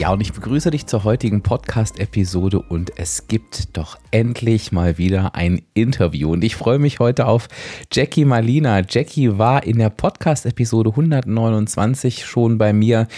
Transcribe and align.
Ja, 0.00 0.14
und 0.14 0.22
ich 0.22 0.32
begrüße 0.32 0.70
dich 0.70 0.86
zur 0.86 1.04
heutigen 1.04 1.42
Podcast-Episode 1.42 2.58
und 2.58 2.98
es 2.98 3.28
gibt 3.28 3.76
doch 3.76 3.98
endlich 4.10 4.72
mal 4.72 4.96
wieder 4.96 5.34
ein 5.34 5.60
Interview. 5.74 6.32
Und 6.32 6.42
ich 6.42 6.56
freue 6.56 6.78
mich 6.78 7.00
heute 7.00 7.26
auf 7.26 7.48
Jackie 7.92 8.24
Malina. 8.24 8.80
Jackie 8.88 9.36
war 9.36 9.62
in 9.62 9.78
der 9.78 9.90
Podcast-Episode 9.90 10.88
129 10.88 12.24
schon 12.24 12.56
bei 12.56 12.72
mir 12.72 13.08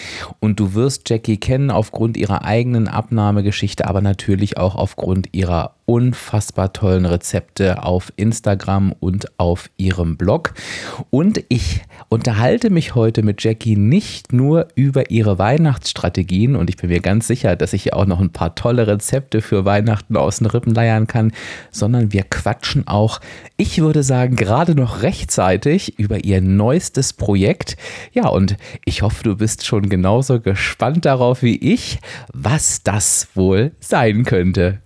und 0.40 0.59
du 0.59 0.74
wirst 0.74 1.09
Jackie 1.09 1.37
kennen 1.37 1.70
aufgrund 1.70 2.16
ihrer 2.16 2.45
eigenen 2.45 2.88
Abnahmegeschichte, 2.88 3.87
aber 3.87 4.01
natürlich 4.01 4.59
auch 4.59 4.74
aufgrund 4.74 5.28
ihrer 5.30 5.76
unfassbar 5.87 6.73
tollen 6.73 7.06
Rezepte 7.06 7.84
auf 7.84 8.12
Instagram 8.16 8.92
und 8.98 9.38
auf 9.38 9.70
ihrem 9.76 10.16
Blog. 10.16 10.54
Und 11.10 11.45
ich 11.48 11.82
unterhalte 12.12 12.68
mich 12.68 12.95
heute 12.95 13.23
mit 13.23 13.43
Jackie 13.43 13.74
nicht 13.74 14.35
nur 14.35 14.68
über 14.74 15.10
ihre 15.10 15.38
Weihnachtsstrategien 15.38 16.57
und 16.57 16.69
ich 16.69 16.77
bin 16.77 16.91
mir 16.91 17.01
ganz 17.01 17.27
sicher, 17.27 17.57
dass 17.57 17.73
ich 17.73 17.87
ihr 17.87 17.96
auch 17.96 18.04
noch 18.04 18.21
ein 18.21 18.29
paar 18.29 18.54
tolle 18.54 18.87
Rezepte 18.87 19.41
für 19.41 19.65
Weihnachten 19.65 20.19
aus 20.19 20.37
den 20.37 20.46
Rippen 20.46 20.74
leiern 20.74 21.07
kann, 21.07 21.32
sondern 21.71 22.13
wir 22.13 22.24
quatschen 22.24 22.87
auch, 22.87 23.19
ich 23.57 23.80
würde 23.80 24.02
sagen, 24.02 24.37
gerade 24.37 24.74
noch 24.74 25.02
rechtzeitig 25.02 25.99
über 25.99 26.23
ihr 26.23 26.43
neuestes 26.43 27.15
Projekt. 27.15 27.79
Ja, 28.13 28.29
und 28.29 28.59
ich 28.85 29.01
hoffe, 29.01 29.24
du 29.24 29.37
bist 29.37 29.65
schon 29.65 29.88
genauso 29.88 30.38
gespannt 30.38 31.07
darauf 31.07 31.43
wie 31.43 31.57
ich, 31.57 31.99
was 32.35 32.82
das 32.82 33.29
wohl 33.35 33.73
sein 33.80 34.24
könnte. 34.24 34.82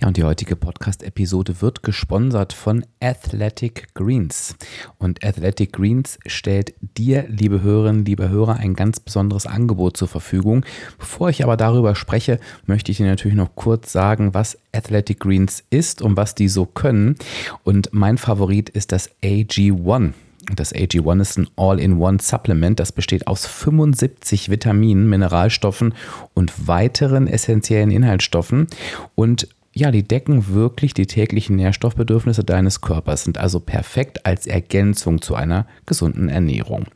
Ja, 0.00 0.08
und 0.08 0.18
die 0.18 0.24
heutige 0.24 0.56
Podcast-Episode 0.56 1.62
wird 1.62 1.82
gesponsert 1.82 2.52
von 2.52 2.84
Athletic 3.00 3.94
Greens. 3.94 4.54
Und 4.98 5.24
Athletic 5.24 5.72
Greens 5.72 6.18
stellt 6.26 6.74
dir, 6.80 7.24
liebe 7.28 7.62
Hörerinnen, 7.62 8.04
liebe 8.04 8.28
Hörer, 8.28 8.56
ein 8.56 8.74
ganz 8.74 9.00
besonderes 9.00 9.46
Angebot 9.46 9.96
zur 9.96 10.08
Verfügung. 10.08 10.66
Bevor 10.98 11.30
ich 11.30 11.42
aber 11.42 11.56
darüber 11.56 11.94
spreche, 11.94 12.38
möchte 12.66 12.92
ich 12.92 12.98
dir 12.98 13.06
natürlich 13.06 13.38
noch 13.38 13.56
kurz 13.56 13.90
sagen, 13.90 14.34
was 14.34 14.58
Athletic 14.72 15.20
Greens 15.20 15.64
ist 15.70 16.02
und 16.02 16.18
was 16.18 16.34
die 16.34 16.48
so 16.48 16.66
können. 16.66 17.16
Und 17.64 17.88
mein 17.92 18.18
Favorit 18.18 18.68
ist 18.68 18.92
das 18.92 19.10
AG1. 19.22 20.12
Das 20.54 20.72
AG1 20.72 21.20
ist 21.20 21.38
ein 21.38 21.48
All-in-One-Supplement. 21.56 22.78
Das 22.78 22.92
besteht 22.92 23.26
aus 23.26 23.46
75 23.46 24.48
Vitaminen, 24.48 25.08
Mineralstoffen 25.08 25.94
und 26.34 26.68
weiteren 26.68 27.26
essentiellen 27.26 27.90
Inhaltsstoffen. 27.90 28.68
Und 29.16 29.48
ja, 29.78 29.90
die 29.90 30.08
decken 30.08 30.54
wirklich 30.54 30.94
die 30.94 31.04
täglichen 31.04 31.56
Nährstoffbedürfnisse 31.56 32.42
deines 32.42 32.80
Körpers, 32.80 33.24
sind 33.24 33.36
also 33.36 33.60
perfekt 33.60 34.24
als 34.24 34.46
Ergänzung 34.46 35.20
zu 35.20 35.34
einer 35.34 35.66
gesunden 35.84 36.30
Ernährung. 36.30 36.86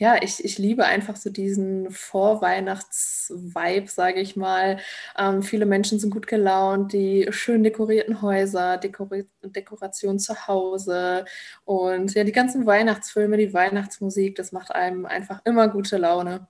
ja, 0.00 0.16
ich, 0.22 0.44
ich 0.44 0.58
liebe 0.58 0.84
einfach 0.84 1.16
so 1.16 1.28
diesen 1.28 1.90
Vorweihnachts-Vibe, 1.90 3.88
sage 3.88 4.20
ich 4.20 4.36
mal. 4.36 4.78
Ähm, 5.18 5.42
viele 5.42 5.66
Menschen 5.66 5.98
sind 5.98 6.10
gut 6.10 6.28
gelaunt, 6.28 6.92
die 6.92 7.26
schön 7.30 7.64
dekorierten 7.64 8.22
Häuser, 8.22 8.78
Dekori 8.78 9.26
Dekoration 9.42 10.20
zu 10.20 10.46
Hause 10.46 11.24
und 11.64 12.14
ja, 12.14 12.22
die 12.22 12.32
ganzen 12.32 12.64
Weihnachtsfilme, 12.64 13.36
die 13.38 13.52
Weihnachtsmusik, 13.52 14.36
das 14.36 14.52
macht 14.52 14.72
einem 14.72 15.04
einfach 15.04 15.40
immer 15.44 15.68
gute 15.68 15.96
Laune. 15.96 16.46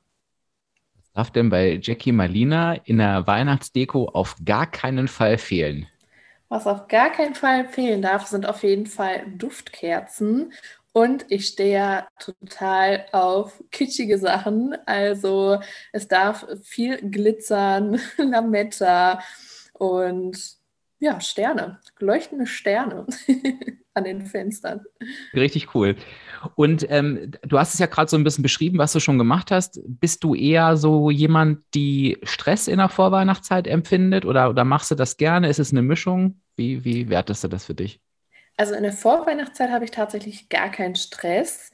Was 0.95 1.13
darf 1.15 1.31
denn 1.31 1.49
bei 1.49 1.79
Jackie 1.81 2.13
Malina 2.13 2.75
in 2.75 2.99
der 2.99 3.27
Weihnachtsdeko 3.27 4.11
auf 4.11 4.37
gar 4.45 4.71
keinen 4.71 5.09
Fall 5.09 5.39
fehlen? 5.39 5.87
Was 6.51 6.67
auf 6.67 6.89
gar 6.89 7.11
keinen 7.13 7.35
Fall 7.35 7.69
fehlen 7.69 8.01
darf, 8.01 8.27
sind 8.27 8.47
auf 8.47 8.63
jeden 8.63 8.87
Fall 8.87 9.23
Duftkerzen 9.37 10.53
und 10.99 11.27
ich 11.29 11.47
stehe 11.47 11.75
ja 11.75 12.09
total 12.19 13.07
auf 13.13 13.63
kitschige 13.71 14.19
Sachen. 14.19 14.77
Also 14.85 15.61
es 15.93 16.09
darf 16.09 16.45
viel 16.65 16.97
glitzern, 17.09 18.01
Lametta 18.17 19.21
und 19.75 20.37
ja, 20.99 21.21
Sterne, 21.21 21.79
leuchtende 22.01 22.49
Sterne 22.49 23.07
an 23.95 24.03
den 24.03 24.27
Fenstern. 24.27 24.81
Richtig 25.35 25.73
cool. 25.73 25.95
Und 26.57 26.85
ähm, 26.91 27.31
du 27.43 27.61
hast 27.61 27.75
es 27.75 27.79
ja 27.79 27.87
gerade 27.87 28.11
so 28.11 28.17
ein 28.17 28.25
bisschen 28.25 28.43
beschrieben, 28.43 28.79
was 28.79 28.93
du 28.93 28.99
schon 28.99 29.19
gemacht 29.19 29.53
hast. 29.53 29.81
Bist 29.87 30.25
du 30.25 30.35
eher 30.35 30.77
so 30.77 31.13
jemand, 31.13 31.61
die 31.75 32.19
Stress 32.25 32.67
in 32.67 32.79
der 32.79 32.89
Vorweihnachtszeit 32.89 33.69
empfindet 33.69 34.25
oder, 34.25 34.51
oder 34.51 34.65
machst 34.65 34.91
du 34.91 34.97
das 34.97 35.17
gerne? 35.17 35.49
Ist 35.49 35.61
es 35.61 35.71
eine 35.71 35.83
Mischung? 35.83 36.41
Wie, 36.57 36.85
wie 36.85 37.09
wertest 37.09 37.45
du 37.45 37.49
das 37.49 37.67
für 37.67 37.75
dich? 37.75 38.01
Also 38.59 38.75
in 38.75 38.83
der 38.83 38.93
Vorweihnachtszeit 38.93 39.71
habe 39.71 39.85
ich 39.85 39.93
tatsächlich 39.93 40.49
gar 40.49 40.69
keinen 40.71 40.97
Stress. 40.97 41.71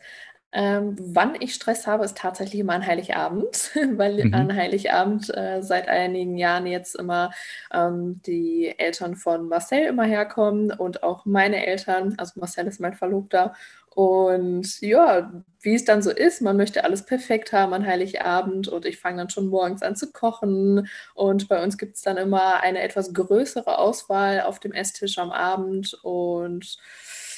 Ähm, 0.53 0.97
wann 1.01 1.35
ich 1.41 1.55
Stress 1.55 1.87
habe, 1.87 2.05
ist 2.05 2.19
tatsächlich 2.19 2.61
immer 2.61 2.75
an 2.75 2.87
Heiligabend, 2.87 3.73
weil 3.97 4.23
mhm. 4.23 4.35
an 4.35 4.55
Heiligabend 4.55 5.35
äh, 5.35 5.63
seit 5.63 5.89
einigen 5.89 6.37
Jahren 6.37 6.67
jetzt 6.67 6.95
immer 6.95 7.33
ähm, 7.73 8.21
die 8.27 8.79
Eltern 8.79 9.17
von 9.17 9.49
Marcel 9.49 9.87
immer 9.87 10.05
herkommen 10.05 10.71
und 10.73 11.03
auch 11.03 11.25
meine 11.25 11.67
Eltern, 11.67 12.15
also 12.19 12.39
Marcel 12.39 12.67
ist 12.67 12.81
mein 12.81 12.95
Verlobter 12.95 13.55
und 13.95 14.81
ja, 14.81 15.33
wie 15.61 15.75
es 15.75 15.85
dann 15.85 16.03
so 16.03 16.11
ist, 16.11 16.43
man 16.43 16.57
möchte 16.57 16.83
alles 16.83 17.07
perfekt 17.07 17.53
haben 17.53 17.73
an 17.73 17.87
Heiligabend 17.87 18.67
und 18.67 18.85
ich 18.85 18.99
fange 18.99 19.19
dann 19.19 19.31
schon 19.31 19.47
morgens 19.47 19.83
an 19.83 19.95
zu 19.95 20.11
kochen. 20.11 20.89
Und 21.15 21.49
bei 21.49 21.63
uns 21.63 21.79
gibt 21.79 21.95
es 21.95 22.03
dann 22.03 22.17
immer 22.17 22.61
eine 22.61 22.81
etwas 22.81 23.15
größere 23.15 23.79
Auswahl 23.79 24.41
auf 24.43 24.59
dem 24.59 24.73
Esstisch 24.73 25.19
am 25.19 25.31
Abend. 25.31 25.95
Und 26.03 26.77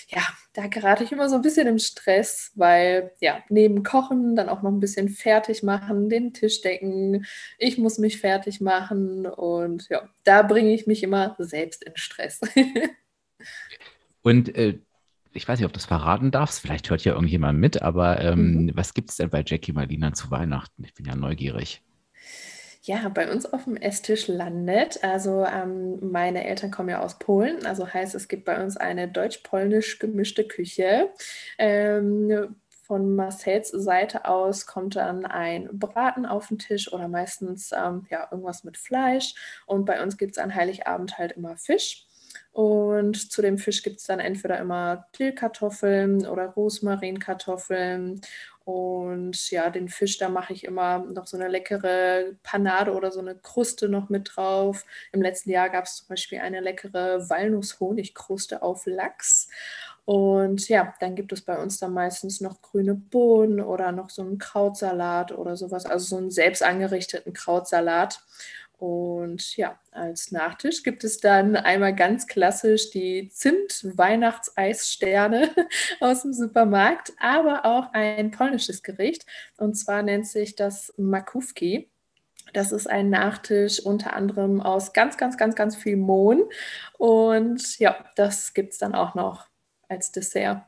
ja, 0.08 0.22
da 0.54 0.66
gerate 0.66 1.04
ich 1.04 1.12
immer 1.12 1.28
so 1.28 1.36
ein 1.36 1.42
bisschen 1.42 1.66
im 1.66 1.78
Stress, 1.78 2.52
weil 2.54 3.12
ja, 3.20 3.44
neben 3.50 3.82
Kochen 3.82 4.34
dann 4.34 4.48
auch 4.48 4.62
noch 4.62 4.70
ein 4.70 4.80
bisschen 4.80 5.10
fertig 5.10 5.62
machen, 5.62 6.08
den 6.08 6.32
Tisch 6.32 6.62
decken, 6.62 7.26
ich 7.58 7.76
muss 7.76 7.98
mich 7.98 8.18
fertig 8.18 8.62
machen 8.62 9.26
und 9.26 9.88
ja, 9.90 10.08
da 10.24 10.42
bringe 10.42 10.72
ich 10.72 10.86
mich 10.86 11.02
immer 11.02 11.36
selbst 11.38 11.84
in 11.84 11.96
Stress. 11.96 12.40
und 14.22 14.56
äh, 14.56 14.78
ich 15.36 15.46
weiß 15.46 15.58
nicht, 15.58 15.66
ob 15.66 15.72
du 15.72 15.78
das 15.78 15.86
verraten 15.86 16.30
darfst, 16.30 16.60
vielleicht 16.60 16.90
hört 16.90 17.04
ja 17.04 17.12
irgendjemand 17.14 17.58
mit, 17.58 17.82
aber 17.82 18.20
ähm, 18.20 18.64
mhm. 18.64 18.72
was 18.74 18.94
gibt 18.94 19.10
es 19.10 19.16
denn 19.16 19.30
bei 19.30 19.44
Jackie 19.46 19.72
Marlina 19.72 20.12
zu 20.12 20.30
Weihnachten? 20.30 20.84
Ich 20.84 20.94
bin 20.94 21.06
ja 21.06 21.14
neugierig 21.14 21.82
ja, 22.86 23.08
bei 23.08 23.30
uns 23.30 23.52
auf 23.52 23.64
dem 23.64 23.76
Esstisch 23.76 24.28
landet. 24.28 25.02
Also 25.02 25.44
ähm, 25.44 25.98
meine 26.10 26.46
Eltern 26.46 26.70
kommen 26.70 26.88
ja 26.88 27.00
aus 27.00 27.18
Polen, 27.18 27.66
also 27.66 27.92
heißt 27.92 28.14
es 28.14 28.28
gibt 28.28 28.44
bei 28.44 28.62
uns 28.62 28.76
eine 28.76 29.08
deutsch-polnisch 29.08 29.98
gemischte 29.98 30.46
Küche. 30.46 31.10
Ähm, 31.58 32.54
von 32.86 33.16
Marcells 33.16 33.70
Seite 33.70 34.26
aus 34.26 34.66
kommt 34.66 34.94
dann 34.94 35.26
ein 35.26 35.68
Braten 35.72 36.24
auf 36.24 36.46
den 36.46 36.60
Tisch 36.60 36.92
oder 36.92 37.08
meistens 37.08 37.72
ähm, 37.72 38.06
ja, 38.10 38.28
irgendwas 38.30 38.62
mit 38.62 38.76
Fleisch. 38.76 39.34
Und 39.66 39.84
bei 39.84 40.00
uns 40.00 40.16
gibt 40.16 40.36
es 40.36 40.38
an 40.38 40.54
Heiligabend 40.54 41.18
halt 41.18 41.32
immer 41.32 41.56
Fisch. 41.56 42.05
Und 42.56 43.30
zu 43.30 43.42
dem 43.42 43.58
Fisch 43.58 43.82
gibt 43.82 43.98
es 43.98 44.06
dann 44.06 44.18
entweder 44.18 44.58
immer 44.58 45.08
Dillkartoffeln 45.18 46.26
oder 46.26 46.46
Rosmarinkartoffeln 46.46 48.22
und 48.64 49.50
ja, 49.50 49.68
den 49.68 49.90
Fisch, 49.90 50.16
da 50.16 50.30
mache 50.30 50.54
ich 50.54 50.64
immer 50.64 51.00
noch 51.00 51.26
so 51.26 51.36
eine 51.36 51.48
leckere 51.48 52.32
Panade 52.42 52.94
oder 52.94 53.12
so 53.12 53.20
eine 53.20 53.34
Kruste 53.34 53.90
noch 53.90 54.08
mit 54.08 54.32
drauf. 54.34 54.86
Im 55.12 55.20
letzten 55.20 55.50
Jahr 55.50 55.68
gab 55.68 55.84
es 55.84 55.96
zum 55.96 56.08
Beispiel 56.08 56.38
eine 56.38 56.60
leckere 56.60 57.28
Walnuss-Honig-Kruste 57.28 58.62
auf 58.62 58.86
Lachs. 58.86 59.48
Und 60.06 60.68
ja, 60.68 60.94
dann 60.98 61.14
gibt 61.14 61.32
es 61.32 61.42
bei 61.42 61.62
uns 61.62 61.78
dann 61.78 61.92
meistens 61.92 62.40
noch 62.40 62.62
grüne 62.62 62.94
Bohnen 62.94 63.60
oder 63.60 63.92
noch 63.92 64.08
so 64.08 64.22
einen 64.22 64.38
Krautsalat 64.38 65.30
oder 65.30 65.56
sowas, 65.58 65.84
also 65.84 66.06
so 66.06 66.16
einen 66.16 66.30
selbst 66.30 66.62
angerichteten 66.62 67.34
Krautsalat. 67.34 68.20
Und 68.78 69.56
ja, 69.56 69.80
als 69.90 70.32
Nachtisch 70.32 70.82
gibt 70.82 71.02
es 71.02 71.18
dann 71.18 71.56
einmal 71.56 71.94
ganz 71.94 72.26
klassisch 72.26 72.90
die 72.90 73.30
Zimt-Weihnachtseissterne 73.32 75.48
aus 76.00 76.20
dem 76.22 76.34
Supermarkt, 76.34 77.14
aber 77.18 77.64
auch 77.64 77.94
ein 77.94 78.32
polnisches 78.32 78.82
Gericht. 78.82 79.24
Und 79.56 79.76
zwar 79.76 80.02
nennt 80.02 80.26
sich 80.26 80.56
das 80.56 80.92
Makówki. 80.98 81.88
Das 82.52 82.70
ist 82.70 82.86
ein 82.88 83.08
Nachtisch 83.08 83.80
unter 83.80 84.12
anderem 84.12 84.60
aus 84.60 84.92
ganz, 84.92 85.16
ganz, 85.16 85.38
ganz, 85.38 85.54
ganz 85.54 85.74
viel 85.74 85.96
Mohn. 85.96 86.42
Und 86.98 87.78
ja, 87.78 87.96
das 88.14 88.52
gibt 88.52 88.74
es 88.74 88.78
dann 88.78 88.94
auch 88.94 89.14
noch 89.14 89.46
als 89.88 90.12
Dessert. 90.12 90.66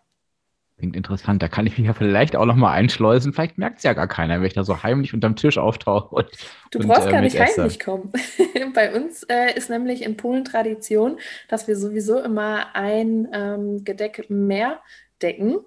Klingt 0.79 0.95
interessant. 0.95 1.43
Da 1.43 1.49
kann 1.49 1.67
ich 1.67 1.77
mich 1.77 1.89
ja 1.89 1.93
vielleicht 1.93 2.37
auch 2.37 2.47
noch 2.47 2.55
mal 2.55 2.71
einschleusen. 2.73 3.33
Vielleicht 3.33 3.59
merkt 3.59 3.79
es 3.79 3.83
ja 3.83 3.95
gar 3.95 4.07
keiner, 4.07 4.39
wenn 4.39 4.47
ich 4.47 4.55
da 4.55 4.63
so 4.63 4.85
heimlich 4.85 5.13
unterm 5.13 5.35
Tisch 5.35 5.59
auftauche. 5.59 6.15
Und, 6.15 6.29
du 6.71 6.79
brauchst 6.79 7.03
und, 7.03 7.09
äh, 7.09 7.13
gar 7.13 7.21
nicht 7.21 7.39
heimlich 7.39 7.81
kommen. 7.81 8.13
Bei 8.75 8.95
uns 8.95 9.25
äh, 9.25 9.57
ist 9.57 9.71
nämlich 9.71 10.03
in 10.03 10.17
Polen 10.17 10.45
Tradition, 10.45 11.19
dass 11.49 11.67
wir 11.67 11.75
sowieso 11.75 12.21
immer 12.21 12.77
ein 12.77 13.27
ähm, 13.33 13.83
Gedeck 13.83 14.31
mehr 14.31 14.81
decken 15.21 15.59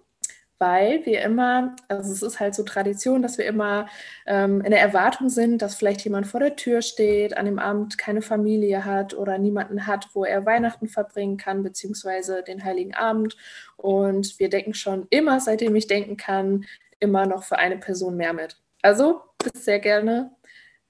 weil 0.62 1.04
wir 1.08 1.22
immer, 1.24 1.76
also 1.88 2.14
es 2.14 2.22
ist 2.22 2.40
halt 2.40 2.54
so 2.54 2.62
Tradition, 2.62 3.24
dass 3.24 3.40
wir 3.40 3.46
immer 3.46 3.88
ähm, 4.28 4.62
in 4.62 4.70
der 4.70 4.80
Erwartung 4.80 5.28
sind, 5.28 5.64
dass 5.64 5.74
vielleicht 5.74 6.04
jemand 6.04 6.28
vor 6.28 6.40
der 6.40 6.56
Tür 6.56 6.84
steht, 6.84 7.36
an 7.36 7.46
dem 7.46 7.58
Abend 7.58 7.98
keine 7.98 8.22
Familie 8.22 8.86
hat 8.86 9.16
oder 9.16 9.40
niemanden 9.40 9.88
hat, 9.88 10.10
wo 10.14 10.24
er 10.24 10.46
Weihnachten 10.46 10.88
verbringen 10.88 11.38
kann, 11.38 11.64
beziehungsweise 11.64 12.44
den 12.44 12.64
Heiligen 12.64 12.94
Abend. 12.94 13.36
Und 13.76 14.38
wir 14.40 14.50
denken 14.50 14.76
schon 14.76 15.08
immer, 15.10 15.40
seitdem 15.40 15.76
ich 15.76 15.88
denken 15.88 16.16
kann, 16.16 16.66
immer 17.00 17.26
noch 17.26 17.42
für 17.42 17.58
eine 17.58 17.78
Person 17.78 18.16
mehr 18.16 18.34
mit. 18.34 18.62
Also 18.84 19.22
bist 19.40 19.66
sehr 19.66 19.80
gerne 19.80 20.32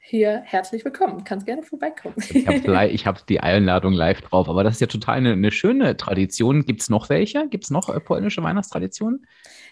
hier 0.03 0.41
herzlich 0.45 0.83
willkommen. 0.83 1.23
Kannst 1.23 1.45
gerne 1.45 1.61
vorbeikommen. 1.61 2.15
Ich 2.17 2.47
habe 2.47 2.57
hab 3.05 3.27
die 3.27 3.39
Einladung 3.39 3.93
live 3.93 4.21
drauf, 4.21 4.49
aber 4.49 4.63
das 4.63 4.73
ist 4.75 4.81
ja 4.81 4.87
total 4.87 5.17
eine, 5.17 5.33
eine 5.33 5.51
schöne 5.51 5.95
Tradition. 5.95 6.65
Gibt 6.65 6.81
es 6.81 6.89
noch 6.89 7.09
welche? 7.09 7.47
Gibt 7.47 7.65
es 7.65 7.69
noch 7.69 7.87
äh, 7.87 7.99
polnische 7.99 8.41
Weihnachtstraditionen? 8.41 9.27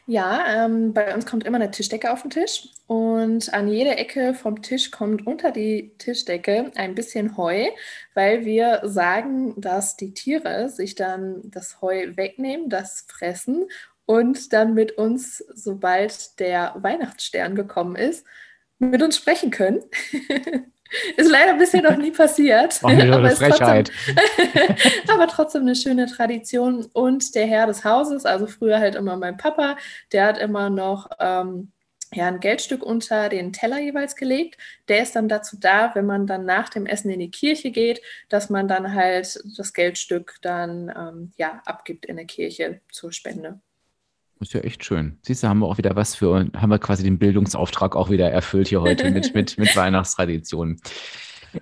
Ja, 0.06 0.66
ähm, 0.66 0.94
bei 0.94 1.14
uns 1.14 1.26
kommt 1.26 1.46
immer 1.46 1.58
eine 1.58 1.72
Tischdecke 1.72 2.12
auf 2.12 2.22
den 2.22 2.31
Tisch 2.31 2.70
und 2.88 3.54
an 3.54 3.68
jeder 3.68 3.98
Ecke 3.98 4.34
vom 4.34 4.62
Tisch 4.62 4.92
kommt 4.92 5.26
unter 5.28 5.52
die 5.52 5.94
Tischdecke 5.98 6.72
ein 6.76 6.96
bisschen 6.96 7.36
Heu, 7.36 7.68
weil 8.14 8.46
wir 8.46 8.81
sagen, 8.84 9.60
dass 9.60 9.98
die 9.98 10.14
Tiere 10.14 10.70
sich 10.70 10.96
dann 10.96 11.42
das 11.44 11.81
Heu 11.81 12.16
wegnehmen, 12.16 12.70
das 12.70 13.06
fressen 13.08 13.68
und 14.06 14.54
dann 14.54 14.74
mit 14.74 14.94
uns, 14.94 15.44
sobald 15.54 16.40
der 16.40 16.76
Weihnachtsstern 16.78 17.56
gekommen 17.56 17.96
ist, 17.96 18.26
mit 18.80 19.02
uns 19.02 19.18
sprechen 19.18 19.52
können. 19.52 19.81
Ist 21.18 21.30
leider 21.30 21.56
bisher 21.56 21.84
noch 21.84 21.98
nie 21.98 22.12
passiert. 22.12 22.80
Oh, 22.81 22.88
aber, 22.88 23.31
ist 23.31 23.40
trotzdem, 23.40 23.84
aber 25.08 25.28
trotzdem 25.28 25.62
eine 25.62 25.76
schöne 25.76 26.08
Tradition. 26.08 26.86
Und 26.94 27.36
der 27.36 27.46
Herr 27.46 27.68
des 27.68 27.84
Hauses, 27.84 28.26
also 28.26 28.48
früher 28.48 28.80
halt 28.80 28.96
immer 28.96 29.16
mein 29.16 29.38
Papa, 29.38 29.78
der 30.12 30.26
hat 30.26 30.40
immer 30.40 30.70
noch 30.70 31.10
ähm, 31.20 31.72
ja, 32.12 32.28
ein 32.28 32.40
Geldstück 32.40 32.81
unter 32.81 33.30
den 33.30 33.54
Teller 33.54 33.80
jeweils 33.80 34.16
gelegt. 34.16 34.58
Der 34.88 35.04
ist 35.04 35.16
dann 35.16 35.30
dazu 35.30 35.58
da, 35.60 35.92
wenn 35.94 36.08
man 36.08 36.26
dann 36.26 36.46
nach 36.46 36.70
dem 36.70 36.88
Essen 36.88 37.12
in 37.12 37.20
die 37.20 37.30
Kirche 37.31 37.70
geht, 37.70 38.02
dass 38.30 38.50
man 38.50 38.68
dann 38.68 38.96
halt 38.96 39.40
das 39.58 39.74
Geldstück 39.74 40.38
dann 40.42 40.92
ähm, 40.98 41.31
ja, 41.38 41.62
abgibt 41.66 42.06
in 42.08 42.16
der 42.16 42.26
Kirche 42.26 42.81
zur 42.92 43.12
Spende. 43.12 43.60
Ist 44.41 44.53
ja 44.53 44.62
echt 44.62 44.86
schön. 44.86 45.19
Siehst 45.21 45.44
du, 45.44 45.50
haben 45.50 45.59
wir 45.59 45.68
auch 45.68 45.77
wieder 45.77 45.95
was 45.97 46.15
für, 46.15 46.47
haben 46.56 46.69
wir 46.69 46.80
quasi 46.80 47.03
den 47.03 47.19
Bildungsauftrag 47.19 47.95
auch 47.95 48.09
wieder 48.09 48.31
erfüllt 48.31 48.69
hier 48.69 48.81
heute 48.81 49.12
mit, 49.12 49.33
mit, 49.36 49.57
mit 49.57 49.75
Weihnachtstraditionen. 49.75 50.80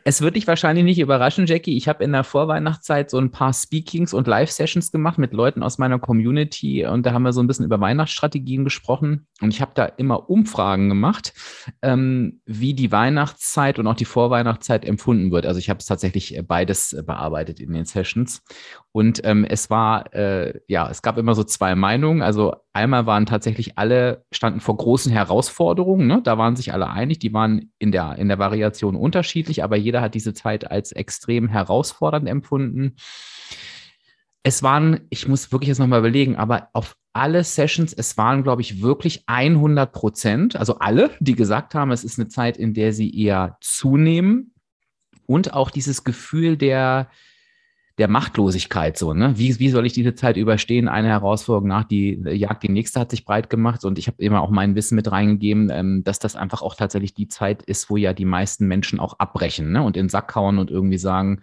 Es 0.03 0.21
wird 0.21 0.35
dich 0.35 0.47
wahrscheinlich 0.47 0.83
nicht 0.83 0.99
überraschen, 0.99 1.45
Jackie. 1.45 1.77
Ich 1.77 1.87
habe 1.87 2.03
in 2.03 2.11
der 2.11 2.23
Vorweihnachtszeit 2.23 3.09
so 3.09 3.17
ein 3.17 3.31
paar 3.31 3.53
Speakings 3.53 4.13
und 4.13 4.27
Live-Sessions 4.27 4.91
gemacht 4.91 5.17
mit 5.17 5.33
Leuten 5.33 5.63
aus 5.63 5.77
meiner 5.77 5.97
Community 5.97 6.85
und 6.85 7.05
da 7.05 7.13
haben 7.13 7.23
wir 7.23 7.33
so 7.33 7.41
ein 7.41 7.47
bisschen 7.47 7.65
über 7.65 7.79
Weihnachtsstrategien 7.79 8.63
gesprochen 8.63 9.27
und 9.41 9.53
ich 9.53 9.61
habe 9.61 9.71
da 9.75 9.85
immer 9.85 10.29
Umfragen 10.29 10.89
gemacht, 10.89 11.33
ähm, 11.81 12.41
wie 12.45 12.73
die 12.73 12.91
Weihnachtszeit 12.91 13.79
und 13.79 13.87
auch 13.87 13.95
die 13.95 14.05
Vorweihnachtszeit 14.05 14.83
empfunden 14.83 15.31
wird. 15.31 15.45
Also 15.45 15.59
ich 15.59 15.69
habe 15.69 15.79
es 15.79 15.85
tatsächlich 15.85 16.37
beides 16.45 16.95
bearbeitet 17.05 17.59
in 17.59 17.71
den 17.71 17.85
Sessions 17.85 18.43
und 18.91 19.21
ähm, 19.23 19.45
es 19.45 19.69
war, 19.69 20.13
äh, 20.13 20.59
ja, 20.67 20.89
es 20.89 21.01
gab 21.01 21.17
immer 21.17 21.35
so 21.35 21.43
zwei 21.43 21.75
Meinungen. 21.75 22.21
Also 22.21 22.55
einmal 22.77 23.05
waren 23.05 23.25
tatsächlich 23.25 23.77
alle, 23.77 24.23
standen 24.31 24.59
vor 24.59 24.77
großen 24.77 25.11
Herausforderungen. 25.11 26.07
Ne? 26.07 26.21
Da 26.23 26.37
waren 26.37 26.55
sich 26.55 26.71
alle 26.71 26.89
einig, 26.89 27.19
die 27.19 27.33
waren 27.33 27.71
in 27.79 27.91
der, 27.91 28.15
in 28.17 28.27
der 28.27 28.39
Variation 28.39 28.95
unterschiedlich, 28.95 29.63
aber 29.63 29.75
jeder 29.75 30.01
hat 30.01 30.13
diese 30.13 30.33
Zeit 30.33 30.69
als 30.69 30.91
extrem 30.91 31.49
herausfordernd 31.49 32.27
empfunden. 32.27 32.95
Es 34.43 34.63
waren, 34.63 35.01
ich 35.09 35.27
muss 35.27 35.51
wirklich 35.51 35.69
jetzt 35.69 35.79
nochmal 35.79 35.99
überlegen, 35.99 36.35
aber 36.37 36.69
auf 36.73 36.95
alle 37.13 37.43
Sessions, 37.43 37.93
es 37.93 38.15
waren, 38.17 38.43
glaube 38.43 38.61
ich, 38.61 38.81
wirklich 38.81 39.23
100 39.25 39.91
Prozent, 39.91 40.55
also 40.55 40.77
alle, 40.77 41.09
die 41.19 41.35
gesagt 41.35 41.73
haben, 41.73 41.91
es 41.91 42.03
ist 42.03 42.19
eine 42.19 42.27
Zeit, 42.27 42.57
in 42.57 42.75
der 42.75 42.93
sie 42.93 43.11
eher 43.11 43.57
zunehmen 43.59 44.53
und 45.25 45.53
auch 45.53 45.71
dieses 45.71 46.03
Gefühl 46.03 46.57
der, 46.57 47.09
der 47.97 48.07
Machtlosigkeit 48.07 48.97
so, 48.97 49.13
ne? 49.13 49.33
Wie, 49.37 49.57
wie 49.59 49.69
soll 49.69 49.85
ich 49.85 49.93
diese 49.93 50.13
Zeit 50.13 50.37
überstehen? 50.37 50.87
Eine 50.87 51.07
Herausforderung 51.07 51.67
nach 51.67 51.83
die 51.83 52.21
Jagd, 52.25 52.63
die 52.63 52.69
nächste 52.69 52.99
hat 52.99 53.09
sich 53.09 53.25
breit 53.25 53.49
gemacht 53.49 53.85
und 53.85 53.97
ich 53.97 54.07
habe 54.07 54.21
immer 54.21 54.41
auch 54.41 54.51
mein 54.51 54.75
Wissen 54.75 54.95
mit 54.95 55.11
reingegeben, 55.11 55.69
ähm, 55.71 56.03
dass 56.03 56.19
das 56.19 56.35
einfach 56.35 56.61
auch 56.61 56.75
tatsächlich 56.75 57.15
die 57.15 57.27
Zeit 57.27 57.63
ist, 57.63 57.89
wo 57.89 57.97
ja 57.97 58.13
die 58.13 58.25
meisten 58.25 58.67
Menschen 58.67 58.99
auch 58.99 59.17
abbrechen 59.17 59.71
ne? 59.71 59.81
und 59.81 59.97
in 59.97 60.03
den 60.03 60.09
Sack 60.09 60.35
hauen 60.35 60.59
und 60.59 60.69
irgendwie 60.69 60.99
sagen, 60.99 61.41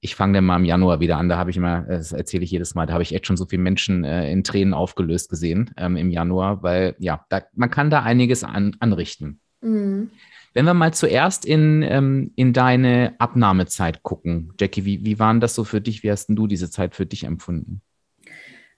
ich 0.00 0.14
fange 0.14 0.34
dann 0.34 0.44
mal 0.44 0.56
im 0.56 0.64
Januar 0.64 1.00
wieder 1.00 1.16
an. 1.16 1.28
Da 1.28 1.38
habe 1.38 1.50
ich 1.50 1.56
immer, 1.56 1.82
das 1.82 2.12
erzähle 2.12 2.44
ich 2.44 2.50
jedes 2.52 2.76
Mal, 2.76 2.86
da 2.86 2.92
habe 2.92 3.02
ich 3.02 3.14
echt 3.14 3.26
schon 3.26 3.36
so 3.36 3.46
viele 3.46 3.62
Menschen 3.62 4.04
äh, 4.04 4.30
in 4.30 4.44
Tränen 4.44 4.74
aufgelöst 4.74 5.28
gesehen 5.28 5.72
ähm, 5.76 5.96
im 5.96 6.10
Januar, 6.10 6.62
weil 6.62 6.94
ja, 6.98 7.24
da, 7.30 7.42
man 7.54 7.70
kann 7.70 7.90
da 7.90 8.02
einiges 8.02 8.44
an, 8.44 8.76
anrichten. 8.78 9.40
Mhm. 9.60 10.10
Wenn 10.56 10.64
wir 10.64 10.72
mal 10.72 10.94
zuerst 10.94 11.44
in, 11.44 11.82
ähm, 11.82 12.32
in 12.34 12.54
deine 12.54 13.14
Abnahmezeit 13.18 14.02
gucken, 14.02 14.54
Jackie, 14.58 14.86
wie, 14.86 15.04
wie 15.04 15.18
waren 15.18 15.38
das 15.38 15.54
so 15.54 15.64
für 15.64 15.82
dich? 15.82 16.02
Wie 16.02 16.10
hast 16.10 16.28
du 16.30 16.46
diese 16.46 16.70
Zeit 16.70 16.94
für 16.94 17.04
dich 17.04 17.24
empfunden? 17.24 17.82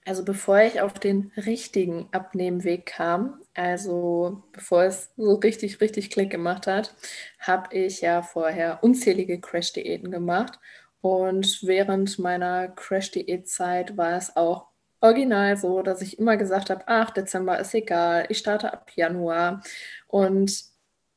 Also 0.05 0.25
bevor 0.25 0.59
ich 0.59 0.81
auf 0.81 0.95
den 0.95 1.31
richtigen 1.37 2.09
Abnehmweg 2.11 2.85
kam, 2.85 3.39
also 3.53 4.43
bevor 4.51 4.83
es 4.83 5.13
so 5.15 5.35
richtig, 5.35 5.79
richtig 5.79 6.09
Klick 6.09 6.31
gemacht 6.31 6.67
hat, 6.67 6.93
habe 7.39 7.73
ich 7.73 8.01
ja 8.01 8.23
vorher 8.23 8.83
unzählige 8.83 9.39
Crash-Diäten 9.39 10.11
gemacht. 10.11 10.59
Und 10.99 11.61
während 11.63 12.19
meiner 12.19 12.67
Crash-Diät-Zeit 12.67 13.95
war 13.95 14.17
es 14.17 14.35
auch 14.35 14.67
original 14.99 15.55
so, 15.55 15.81
dass 15.81 16.01
ich 16.01 16.19
immer 16.19 16.35
gesagt 16.35 16.71
habe, 16.71 16.83
ach, 16.87 17.11
Dezember 17.11 17.57
ist 17.57 17.73
egal, 17.73 18.25
ich 18.27 18.39
starte 18.39 18.73
ab 18.73 18.91
Januar. 18.97 19.63
Und 20.07 20.67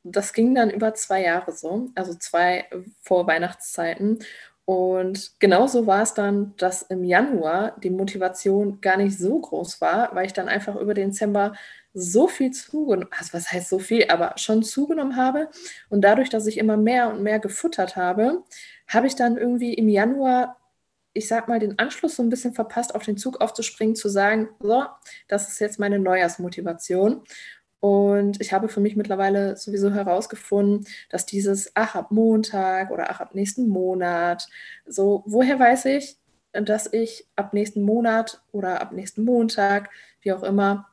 das 0.05 0.33
ging 0.33 0.55
dann 0.55 0.71
über 0.71 0.95
zwei 0.95 1.23
Jahre 1.23 1.53
so, 1.53 1.91
also 1.95 2.15
zwei 2.15 2.67
Vorweihnachtszeiten. 3.03 4.19
Und 4.65 5.33
genauso 5.41 5.87
war 5.87 6.03
es 6.03 6.15
dann, 6.15 6.55
dass 6.57 6.83
im 6.83 7.05
Januar 7.05 7.77
die 7.83 7.91
Motivation 7.91 8.81
gar 8.81 8.97
nicht 8.97 9.19
so 9.19 9.41
groß 9.41 9.81
war, 9.81 10.15
weil 10.15 10.27
ich 10.27 10.33
dann 10.33 10.49
einfach 10.49 10.77
über 10.77 10.95
den 10.95 11.11
Dezember 11.11 11.55
so 11.95 12.27
viel 12.29 12.53
zugenommen, 12.53 13.09
also 13.11 13.35
was 13.35 13.53
heißt 13.53 13.69
so 13.69 13.79
viel, 13.79 14.07
aber 14.09 14.35
schon 14.37 14.63
zugenommen 14.63 15.17
habe. 15.17 15.51
Und 15.91 16.03
dadurch, 16.03 16.31
dass 16.31 16.47
ich 16.47 16.59
immer 16.59 16.77
mehr 16.77 17.11
und 17.11 17.23
mehr 17.23 17.39
gefuttert 17.39 17.97
habe, 17.97 18.45
habe 18.89 19.07
ich 19.07 19.15
dann 19.17 19.37
irgendwie 19.37 19.75
im 19.75 19.89
Januar, 19.89 20.59
ich 21.13 21.29
sag 21.29 21.49
mal, 21.49 21.59
den 21.59 21.79
Anschluss 21.79 22.17
so 22.17 22.23
ein 22.23 22.31
bisschen 22.31 22.55
verpasst, 22.55 22.95
auf 22.95 23.05
den 23.05 23.19
Zug 23.19 23.41
aufzuspringen, 23.41 23.97
zu 23.97 24.09
sagen, 24.09 24.49
so, 24.61 24.85
das 25.29 25.49
ist 25.49 25.59
jetzt 25.61 25.79
meine 25.79 25.99
Neujahrsmotivation. 25.99 27.23
Und 27.83 28.41
ich 28.41 28.53
habe 28.53 28.69
für 28.69 28.79
mich 28.79 28.95
mittlerweile 28.95 29.57
sowieso 29.57 29.91
herausgefunden, 29.91 30.87
dass 31.11 31.27
dieses 31.27 31.73
Ach 31.75 31.97
ab 31.97 32.13
Montag 32.13 32.93
oder 32.93 33.11
Ach 33.11 33.19
ab 33.19 33.35
nächsten 33.35 33.67
Monat, 33.67 34.49
so, 34.87 35.25
woher 35.27 35.59
weiß 35.59 35.87
ich, 35.87 36.17
dass 36.53 36.93
ich 36.93 37.27
ab 37.35 37.53
nächsten 37.53 37.83
Monat 37.83 38.41
oder 38.53 38.81
ab 38.81 38.93
nächsten 38.93 39.25
Montag, 39.25 39.91
wie 40.21 40.33
auch 40.33 40.45
immer, 40.45 40.91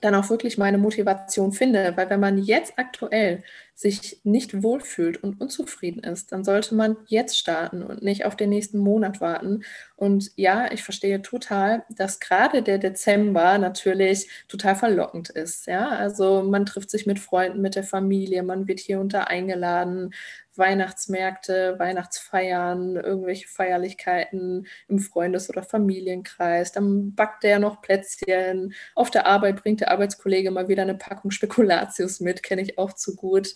dann 0.00 0.14
auch 0.14 0.30
wirklich 0.30 0.56
meine 0.56 0.78
Motivation 0.78 1.52
finde. 1.52 1.92
Weil 1.98 2.08
wenn 2.08 2.20
man 2.20 2.38
jetzt 2.38 2.78
aktuell 2.78 3.42
sich 3.82 4.20
nicht 4.24 4.62
wohlfühlt 4.62 5.22
und 5.22 5.40
unzufrieden 5.40 6.02
ist, 6.04 6.32
dann 6.32 6.44
sollte 6.44 6.74
man 6.74 6.96
jetzt 7.06 7.36
starten 7.36 7.82
und 7.82 8.02
nicht 8.02 8.24
auf 8.24 8.36
den 8.36 8.50
nächsten 8.50 8.78
Monat 8.78 9.20
warten. 9.20 9.64
Und 9.96 10.30
ja, 10.36 10.72
ich 10.72 10.82
verstehe 10.82 11.20
total, 11.22 11.84
dass 11.90 12.20
gerade 12.20 12.62
der 12.62 12.78
Dezember 12.78 13.58
natürlich 13.58 14.28
total 14.48 14.76
verlockend 14.76 15.30
ist. 15.30 15.66
Ja, 15.66 15.90
also 15.90 16.42
man 16.42 16.64
trifft 16.66 16.90
sich 16.90 17.06
mit 17.06 17.18
Freunden, 17.18 17.60
mit 17.60 17.74
der 17.74 17.84
Familie, 17.84 18.42
man 18.42 18.66
wird 18.68 18.80
hier 18.80 19.00
unter 19.00 19.28
eingeladen, 19.28 20.12
Weihnachtsmärkte, 20.56 21.78
Weihnachtsfeiern, 21.78 22.96
irgendwelche 22.96 23.48
Feierlichkeiten 23.48 24.66
im 24.88 24.98
Freundes- 24.98 25.48
oder 25.48 25.62
Familienkreis. 25.62 26.72
Dann 26.72 27.14
backt 27.14 27.42
der 27.42 27.58
noch 27.58 27.80
Plätzchen. 27.80 28.74
Auf 28.94 29.10
der 29.10 29.26
Arbeit 29.26 29.62
bringt 29.62 29.80
der 29.80 29.90
Arbeitskollege 29.90 30.50
mal 30.50 30.68
wieder 30.68 30.82
eine 30.82 30.94
Packung 30.94 31.30
Spekulatius 31.30 32.20
mit, 32.20 32.42
kenne 32.42 32.62
ich 32.62 32.78
auch 32.78 32.92
zu 32.92 33.16
gut. 33.16 33.54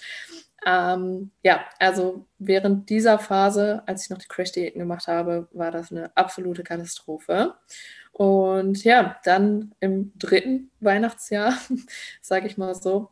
Ähm, 0.66 1.30
ja, 1.42 1.64
also 1.78 2.26
während 2.38 2.90
dieser 2.90 3.18
Phase, 3.18 3.82
als 3.86 4.04
ich 4.04 4.10
noch 4.10 4.18
die 4.18 4.26
Crash-Diäten 4.28 4.80
gemacht 4.80 5.06
habe, 5.06 5.48
war 5.52 5.70
das 5.70 5.92
eine 5.92 6.10
absolute 6.16 6.64
Katastrophe. 6.64 7.54
Und 8.12 8.82
ja, 8.82 9.16
dann 9.24 9.74
im 9.80 10.12
dritten 10.18 10.70
Weihnachtsjahr, 10.80 11.56
sage 12.20 12.46
ich 12.46 12.58
mal 12.58 12.74
so, 12.74 13.10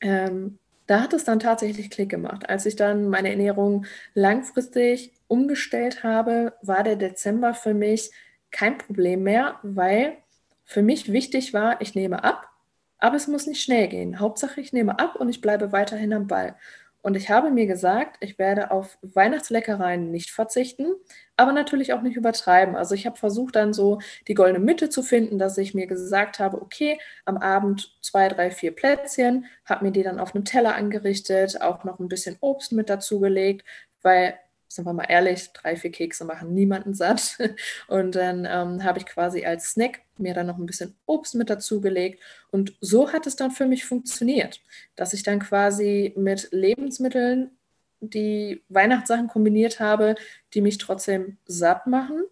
ähm, 0.00 0.58
da 0.86 1.00
hat 1.00 1.12
es 1.12 1.24
dann 1.24 1.40
tatsächlich 1.40 1.90
Klick 1.90 2.10
gemacht. 2.10 2.48
Als 2.48 2.66
ich 2.66 2.76
dann 2.76 3.08
meine 3.08 3.30
Ernährung 3.30 3.86
langfristig 4.14 5.12
umgestellt 5.26 6.04
habe, 6.04 6.54
war 6.62 6.82
der 6.82 6.96
Dezember 6.96 7.54
für 7.54 7.74
mich 7.74 8.10
kein 8.50 8.78
Problem 8.78 9.22
mehr, 9.22 9.58
weil 9.62 10.18
für 10.64 10.82
mich 10.82 11.12
wichtig 11.12 11.54
war, 11.54 11.80
ich 11.80 11.94
nehme 11.94 12.22
ab, 12.22 12.51
aber 13.02 13.16
es 13.16 13.26
muss 13.26 13.48
nicht 13.48 13.60
schnell 13.60 13.88
gehen. 13.88 14.20
Hauptsache, 14.20 14.60
ich 14.60 14.72
nehme 14.72 15.00
ab 15.00 15.16
und 15.16 15.28
ich 15.28 15.40
bleibe 15.40 15.72
weiterhin 15.72 16.12
am 16.12 16.28
Ball. 16.28 16.54
Und 17.02 17.16
ich 17.16 17.30
habe 17.30 17.50
mir 17.50 17.66
gesagt, 17.66 18.16
ich 18.20 18.38
werde 18.38 18.70
auf 18.70 18.96
Weihnachtsleckereien 19.02 20.12
nicht 20.12 20.30
verzichten, 20.30 20.86
aber 21.36 21.50
natürlich 21.50 21.94
auch 21.94 22.02
nicht 22.02 22.16
übertreiben. 22.16 22.76
Also 22.76 22.94
ich 22.94 23.04
habe 23.04 23.16
versucht 23.18 23.56
dann 23.56 23.72
so 23.72 23.98
die 24.28 24.34
goldene 24.34 24.60
Mitte 24.64 24.88
zu 24.88 25.02
finden, 25.02 25.36
dass 25.36 25.58
ich 25.58 25.74
mir 25.74 25.88
gesagt 25.88 26.38
habe, 26.38 26.62
okay, 26.62 26.96
am 27.24 27.38
Abend 27.38 27.92
zwei, 28.02 28.28
drei, 28.28 28.52
vier 28.52 28.70
Plätzchen, 28.72 29.46
habe 29.64 29.84
mir 29.86 29.90
die 29.90 30.04
dann 30.04 30.20
auf 30.20 30.32
einem 30.32 30.44
Teller 30.44 30.76
angerichtet, 30.76 31.60
auch 31.60 31.82
noch 31.82 31.98
ein 31.98 32.08
bisschen 32.08 32.36
Obst 32.40 32.70
mit 32.70 32.88
dazugelegt, 32.88 33.66
weil 34.02 34.38
sind 34.74 34.84
wir 34.84 34.92
mal 34.92 35.06
ehrlich, 35.08 35.52
drei, 35.52 35.76
vier 35.76 35.90
Kekse 35.90 36.24
machen 36.24 36.54
niemanden 36.54 36.94
satt. 36.94 37.38
Und 37.88 38.14
dann 38.14 38.46
ähm, 38.46 38.84
habe 38.84 38.98
ich 38.98 39.06
quasi 39.06 39.44
als 39.44 39.70
Snack 39.70 40.00
mir 40.18 40.34
dann 40.34 40.46
noch 40.46 40.58
ein 40.58 40.66
bisschen 40.66 40.94
Obst 41.06 41.34
mit 41.34 41.50
dazugelegt. 41.50 42.22
Und 42.50 42.74
so 42.80 43.12
hat 43.12 43.26
es 43.26 43.36
dann 43.36 43.50
für 43.50 43.66
mich 43.66 43.84
funktioniert, 43.84 44.60
dass 44.96 45.12
ich 45.12 45.22
dann 45.22 45.40
quasi 45.40 46.12
mit 46.16 46.48
Lebensmitteln 46.52 47.50
die 48.00 48.62
Weihnachtssachen 48.68 49.28
kombiniert 49.28 49.80
habe, 49.80 50.16
die 50.54 50.60
mich 50.60 50.78
trotzdem 50.78 51.38
satt 51.46 51.86
machen, 51.86 52.24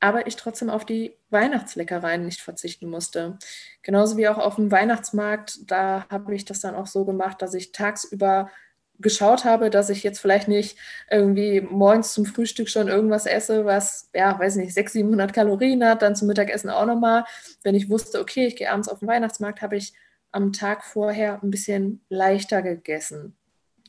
aber 0.00 0.26
ich 0.26 0.36
trotzdem 0.36 0.70
auf 0.70 0.84
die 0.84 1.16
Weihnachtsleckereien 1.30 2.24
nicht 2.24 2.40
verzichten 2.40 2.88
musste. 2.88 3.38
Genauso 3.82 4.16
wie 4.16 4.28
auch 4.28 4.38
auf 4.38 4.56
dem 4.56 4.70
Weihnachtsmarkt, 4.70 5.70
da 5.70 6.06
habe 6.10 6.34
ich 6.34 6.44
das 6.44 6.60
dann 6.60 6.74
auch 6.74 6.86
so 6.86 7.04
gemacht, 7.04 7.42
dass 7.42 7.54
ich 7.54 7.72
tagsüber 7.72 8.50
geschaut 8.98 9.44
habe, 9.44 9.70
dass 9.70 9.90
ich 9.90 10.02
jetzt 10.02 10.18
vielleicht 10.18 10.48
nicht 10.48 10.76
irgendwie 11.10 11.60
morgens 11.60 12.12
zum 12.12 12.26
Frühstück 12.26 12.68
schon 12.68 12.88
irgendwas 12.88 13.26
esse, 13.26 13.64
was, 13.64 14.10
ja, 14.14 14.38
weiß 14.38 14.56
nicht, 14.56 14.74
600, 14.74 14.92
700 14.92 15.32
Kalorien 15.32 15.84
hat, 15.84 16.02
dann 16.02 16.16
zum 16.16 16.28
Mittagessen 16.28 16.70
auch 16.70 16.86
nochmal. 16.86 17.24
Wenn 17.62 17.74
ich 17.74 17.88
wusste, 17.88 18.20
okay, 18.20 18.46
ich 18.46 18.56
gehe 18.56 18.70
abends 18.70 18.88
auf 18.88 18.98
den 18.98 19.08
Weihnachtsmarkt, 19.08 19.62
habe 19.62 19.76
ich 19.76 19.92
am 20.32 20.52
Tag 20.52 20.84
vorher 20.84 21.42
ein 21.42 21.50
bisschen 21.50 22.00
leichter 22.08 22.62
gegessen. 22.62 23.36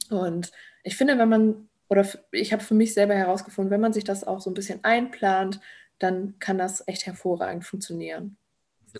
Und 0.10 0.52
ich 0.84 0.96
finde, 0.96 1.18
wenn 1.18 1.30
man, 1.30 1.70
oder 1.90 2.08
ich 2.32 2.54
habe 2.54 2.64
für 2.64 2.76
mich 2.76 2.94
selber 2.94 3.16
herausgefunden, 3.16 3.72
wenn 3.72 3.82
man 3.82 3.94
sich 3.94 4.04
das 4.04 4.24
auch 4.24 4.42
so 4.42 4.50
ein 4.50 4.56
bisschen 4.56 4.84
einplant, 4.84 5.60
dann 5.98 6.36
kann 6.40 6.58
das 6.58 6.88
echt 6.88 7.06
hervorragend 7.06 7.66
funktionieren. 7.66 8.38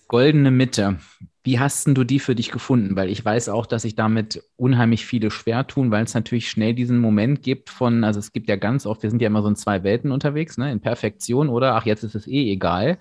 Goldene 0.08 0.50
Mitte. 0.50 0.98
Wie 1.42 1.58
hast 1.58 1.86
du 1.86 2.04
die 2.04 2.18
für 2.18 2.34
dich 2.34 2.50
gefunden? 2.50 2.96
Weil 2.96 3.08
ich 3.08 3.24
weiß 3.24 3.48
auch, 3.48 3.64
dass 3.64 3.82
sich 3.82 3.94
damit 3.94 4.42
unheimlich 4.56 5.06
viele 5.06 5.30
schwer 5.30 5.66
tun, 5.66 5.90
weil 5.90 6.04
es 6.04 6.14
natürlich 6.14 6.50
schnell 6.50 6.74
diesen 6.74 6.98
Moment 6.98 7.42
gibt 7.42 7.70
von, 7.70 8.04
also 8.04 8.20
es 8.20 8.32
gibt 8.32 8.48
ja 8.48 8.56
ganz 8.56 8.84
oft, 8.84 9.02
wir 9.02 9.10
sind 9.10 9.22
ja 9.22 9.28
immer 9.28 9.42
so 9.42 9.48
in 9.48 9.56
zwei 9.56 9.82
Welten 9.82 10.12
unterwegs, 10.12 10.58
ne, 10.58 10.70
in 10.70 10.80
Perfektion 10.80 11.48
oder 11.48 11.74
ach, 11.76 11.86
jetzt 11.86 12.04
ist 12.04 12.14
es 12.14 12.26
eh 12.26 12.52
egal. 12.52 12.98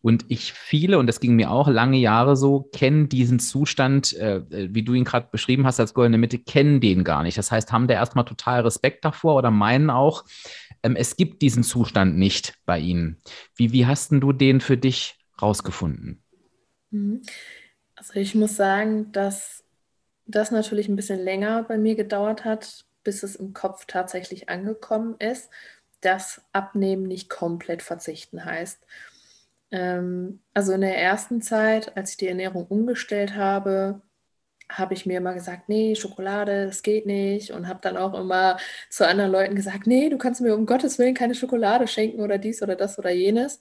Und 0.00 0.24
ich 0.28 0.52
viele, 0.52 0.98
und 0.98 1.06
das 1.06 1.20
ging 1.20 1.36
mir 1.36 1.50
auch 1.52 1.68
lange 1.68 1.96
Jahre 1.96 2.36
so, 2.36 2.68
kennen 2.72 3.08
diesen 3.08 3.38
Zustand, 3.38 4.12
äh, 4.16 4.42
wie 4.50 4.82
du 4.82 4.94
ihn 4.94 5.04
gerade 5.04 5.28
beschrieben 5.30 5.64
hast 5.64 5.78
als 5.78 5.94
goldene 5.94 6.18
Mitte, 6.18 6.38
kennen 6.38 6.80
den 6.80 7.04
gar 7.04 7.22
nicht. 7.22 7.38
Das 7.38 7.52
heißt, 7.52 7.72
haben 7.72 7.86
da 7.86 7.94
erstmal 7.94 8.24
total 8.24 8.62
Respekt 8.62 9.04
davor 9.04 9.36
oder 9.36 9.52
meinen 9.52 9.90
auch, 9.90 10.24
ähm, 10.82 10.96
es 10.96 11.16
gibt 11.16 11.40
diesen 11.40 11.62
Zustand 11.62 12.16
nicht 12.18 12.54
bei 12.66 12.80
ihnen. 12.80 13.18
Wie, 13.54 13.72
wie 13.72 13.86
hast 13.86 14.10
du 14.10 14.32
den 14.32 14.60
für 14.60 14.76
dich 14.76 15.16
rausgefunden? 15.40 16.20
Mhm. 16.90 17.22
Also 18.02 18.18
ich 18.18 18.34
muss 18.34 18.56
sagen, 18.56 19.12
dass 19.12 19.62
das 20.26 20.50
natürlich 20.50 20.88
ein 20.88 20.96
bisschen 20.96 21.20
länger 21.20 21.62
bei 21.62 21.78
mir 21.78 21.94
gedauert 21.94 22.44
hat, 22.44 22.84
bis 23.04 23.22
es 23.22 23.36
im 23.36 23.52
Kopf 23.52 23.84
tatsächlich 23.86 24.48
angekommen 24.48 25.14
ist, 25.20 25.50
dass 26.00 26.42
Abnehmen 26.52 27.04
nicht 27.04 27.30
komplett 27.30 27.80
verzichten 27.80 28.44
heißt. 28.44 28.80
Ähm, 29.70 30.40
also 30.52 30.72
in 30.72 30.80
der 30.80 30.98
ersten 30.98 31.42
Zeit, 31.42 31.96
als 31.96 32.10
ich 32.10 32.16
die 32.16 32.26
Ernährung 32.26 32.66
umgestellt 32.66 33.36
habe, 33.36 34.02
habe 34.68 34.94
ich 34.94 35.06
mir 35.06 35.18
immer 35.18 35.34
gesagt, 35.34 35.68
nee, 35.68 35.94
Schokolade, 35.94 36.66
das 36.66 36.82
geht 36.82 37.06
nicht. 37.06 37.52
Und 37.52 37.68
habe 37.68 37.78
dann 37.82 37.96
auch 37.96 38.14
immer 38.18 38.56
zu 38.90 39.06
anderen 39.06 39.30
Leuten 39.30 39.54
gesagt, 39.54 39.86
nee, 39.86 40.08
du 40.08 40.18
kannst 40.18 40.40
mir 40.40 40.56
um 40.56 40.66
Gottes 40.66 40.98
Willen 40.98 41.14
keine 41.14 41.36
Schokolade 41.36 41.86
schenken 41.86 42.20
oder 42.20 42.38
dies 42.38 42.62
oder 42.64 42.74
das 42.74 42.98
oder 42.98 43.10
jenes. 43.10 43.60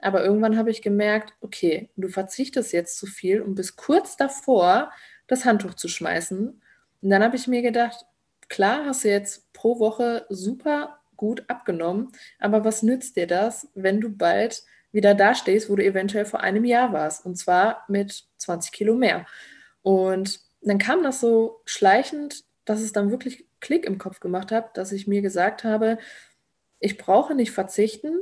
Aber 0.00 0.24
irgendwann 0.24 0.56
habe 0.56 0.70
ich 0.70 0.82
gemerkt, 0.82 1.32
okay, 1.40 1.90
du 1.96 2.08
verzichtest 2.08 2.72
jetzt 2.72 2.98
zu 2.98 3.06
viel 3.06 3.40
und 3.40 3.54
bist 3.54 3.76
kurz 3.76 4.16
davor, 4.16 4.92
das 5.26 5.44
Handtuch 5.44 5.74
zu 5.74 5.88
schmeißen. 5.88 6.48
Und 7.02 7.10
dann 7.10 7.22
habe 7.22 7.36
ich 7.36 7.46
mir 7.46 7.62
gedacht, 7.62 8.04
klar 8.48 8.84
hast 8.84 9.04
du 9.04 9.08
jetzt 9.08 9.52
pro 9.52 9.78
Woche 9.78 10.26
super 10.28 11.00
gut 11.16 11.44
abgenommen, 11.48 12.12
aber 12.38 12.64
was 12.64 12.82
nützt 12.82 13.16
dir 13.16 13.26
das, 13.26 13.68
wenn 13.74 14.00
du 14.00 14.10
bald 14.10 14.64
wieder 14.92 15.14
da 15.14 15.34
stehst, 15.34 15.70
wo 15.70 15.76
du 15.76 15.84
eventuell 15.84 16.26
vor 16.26 16.40
einem 16.40 16.64
Jahr 16.64 16.92
warst? 16.92 17.24
Und 17.24 17.36
zwar 17.36 17.84
mit 17.88 18.24
20 18.36 18.72
Kilo 18.72 18.94
mehr. 18.94 19.26
Und 19.82 20.40
dann 20.60 20.78
kam 20.78 21.02
das 21.02 21.20
so 21.20 21.62
schleichend, 21.64 22.44
dass 22.64 22.80
es 22.80 22.92
dann 22.92 23.10
wirklich 23.10 23.46
Klick 23.60 23.84
im 23.84 23.98
Kopf 23.98 24.20
gemacht 24.20 24.52
hat, 24.52 24.76
dass 24.76 24.92
ich 24.92 25.06
mir 25.06 25.22
gesagt 25.22 25.64
habe, 25.64 25.98
ich 26.80 26.98
brauche 26.98 27.34
nicht 27.34 27.52
verzichten, 27.52 28.20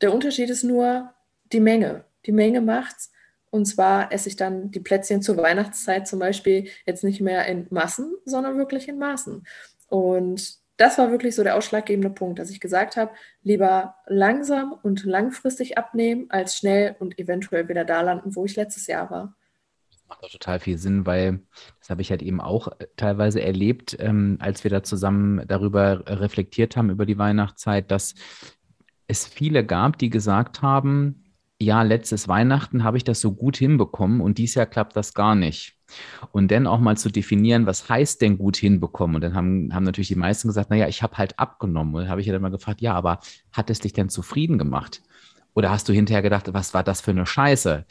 der 0.00 0.12
Unterschied 0.14 0.50
ist 0.50 0.64
nur 0.64 1.12
die 1.52 1.60
Menge. 1.60 2.04
Die 2.26 2.32
Menge 2.32 2.60
macht's. 2.60 3.12
Und 3.50 3.66
zwar 3.66 4.12
esse 4.12 4.28
ich 4.28 4.36
dann 4.36 4.70
die 4.70 4.80
Plätzchen 4.80 5.22
zur 5.22 5.38
Weihnachtszeit 5.38 6.06
zum 6.06 6.18
Beispiel 6.18 6.68
jetzt 6.84 7.04
nicht 7.04 7.20
mehr 7.20 7.46
in 7.46 7.66
Massen, 7.70 8.14
sondern 8.24 8.58
wirklich 8.58 8.88
in 8.88 8.98
Maßen. 8.98 9.46
Und 9.88 10.58
das 10.76 10.98
war 10.98 11.10
wirklich 11.10 11.34
so 11.34 11.42
der 11.42 11.56
ausschlaggebende 11.56 12.10
Punkt, 12.10 12.38
dass 12.38 12.50
ich 12.50 12.60
gesagt 12.60 12.96
habe, 12.96 13.10
lieber 13.42 13.96
langsam 14.06 14.74
und 14.82 15.04
langfristig 15.04 15.76
abnehmen, 15.76 16.26
als 16.28 16.56
schnell 16.56 16.94
und 16.98 17.18
eventuell 17.18 17.68
wieder 17.68 17.84
da 17.84 18.00
landen, 18.02 18.36
wo 18.36 18.44
ich 18.44 18.54
letztes 18.54 18.86
Jahr 18.86 19.10
war. 19.10 19.34
Macht 20.08 20.24
auch 20.24 20.30
total 20.30 20.58
viel 20.58 20.78
Sinn, 20.78 21.04
weil 21.04 21.40
das 21.80 21.90
habe 21.90 22.00
ich 22.00 22.10
halt 22.10 22.22
eben 22.22 22.40
auch 22.40 22.68
äh, 22.78 22.86
teilweise 22.96 23.42
erlebt, 23.42 23.94
ähm, 24.00 24.38
als 24.40 24.64
wir 24.64 24.70
da 24.70 24.82
zusammen 24.82 25.46
darüber 25.46 26.02
reflektiert 26.06 26.76
haben, 26.76 26.88
über 26.88 27.04
die 27.04 27.18
Weihnachtszeit, 27.18 27.90
dass 27.90 28.14
es 29.08 29.26
viele 29.26 29.64
gab, 29.64 29.98
die 29.98 30.10
gesagt 30.10 30.62
haben, 30.62 31.24
ja, 31.60 31.82
letztes 31.82 32.28
Weihnachten 32.28 32.84
habe 32.84 32.98
ich 32.98 33.04
das 33.04 33.20
so 33.20 33.32
gut 33.32 33.56
hinbekommen 33.56 34.20
und 34.20 34.38
dieses 34.38 34.54
Jahr 34.54 34.66
klappt 34.66 34.94
das 34.94 35.12
gar 35.14 35.34
nicht. 35.34 35.74
Und 36.30 36.50
dann 36.52 36.66
auch 36.66 36.78
mal 36.78 36.96
zu 36.96 37.10
definieren, 37.10 37.66
was 37.66 37.88
heißt 37.88 38.20
denn 38.20 38.38
gut 38.38 38.56
hinbekommen? 38.56 39.16
Und 39.16 39.22
dann 39.22 39.34
haben, 39.34 39.74
haben 39.74 39.84
natürlich 39.84 40.08
die 40.08 40.14
meisten 40.14 40.48
gesagt, 40.48 40.70
naja, 40.70 40.86
ich 40.86 41.02
habe 41.02 41.16
halt 41.16 41.38
abgenommen. 41.38 41.94
Und 41.94 42.02
dann 42.02 42.10
habe 42.10 42.20
ich 42.20 42.26
ja 42.26 42.32
dann 42.32 42.42
mal 42.42 42.50
gefragt, 42.50 42.80
ja, 42.80 42.94
aber 42.94 43.20
hat 43.52 43.70
es 43.70 43.80
dich 43.80 43.94
denn 43.94 44.10
zufrieden 44.10 44.58
gemacht? 44.58 45.02
Oder 45.54 45.70
hast 45.70 45.88
du 45.88 45.92
hinterher 45.92 46.22
gedacht, 46.22 46.52
was 46.52 46.74
war 46.74 46.84
das 46.84 47.00
für 47.00 47.10
eine 47.10 47.26
Scheiße? 47.26 47.86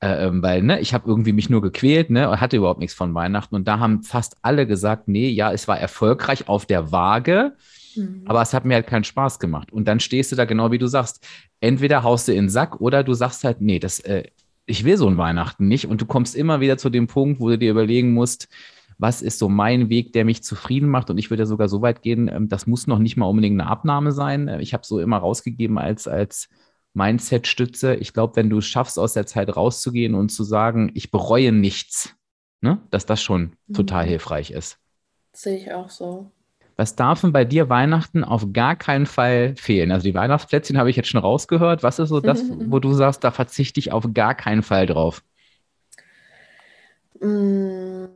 Äh, 0.00 0.26
ähm, 0.26 0.42
weil 0.42 0.62
ne, 0.62 0.80
ich 0.80 0.94
habe 0.94 1.08
irgendwie 1.08 1.32
mich 1.32 1.50
nur 1.50 1.62
gequält 1.62 2.10
ne, 2.10 2.28
und 2.28 2.40
hatte 2.40 2.56
überhaupt 2.56 2.80
nichts 2.80 2.94
von 2.96 3.14
Weihnachten. 3.14 3.54
Und 3.54 3.68
da 3.68 3.78
haben 3.78 4.02
fast 4.02 4.36
alle 4.42 4.66
gesagt, 4.66 5.06
nee, 5.06 5.28
ja, 5.28 5.52
es 5.52 5.68
war 5.68 5.78
erfolgreich 5.78 6.48
auf 6.48 6.66
der 6.66 6.90
Waage, 6.90 7.54
mhm. 7.96 8.22
aber 8.26 8.42
es 8.42 8.54
hat 8.54 8.64
mir 8.64 8.74
halt 8.74 8.86
keinen 8.86 9.04
Spaß 9.04 9.38
gemacht. 9.38 9.72
Und 9.72 9.86
dann 9.86 10.00
stehst 10.00 10.32
du 10.32 10.36
da 10.36 10.44
genau 10.44 10.70
wie 10.70 10.78
du 10.78 10.86
sagst. 10.86 11.26
Entweder 11.60 12.02
haust 12.02 12.28
du 12.28 12.32
in 12.32 12.44
den 12.44 12.50
Sack 12.50 12.80
oder 12.80 13.04
du 13.04 13.14
sagst 13.14 13.44
halt, 13.44 13.60
nee, 13.60 13.78
das, 13.78 14.00
äh, 14.00 14.24
ich 14.66 14.84
will 14.84 14.96
so 14.96 15.08
ein 15.08 15.18
Weihnachten 15.18 15.68
nicht. 15.68 15.86
Und 15.86 16.00
du 16.00 16.06
kommst 16.06 16.34
immer 16.34 16.60
wieder 16.60 16.78
zu 16.78 16.90
dem 16.90 17.06
Punkt, 17.06 17.40
wo 17.40 17.48
du 17.48 17.58
dir 17.58 17.70
überlegen 17.70 18.12
musst, 18.12 18.48
was 18.98 19.22
ist 19.22 19.38
so 19.38 19.48
mein 19.48 19.88
Weg, 19.88 20.12
der 20.12 20.24
mich 20.24 20.42
zufrieden 20.42 20.88
macht. 20.88 21.10
Und 21.10 21.18
ich 21.18 21.30
würde 21.30 21.46
sogar 21.46 21.68
so 21.68 21.82
weit 21.82 22.02
gehen, 22.02 22.28
ähm, 22.28 22.48
das 22.48 22.66
muss 22.66 22.86
noch 22.86 22.98
nicht 22.98 23.16
mal 23.16 23.26
unbedingt 23.26 23.60
eine 23.60 23.68
Abnahme 23.68 24.12
sein. 24.12 24.48
Ich 24.60 24.74
habe 24.74 24.86
so 24.86 25.00
immer 25.00 25.18
rausgegeben 25.18 25.78
als, 25.78 26.06
als 26.06 26.48
Mindset-Stütze. 26.94 27.96
Ich 27.96 28.12
glaube, 28.12 28.36
wenn 28.36 28.50
du 28.50 28.58
es 28.58 28.66
schaffst, 28.66 28.98
aus 28.98 29.14
der 29.14 29.26
Zeit 29.26 29.54
rauszugehen 29.56 30.14
und 30.14 30.30
zu 30.30 30.44
sagen, 30.44 30.90
ich 30.94 31.10
bereue 31.10 31.52
nichts, 31.52 32.14
ne, 32.60 32.80
dass 32.90 33.06
das 33.06 33.22
schon 33.22 33.56
mhm. 33.66 33.74
total 33.74 34.06
hilfreich 34.06 34.50
ist. 34.50 34.78
Sehe 35.32 35.56
ich 35.56 35.72
auch 35.72 35.90
so. 35.90 36.30
Was 36.76 36.96
darf 36.96 37.20
denn 37.20 37.32
bei 37.32 37.44
dir 37.44 37.68
Weihnachten 37.68 38.24
auf 38.24 38.52
gar 38.52 38.76
keinen 38.76 39.06
Fall 39.06 39.54
fehlen? 39.56 39.92
Also 39.92 40.04
die 40.04 40.14
Weihnachtsplätzchen 40.14 40.78
habe 40.78 40.90
ich 40.90 40.96
jetzt 40.96 41.08
schon 41.08 41.20
rausgehört. 41.20 41.82
Was 41.82 41.98
ist 41.98 42.08
so 42.08 42.20
das, 42.20 42.42
wo 42.48 42.78
du 42.78 42.92
sagst, 42.92 43.24
da 43.24 43.30
verzichte 43.30 43.80
ich 43.80 43.92
auf 43.92 44.08
gar 44.14 44.34
keinen 44.34 44.62
Fall 44.62 44.86
drauf? 44.86 45.22
Mm, 47.20 48.06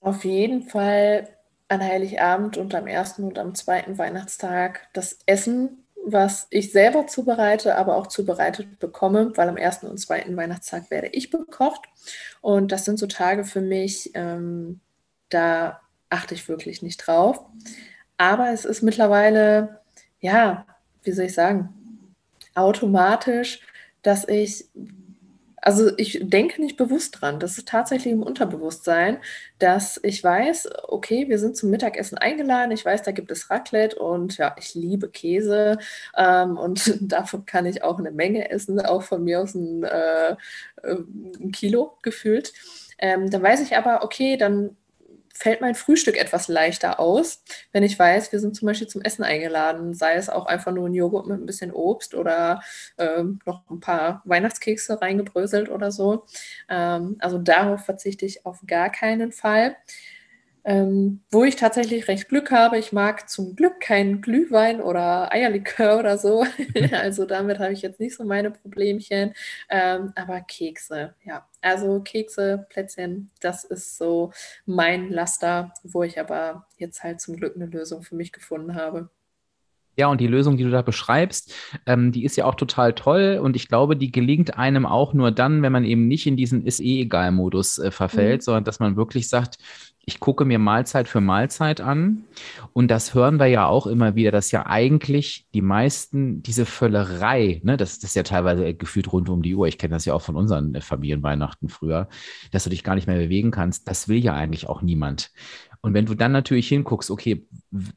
auf 0.00 0.24
jeden 0.24 0.62
Fall 0.62 1.28
an 1.68 1.82
Heiligabend 1.82 2.56
und 2.56 2.74
am 2.74 2.86
ersten 2.86 3.24
und 3.24 3.38
am 3.38 3.54
zweiten 3.54 3.96
Weihnachtstag 3.96 4.88
das 4.92 5.18
Essen 5.26 5.84
was 6.04 6.46
ich 6.50 6.72
selber 6.72 7.06
zubereite, 7.06 7.76
aber 7.76 7.96
auch 7.96 8.06
zubereitet 8.06 8.78
bekomme, 8.78 9.32
weil 9.36 9.48
am 9.48 9.56
ersten 9.56 9.86
und 9.86 9.98
zweiten 9.98 10.36
Weihnachtstag 10.36 10.90
werde 10.90 11.08
ich 11.08 11.30
bekocht. 11.30 11.82
Und 12.40 12.72
das 12.72 12.84
sind 12.84 12.98
so 12.98 13.06
Tage 13.06 13.44
für 13.44 13.60
mich, 13.60 14.10
ähm, 14.14 14.80
da 15.28 15.80
achte 16.10 16.34
ich 16.34 16.48
wirklich 16.48 16.82
nicht 16.82 16.98
drauf. 16.98 17.44
Aber 18.16 18.50
es 18.50 18.64
ist 18.64 18.82
mittlerweile, 18.82 19.80
ja, 20.20 20.66
wie 21.02 21.12
soll 21.12 21.26
ich 21.26 21.34
sagen, 21.34 21.70
automatisch, 22.54 23.60
dass 24.02 24.28
ich 24.28 24.66
also 25.62 25.90
ich 25.96 26.18
denke 26.22 26.60
nicht 26.60 26.76
bewusst 26.76 27.20
dran. 27.20 27.38
Das 27.38 27.58
ist 27.58 27.68
tatsächlich 27.68 28.12
im 28.12 28.22
Unterbewusstsein, 28.22 29.18
dass 29.58 30.00
ich 30.02 30.22
weiß, 30.22 30.70
okay, 30.88 31.28
wir 31.28 31.38
sind 31.38 31.56
zum 31.56 31.70
Mittagessen 31.70 32.18
eingeladen. 32.18 32.72
Ich 32.72 32.84
weiß, 32.84 33.02
da 33.02 33.12
gibt 33.12 33.30
es 33.30 33.50
Raclette 33.50 33.96
und 33.96 34.38
ja, 34.38 34.54
ich 34.58 34.74
liebe 34.74 35.10
Käse 35.10 35.78
ähm, 36.16 36.56
und 36.56 36.94
davon 37.12 37.44
kann 37.46 37.66
ich 37.66 37.82
auch 37.82 37.98
eine 37.98 38.10
Menge 38.10 38.50
essen, 38.50 38.80
auch 38.80 39.02
von 39.02 39.24
mir 39.24 39.40
aus 39.40 39.54
ein, 39.54 39.84
äh, 39.84 40.36
ein 40.82 41.52
Kilo 41.52 41.98
gefühlt. 42.02 42.52
Ähm, 42.98 43.30
dann 43.30 43.42
weiß 43.42 43.60
ich 43.62 43.76
aber, 43.76 44.02
okay, 44.04 44.36
dann 44.36 44.76
fällt 45.40 45.62
mein 45.62 45.74
Frühstück 45.74 46.18
etwas 46.18 46.48
leichter 46.48 47.00
aus, 47.00 47.42
wenn 47.72 47.82
ich 47.82 47.98
weiß, 47.98 48.30
wir 48.30 48.40
sind 48.40 48.54
zum 48.54 48.66
Beispiel 48.66 48.88
zum 48.88 49.00
Essen 49.00 49.24
eingeladen, 49.24 49.94
sei 49.94 50.14
es 50.14 50.28
auch 50.28 50.44
einfach 50.46 50.70
nur 50.72 50.86
ein 50.86 50.94
Joghurt 50.94 51.26
mit 51.26 51.40
ein 51.40 51.46
bisschen 51.46 51.72
Obst 51.72 52.14
oder 52.14 52.60
ähm, 52.98 53.38
noch 53.46 53.62
ein 53.70 53.80
paar 53.80 54.22
Weihnachtskekse 54.26 55.00
reingebröselt 55.00 55.70
oder 55.70 55.90
so. 55.92 56.26
Ähm, 56.68 57.16
also 57.20 57.38
darauf 57.38 57.84
verzichte 57.86 58.26
ich 58.26 58.44
auf 58.44 58.60
gar 58.66 58.90
keinen 58.90 59.32
Fall. 59.32 59.76
Ähm, 60.64 61.20
wo 61.30 61.44
ich 61.44 61.56
tatsächlich 61.56 62.08
recht 62.08 62.28
Glück 62.28 62.50
habe. 62.50 62.78
Ich 62.78 62.92
mag 62.92 63.28
zum 63.30 63.56
Glück 63.56 63.80
keinen 63.80 64.20
Glühwein 64.20 64.80
oder 64.80 65.32
Eierlikör 65.32 65.98
oder 65.98 66.18
so. 66.18 66.44
also 66.92 67.24
damit 67.24 67.58
habe 67.58 67.72
ich 67.72 67.82
jetzt 67.82 68.00
nicht 68.00 68.16
so 68.16 68.24
meine 68.24 68.50
Problemchen. 68.50 69.32
Ähm, 69.68 70.12
aber 70.14 70.40
Kekse, 70.40 71.14
ja. 71.24 71.46
Also 71.62 72.00
Kekse, 72.00 72.66
Plätzchen, 72.70 73.30
das 73.40 73.64
ist 73.64 73.98
so 73.98 74.32
mein 74.66 75.10
Laster, 75.10 75.72
wo 75.82 76.02
ich 76.02 76.18
aber 76.18 76.66
jetzt 76.76 77.02
halt 77.02 77.20
zum 77.20 77.36
Glück 77.36 77.56
eine 77.56 77.66
Lösung 77.66 78.02
für 78.02 78.14
mich 78.14 78.32
gefunden 78.32 78.74
habe. 78.74 79.10
Ja, 80.00 80.06
und 80.06 80.18
die 80.18 80.28
Lösung, 80.28 80.56
die 80.56 80.64
du 80.64 80.70
da 80.70 80.80
beschreibst, 80.80 81.52
ähm, 81.84 82.10
die 82.10 82.24
ist 82.24 82.36
ja 82.36 82.46
auch 82.46 82.54
total 82.54 82.94
toll 82.94 83.38
und 83.42 83.54
ich 83.54 83.68
glaube, 83.68 83.96
die 83.96 84.10
gelingt 84.10 84.56
einem 84.56 84.86
auch 84.86 85.12
nur 85.12 85.30
dann, 85.30 85.62
wenn 85.62 85.72
man 85.72 85.84
eben 85.84 86.08
nicht 86.08 86.26
in 86.26 86.38
diesen 86.38 86.64
ist 86.64 86.80
eh 86.80 87.02
egal 87.02 87.32
Modus 87.32 87.78
äh, 87.78 87.90
verfällt, 87.90 88.40
mhm. 88.40 88.44
sondern 88.44 88.64
dass 88.64 88.80
man 88.80 88.96
wirklich 88.96 89.28
sagt, 89.28 89.58
ich 90.06 90.18
gucke 90.18 90.44
mir 90.44 90.58
Mahlzeit 90.58 91.08
für 91.08 91.20
Mahlzeit 91.20 91.80
an. 91.80 92.24
Und 92.72 92.90
das 92.90 93.14
hören 93.14 93.38
wir 93.38 93.46
ja 93.46 93.66
auch 93.66 93.86
immer 93.86 94.14
wieder, 94.14 94.32
dass 94.32 94.50
ja 94.50 94.66
eigentlich 94.66 95.46
die 95.54 95.62
meisten 95.62 96.42
diese 96.42 96.66
Völlerei, 96.66 97.60
ne, 97.64 97.76
das, 97.76 97.98
das 97.98 98.10
ist 98.10 98.16
ja 98.16 98.22
teilweise 98.22 98.74
gefühlt 98.74 99.12
rund 99.12 99.28
um 99.28 99.42
die 99.42 99.54
Uhr. 99.54 99.68
Ich 99.68 99.78
kenne 99.78 99.94
das 99.94 100.04
ja 100.04 100.14
auch 100.14 100.22
von 100.22 100.36
unseren 100.36 100.74
äh, 100.74 100.80
Familienweihnachten 100.80 101.68
früher, 101.68 102.08
dass 102.50 102.64
du 102.64 102.70
dich 102.70 102.82
gar 102.82 102.94
nicht 102.94 103.06
mehr 103.06 103.18
bewegen 103.18 103.50
kannst. 103.50 103.88
Das 103.88 104.08
will 104.08 104.18
ja 104.18 104.34
eigentlich 104.34 104.68
auch 104.68 104.82
niemand. 104.82 105.30
Und 105.82 105.94
wenn 105.94 106.04
du 106.04 106.14
dann 106.14 106.32
natürlich 106.32 106.68
hinguckst, 106.68 107.10
okay, 107.10 107.46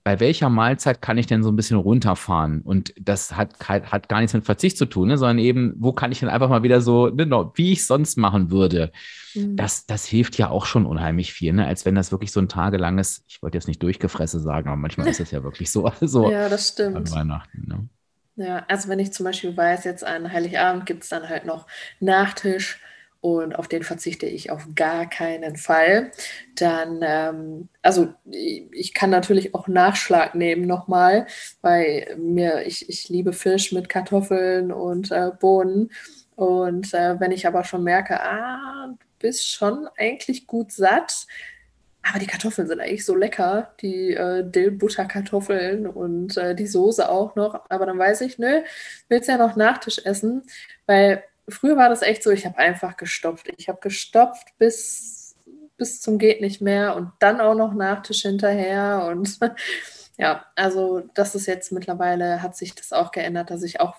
bei 0.04 0.22
welcher 0.22 0.50
Mahlzeit 0.50 1.02
kann 1.02 1.18
ich 1.18 1.28
denn 1.28 1.44
so 1.44 1.52
ein 1.52 1.58
bisschen 1.58 1.78
runterfahren? 1.78 2.62
Und 2.62 2.94
das 3.00 3.36
hat, 3.36 3.60
hat 3.68 4.08
gar 4.08 4.22
nichts 4.22 4.34
mit 4.34 4.46
Verzicht 4.46 4.78
zu 4.78 4.86
tun, 4.86 5.10
ne, 5.10 5.18
sondern 5.18 5.40
eben, 5.40 5.74
wo 5.78 5.92
kann 5.92 6.14
ich 6.14 6.22
denn 6.22 6.30
einfach 6.30 6.48
mal 6.48 6.64
wieder 6.64 6.80
so, 6.80 7.10
ne, 7.10 7.52
wie 7.56 7.74
ich 7.74 7.86
sonst 7.86 8.18
machen 8.18 8.52
würde? 8.52 8.92
Mhm. 9.36 9.58
Das, 9.58 9.86
das 9.86 10.06
hilft 10.06 10.38
ja 10.38 10.50
auch 10.50 10.66
schon 10.66 10.86
unheimlich 10.86 11.34
viel, 11.34 11.52
ne? 11.52 11.66
als 11.66 11.86
wenn 11.86 11.96
das 11.96 12.12
wirklich 12.12 12.32
so 12.32 12.40
ein 12.40 12.48
tagelanges, 12.48 13.26
ich 13.28 13.42
wollte 13.42 13.58
jetzt 13.58 13.68
nicht 13.68 13.84
durchgefresse 13.84 14.40
sagen, 14.40 14.70
aber 14.70 14.78
manchmal 14.78 15.08
ist 15.08 15.20
es 15.20 15.32
ja 15.32 15.44
wirklich 15.44 15.70
so. 15.70 15.92
so 16.02 16.32
ja, 16.32 16.48
das 16.48 16.70
stimmt. 16.70 16.96
An 16.96 17.12
Weihnachten. 17.12 17.68
Ne? 17.68 17.90
Ja, 18.36 18.66
also 18.68 18.88
wenn 18.88 19.00
ich 19.00 19.12
zum 19.12 19.26
Beispiel 19.26 19.56
weiß, 19.56 19.84
jetzt 19.84 20.06
an 20.06 20.32
Heiligabend 20.32 20.86
gibt 20.86 21.04
es 21.04 21.10
dann 21.10 21.28
halt 21.28 21.46
noch 21.46 21.68
Nachtisch 22.00 22.80
und 23.24 23.56
auf 23.56 23.70
den 23.70 23.84
verzichte 23.84 24.26
ich 24.26 24.52
auf 24.52 24.68
gar 24.76 25.10
keinen 25.10 25.56
Fall. 25.56 26.12
Dann, 26.56 27.00
ähm, 27.02 27.70
also 27.82 28.14
ich 28.26 28.94
kann 28.94 29.12
natürlich 29.12 29.56
auch 29.56 29.70
Nachschlag 29.70 30.36
nehmen 30.36 30.68
nochmal, 30.68 31.26
weil 31.62 32.18
mir, 32.20 32.68
ich, 32.68 32.90
ich 32.90 33.08
liebe 33.08 33.32
Fisch 33.32 33.72
mit 33.72 33.88
Kartoffeln 33.88 34.74
und 34.74 35.10
äh, 35.12 35.32
Bohnen. 35.40 35.90
Und 36.36 36.94
äh, 36.94 37.18
wenn 37.22 37.32
ich 37.32 37.48
aber 37.48 37.64
schon 37.64 37.86
merke, 37.86 38.20
ah, 38.20 38.88
du 38.90 39.06
bist 39.20 39.50
schon 39.50 39.88
eigentlich 39.98 40.46
gut 40.46 40.74
satt, 40.74 41.26
aber 42.02 42.20
die 42.20 42.28
Kartoffeln 42.28 42.68
sind 42.68 42.82
eigentlich 42.82 43.06
so 43.06 43.16
lecker, 43.16 43.74
die 43.80 44.12
äh, 44.12 44.44
Dill-Butter-Kartoffeln 44.44 45.88
und 45.88 46.36
äh, 46.36 46.56
die 46.56 46.68
Soße 46.68 47.10
auch 47.10 47.38
noch. 47.38 47.70
Aber 47.70 47.86
dann 47.86 47.98
weiß 47.98 48.20
ich, 48.20 48.38
nö, 48.38 48.64
willst 49.08 49.30
ja 49.30 49.38
noch 49.38 49.56
Nachtisch 49.56 50.02
essen, 50.04 50.44
weil 50.88 51.24
früher 51.48 51.78
war 51.78 51.90
das 51.90 52.02
echt 52.02 52.24
so, 52.24 52.32
ich 52.32 52.46
habe 52.46 52.58
einfach 52.58 52.98
gestopft. 52.98 53.52
Ich 53.58 53.70
habe 53.70 53.80
gestopft 53.82 54.58
bis, 54.58 55.36
bis 55.78 56.02
zum 56.02 56.18
geht 56.18 56.42
nicht 56.42 56.62
mehr 56.62 56.96
und 56.96 57.12
dann 57.20 57.42
auch 57.42 57.56
noch 57.56 57.74
Nachtisch 57.74 58.22
hinterher. 58.22 59.08
Und 59.10 59.40
ja, 60.18 60.46
also 60.56 61.02
das 61.14 61.36
ist 61.36 61.46
jetzt 61.46 61.72
mittlerweile, 61.72 62.42
hat 62.42 62.56
sich 62.56 62.76
das 62.76 62.94
auch 62.94 63.12
geändert, 63.12 63.50
dass 63.50 63.64
ich 63.64 63.80
auch 63.82 63.96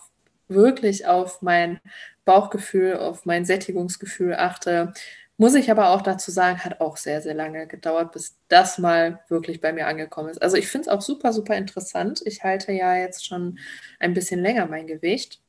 wirklich 0.48 1.06
auf 1.06 1.42
mein 1.42 1.80
Bauchgefühl, 2.24 2.96
auf 2.96 3.26
mein 3.26 3.44
Sättigungsgefühl 3.44 4.34
achte. 4.34 4.92
Muss 5.36 5.54
ich 5.54 5.70
aber 5.70 5.90
auch 5.90 6.02
dazu 6.02 6.30
sagen, 6.30 6.64
hat 6.64 6.80
auch 6.80 6.96
sehr, 6.96 7.20
sehr 7.20 7.34
lange 7.34 7.66
gedauert, 7.66 8.12
bis 8.12 8.36
das 8.48 8.78
mal 8.78 9.20
wirklich 9.28 9.60
bei 9.60 9.72
mir 9.72 9.88
angekommen 9.88 10.28
ist. 10.28 10.40
Also 10.40 10.56
ich 10.56 10.68
finde 10.68 10.88
es 10.88 10.94
auch 10.94 11.00
super, 11.02 11.32
super 11.32 11.56
interessant. 11.56 12.22
Ich 12.24 12.44
halte 12.44 12.72
ja 12.72 12.94
jetzt 12.96 13.26
schon 13.26 13.58
ein 13.98 14.14
bisschen 14.14 14.40
länger 14.40 14.66
mein 14.66 14.86
Gewicht. 14.86 15.40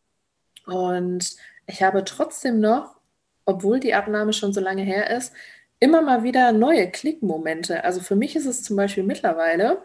Und 0.65 1.35
ich 1.67 1.83
habe 1.83 2.03
trotzdem 2.03 2.59
noch, 2.59 2.95
obwohl 3.45 3.79
die 3.79 3.93
Abnahme 3.93 4.33
schon 4.33 4.53
so 4.53 4.61
lange 4.61 4.83
her 4.83 5.09
ist, 5.09 5.33
immer 5.79 6.01
mal 6.01 6.23
wieder 6.23 6.51
neue 6.51 6.89
Klickmomente. 6.89 7.83
Also 7.83 8.01
für 8.01 8.15
mich 8.15 8.35
ist 8.35 8.45
es 8.45 8.63
zum 8.63 8.75
Beispiel 8.75 9.03
mittlerweile, 9.03 9.83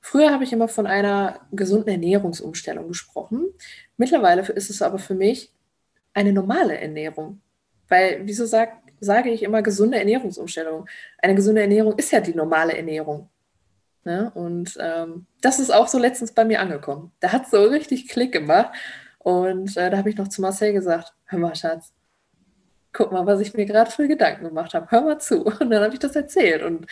früher 0.00 0.32
habe 0.32 0.44
ich 0.44 0.52
immer 0.52 0.68
von 0.68 0.86
einer 0.86 1.40
gesunden 1.52 1.88
Ernährungsumstellung 1.88 2.88
gesprochen. 2.88 3.46
Mittlerweile 3.96 4.42
ist 4.42 4.70
es 4.70 4.82
aber 4.82 4.98
für 4.98 5.14
mich 5.14 5.52
eine 6.14 6.32
normale 6.32 6.78
Ernährung. 6.78 7.40
Weil, 7.88 8.20
wieso 8.24 8.46
sag, 8.46 8.78
sage 9.00 9.30
ich 9.30 9.42
immer 9.42 9.62
gesunde 9.62 9.98
Ernährungsumstellung? 9.98 10.86
Eine 11.18 11.34
gesunde 11.34 11.62
Ernährung 11.62 11.98
ist 11.98 12.12
ja 12.12 12.20
die 12.20 12.34
normale 12.34 12.76
Ernährung. 12.76 13.28
Ne? 14.04 14.30
Und 14.34 14.78
ähm, 14.80 15.26
das 15.40 15.58
ist 15.58 15.70
auch 15.70 15.88
so 15.88 15.98
letztens 15.98 16.32
bei 16.32 16.44
mir 16.44 16.60
angekommen. 16.60 17.12
Da 17.20 17.32
hat 17.32 17.44
es 17.44 17.50
so 17.50 17.62
richtig 17.64 18.08
Klick 18.08 18.32
gemacht. 18.32 18.70
Und 19.22 19.76
äh, 19.76 19.90
da 19.90 19.98
habe 19.98 20.08
ich 20.08 20.16
noch 20.16 20.28
zu 20.28 20.40
Marcel 20.40 20.72
gesagt, 20.72 21.12
hör 21.26 21.38
mal, 21.38 21.54
Schatz, 21.54 21.92
guck 22.92 23.12
mal, 23.12 23.26
was 23.26 23.40
ich 23.40 23.52
mir 23.54 23.66
gerade 23.66 23.90
für 23.90 24.08
Gedanken 24.08 24.44
gemacht 24.44 24.72
habe. 24.72 24.86
Hör 24.90 25.02
mal 25.02 25.18
zu. 25.20 25.44
Und 25.60 25.70
dann 25.70 25.82
habe 25.82 25.92
ich 25.92 26.00
das 26.00 26.16
erzählt. 26.16 26.62
Und 26.62 26.86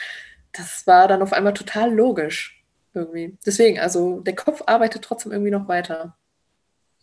das 0.53 0.87
war 0.87 1.09
dann 1.09 1.23
auf 1.23 1.33
einmal 1.33 1.55
total 1.55 1.93
logisch 1.93 2.63
irgendwie. 2.93 3.39
Deswegen, 3.47 3.79
also 3.79 4.21
der 4.21 4.35
Kopf 4.35 4.63
arbeitet 4.67 5.03
trotzdem 5.03 5.33
irgendwie 5.33 5.51
noch 5.51 5.69
weiter. 5.69 6.17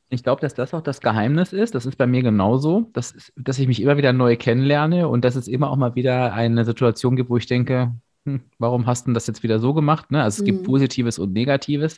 Ich 0.09 0.21
glaube, 0.21 0.41
dass 0.41 0.53
das 0.53 0.75
auch 0.75 0.81
das 0.81 1.01
Geheimnis 1.01 1.53
ist. 1.53 1.73
Das 1.73 1.87
ist 1.87 1.97
bei 1.97 2.05
mir 2.05 2.21
genauso, 2.21 2.91
dass, 2.93 3.31
dass 3.35 3.57
ich 3.57 3.67
mich 3.67 3.81
immer 3.81 3.97
wieder 3.97 4.13
neu 4.13 4.37
kennenlerne 4.37 5.07
und 5.07 5.25
dass 5.25 5.35
es 5.35 5.47
immer 5.47 5.71
auch 5.71 5.75
mal 5.75 5.95
wieder 5.95 6.33
eine 6.33 6.65
Situation 6.65 7.15
gibt, 7.15 7.31
wo 7.31 7.37
ich 7.37 7.47
denke, 7.47 7.95
hm, 8.25 8.41
warum 8.59 8.85
hast 8.85 9.07
du 9.07 9.13
das 9.13 9.25
jetzt 9.25 9.41
wieder 9.41 9.57
so 9.57 9.73
gemacht? 9.73 10.11
Ne? 10.11 10.21
Also 10.21 10.37
es 10.37 10.41
mhm. 10.41 10.57
gibt 10.57 10.65
Positives 10.65 11.17
und 11.17 11.33
Negatives. 11.33 11.97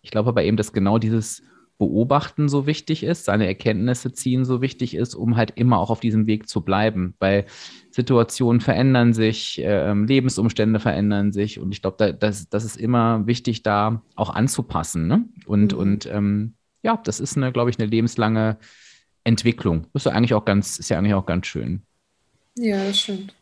Ich 0.00 0.10
glaube 0.10 0.30
aber 0.30 0.44
eben, 0.44 0.56
dass 0.56 0.72
genau 0.72 0.98
dieses 0.98 1.42
Beobachten 1.78 2.48
so 2.48 2.66
wichtig 2.66 3.02
ist, 3.02 3.24
seine 3.24 3.46
Erkenntnisse 3.46 4.12
ziehen 4.12 4.44
so 4.44 4.60
wichtig 4.60 4.94
ist, 4.94 5.14
um 5.14 5.36
halt 5.36 5.52
immer 5.56 5.78
auch 5.78 5.90
auf 5.90 6.00
diesem 6.00 6.26
Weg 6.26 6.48
zu 6.48 6.60
bleiben, 6.60 7.14
weil 7.18 7.46
Situationen 7.90 8.60
verändern 8.60 9.12
sich, 9.12 9.60
äh, 9.62 9.92
Lebensumstände 9.92 10.78
verändern 10.78 11.32
sich 11.32 11.58
und 11.58 11.72
ich 11.72 11.82
glaube, 11.82 11.96
da, 11.98 12.12
das, 12.12 12.48
das 12.48 12.64
ist 12.64 12.76
immer 12.76 13.26
wichtig, 13.26 13.62
da 13.62 14.02
auch 14.14 14.30
anzupassen. 14.30 15.08
Ne? 15.08 15.24
Und, 15.46 15.72
mhm. 15.72 15.78
und 15.78 16.06
ähm, 16.06 16.54
ja, 16.82 17.00
das 17.02 17.18
ist 17.18 17.36
eine, 17.36 17.50
glaube 17.50 17.70
ich, 17.70 17.78
eine 17.78 17.88
lebenslange 17.88 18.58
Entwicklung. 19.24 19.86
Das 19.92 20.02
ist 20.02 20.06
ja 20.06 20.12
eigentlich 20.12 20.34
auch 20.34 20.44
ganz, 20.44 20.78
ist 20.78 20.90
ja 20.90 20.98
eigentlich 20.98 21.14
auch 21.14 21.26
ganz 21.26 21.46
schön. 21.46 21.82
Ja, 22.56 22.84
das 22.84 23.00
stimmt. 23.00 23.34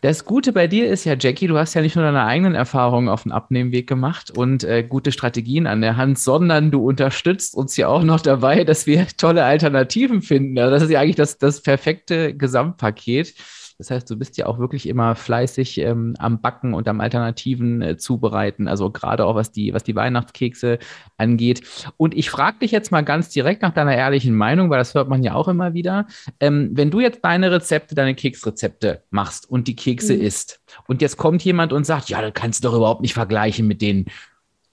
Das 0.00 0.24
Gute 0.24 0.52
bei 0.52 0.68
dir 0.68 0.88
ist 0.88 1.04
ja, 1.04 1.16
Jackie, 1.18 1.48
du 1.48 1.58
hast 1.58 1.74
ja 1.74 1.82
nicht 1.82 1.96
nur 1.96 2.04
deine 2.04 2.24
eigenen 2.24 2.54
Erfahrungen 2.54 3.08
auf 3.08 3.24
dem 3.24 3.32
Abnehmweg 3.32 3.88
gemacht 3.88 4.30
und 4.30 4.62
äh, 4.62 4.84
gute 4.84 5.10
Strategien 5.10 5.66
an 5.66 5.80
der 5.80 5.96
Hand, 5.96 6.20
sondern 6.20 6.70
du 6.70 6.86
unterstützt 6.86 7.56
uns 7.56 7.76
ja 7.76 7.88
auch 7.88 8.04
noch 8.04 8.20
dabei, 8.20 8.62
dass 8.62 8.86
wir 8.86 9.08
tolle 9.16 9.42
Alternativen 9.44 10.22
finden. 10.22 10.56
Also 10.58 10.70
das 10.70 10.82
ist 10.84 10.90
ja 10.90 11.00
eigentlich 11.00 11.16
das, 11.16 11.38
das 11.38 11.62
perfekte 11.62 12.32
Gesamtpaket. 12.32 13.34
Das 13.78 13.92
heißt, 13.92 14.10
du 14.10 14.16
bist 14.16 14.36
ja 14.36 14.46
auch 14.46 14.58
wirklich 14.58 14.88
immer 14.88 15.14
fleißig 15.14 15.78
ähm, 15.78 16.14
am 16.18 16.40
Backen 16.40 16.74
und 16.74 16.88
am 16.88 17.00
Alternativen 17.00 17.80
äh, 17.80 17.96
zubereiten, 17.96 18.66
also 18.66 18.90
gerade 18.90 19.24
auch 19.24 19.36
was 19.36 19.52
die, 19.52 19.72
was 19.72 19.84
die 19.84 19.94
Weihnachtskekse 19.94 20.80
angeht. 21.16 21.62
Und 21.96 22.12
ich 22.16 22.28
frage 22.28 22.58
dich 22.58 22.72
jetzt 22.72 22.90
mal 22.90 23.02
ganz 23.02 23.28
direkt 23.28 23.62
nach 23.62 23.72
deiner 23.72 23.96
ehrlichen 23.96 24.34
Meinung, 24.34 24.68
weil 24.68 24.78
das 24.78 24.94
hört 24.94 25.08
man 25.08 25.22
ja 25.22 25.34
auch 25.34 25.46
immer 25.46 25.74
wieder. 25.74 26.08
Ähm, 26.40 26.70
wenn 26.72 26.90
du 26.90 26.98
jetzt 26.98 27.24
deine 27.24 27.52
Rezepte, 27.52 27.94
deine 27.94 28.16
Keksrezepte 28.16 29.04
machst 29.10 29.48
und 29.48 29.68
die 29.68 29.76
Kekse 29.76 30.14
mhm. 30.14 30.22
isst 30.22 30.60
und 30.88 31.00
jetzt 31.00 31.16
kommt 31.16 31.44
jemand 31.44 31.72
und 31.72 31.84
sagt, 31.84 32.08
ja, 32.08 32.20
das 32.20 32.34
kannst 32.34 32.64
du 32.64 32.68
doch 32.68 32.76
überhaupt 32.76 33.02
nicht 33.02 33.14
vergleichen 33.14 33.68
mit 33.68 33.80
den 33.80 34.06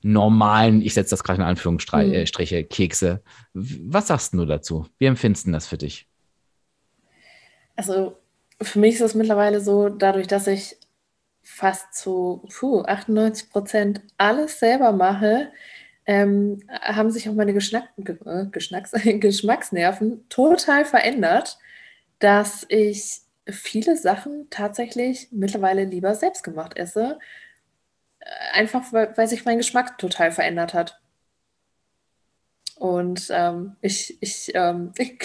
normalen, 0.01 0.81
ich 0.81 0.95
setze 0.95 1.11
das 1.11 1.23
gerade 1.23 1.41
in 1.41 1.47
Anführungsstriche, 1.47 2.61
mhm. 2.61 2.69
Kekse. 2.69 3.21
Was 3.53 4.07
sagst 4.07 4.33
du 4.33 4.45
dazu? 4.45 4.87
Wie 4.97 5.05
empfindest 5.05 5.45
du 5.45 5.51
das 5.51 5.67
für 5.67 5.77
dich? 5.77 6.07
Also 7.75 8.15
für 8.61 8.79
mich 8.79 8.95
ist 8.95 9.01
es 9.01 9.15
mittlerweile 9.15 9.61
so, 9.61 9.89
dadurch, 9.89 10.27
dass 10.27 10.47
ich 10.47 10.77
fast 11.43 11.93
zu 11.93 12.47
puh, 12.57 12.81
98 12.83 13.49
Prozent 13.49 14.01
alles 14.17 14.59
selber 14.59 14.91
mache, 14.91 15.51
ähm, 16.05 16.59
haben 16.81 17.11
sich 17.11 17.29
auch 17.29 17.33
meine 17.33 17.53
Geschnack 17.53 17.89
äh, 17.97 18.45
Geschnacks 18.51 18.91
Geschmacksnerven 19.03 20.27
total 20.29 20.85
verändert, 20.85 21.57
dass 22.19 22.65
ich 22.69 23.21
viele 23.47 23.97
Sachen 23.97 24.47
tatsächlich 24.49 25.29
mittlerweile 25.31 25.85
lieber 25.85 26.15
selbst 26.15 26.43
gemacht 26.43 26.77
esse. 26.77 27.19
Äh, 28.19 28.25
einfach 28.53 28.91
weil, 28.93 29.15
weil 29.17 29.27
sich 29.27 29.45
mein 29.45 29.57
Geschmack 29.57 29.97
total 29.97 30.31
verändert 30.31 30.73
hat. 30.73 30.99
Und 32.75 33.27
ähm, 33.31 33.75
ich, 33.81 34.17
ich, 34.21 34.51
ähm, 34.53 34.93
ich, 34.97 35.19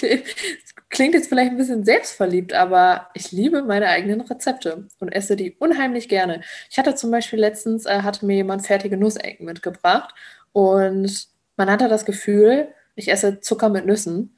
klingt 0.91 1.15
jetzt 1.15 1.29
vielleicht 1.29 1.53
ein 1.53 1.57
bisschen 1.57 1.85
selbstverliebt, 1.85 2.53
aber 2.53 3.09
ich 3.15 3.33
liebe 3.33 3.63
meine 3.63 3.89
eigenen 3.89 4.21
Rezepte 4.21 4.89
und 4.99 5.09
esse 5.09 5.37
die 5.37 5.57
unheimlich 5.59 6.09
gerne. 6.09 6.43
Ich 6.69 6.79
hatte 6.79 6.95
zum 6.95 7.11
Beispiel 7.11 7.39
letztens, 7.39 7.87
äh, 7.87 8.03
hatte 8.03 8.27
mir 8.27 8.37
jemand 8.37 8.67
fertige 8.67 8.97
Nussecken 8.97 9.47
mitgebracht 9.47 10.15
und 10.53 11.29
man 11.57 11.71
hatte 11.71 11.89
das 11.89 12.05
Gefühl, 12.05 12.69
ich 12.97 13.09
esse 13.11 13.41
Zucker 13.41 13.69
mit 13.69 13.87
Nüssen, 13.87 14.37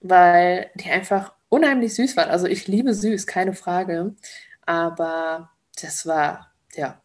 weil 0.00 0.70
die 0.74 0.90
einfach 0.90 1.32
unheimlich 1.48 1.94
süß 1.94 2.16
waren. 2.16 2.30
Also 2.30 2.46
ich 2.46 2.66
liebe 2.66 2.92
süß, 2.92 3.26
keine 3.26 3.54
Frage, 3.54 4.14
aber 4.66 5.50
das 5.80 6.06
war, 6.06 6.52
ja, 6.74 7.00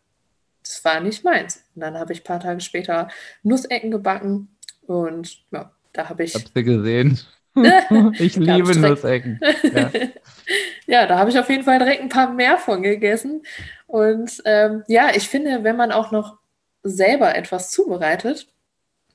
das 0.64 0.84
war 0.84 1.00
nicht 1.00 1.24
meins. 1.24 1.64
Und 1.76 1.82
dann 1.82 1.98
habe 1.98 2.14
ich 2.14 2.22
ein 2.22 2.26
paar 2.26 2.40
Tage 2.40 2.60
später 2.60 3.08
Nussecken 3.44 3.92
gebacken 3.92 4.56
und 4.88 5.44
ja, 5.52 5.72
da 5.94 6.10
habe 6.10 6.24
ich. 6.24 6.34
Habt 6.34 6.52
ihr 6.56 6.64
gesehen? 6.64 7.20
ich 8.20 8.36
liebe 8.36 8.78
Nussecken. 8.78 9.40
Ja. 9.64 9.92
ja, 10.88 11.08
da 11.08 11.20
habe 11.20 11.30
ich 11.30 11.40
auf 11.40 11.50
jeden 11.50 11.64
Fall 11.64 11.80
direkt 11.80 12.02
ein 12.02 12.10
paar 12.10 12.34
mehr 12.34 12.58
von 12.58 12.82
gegessen. 12.82 13.44
Und 13.88 14.42
ähm, 14.46 14.84
ja, 14.88 15.12
ich 15.16 15.30
finde, 15.30 15.64
wenn 15.64 15.76
man 15.76 15.92
auch 15.92 16.12
noch 16.12 16.40
selber 16.82 17.36
etwas 17.36 17.72
zubereitet, 17.72 18.48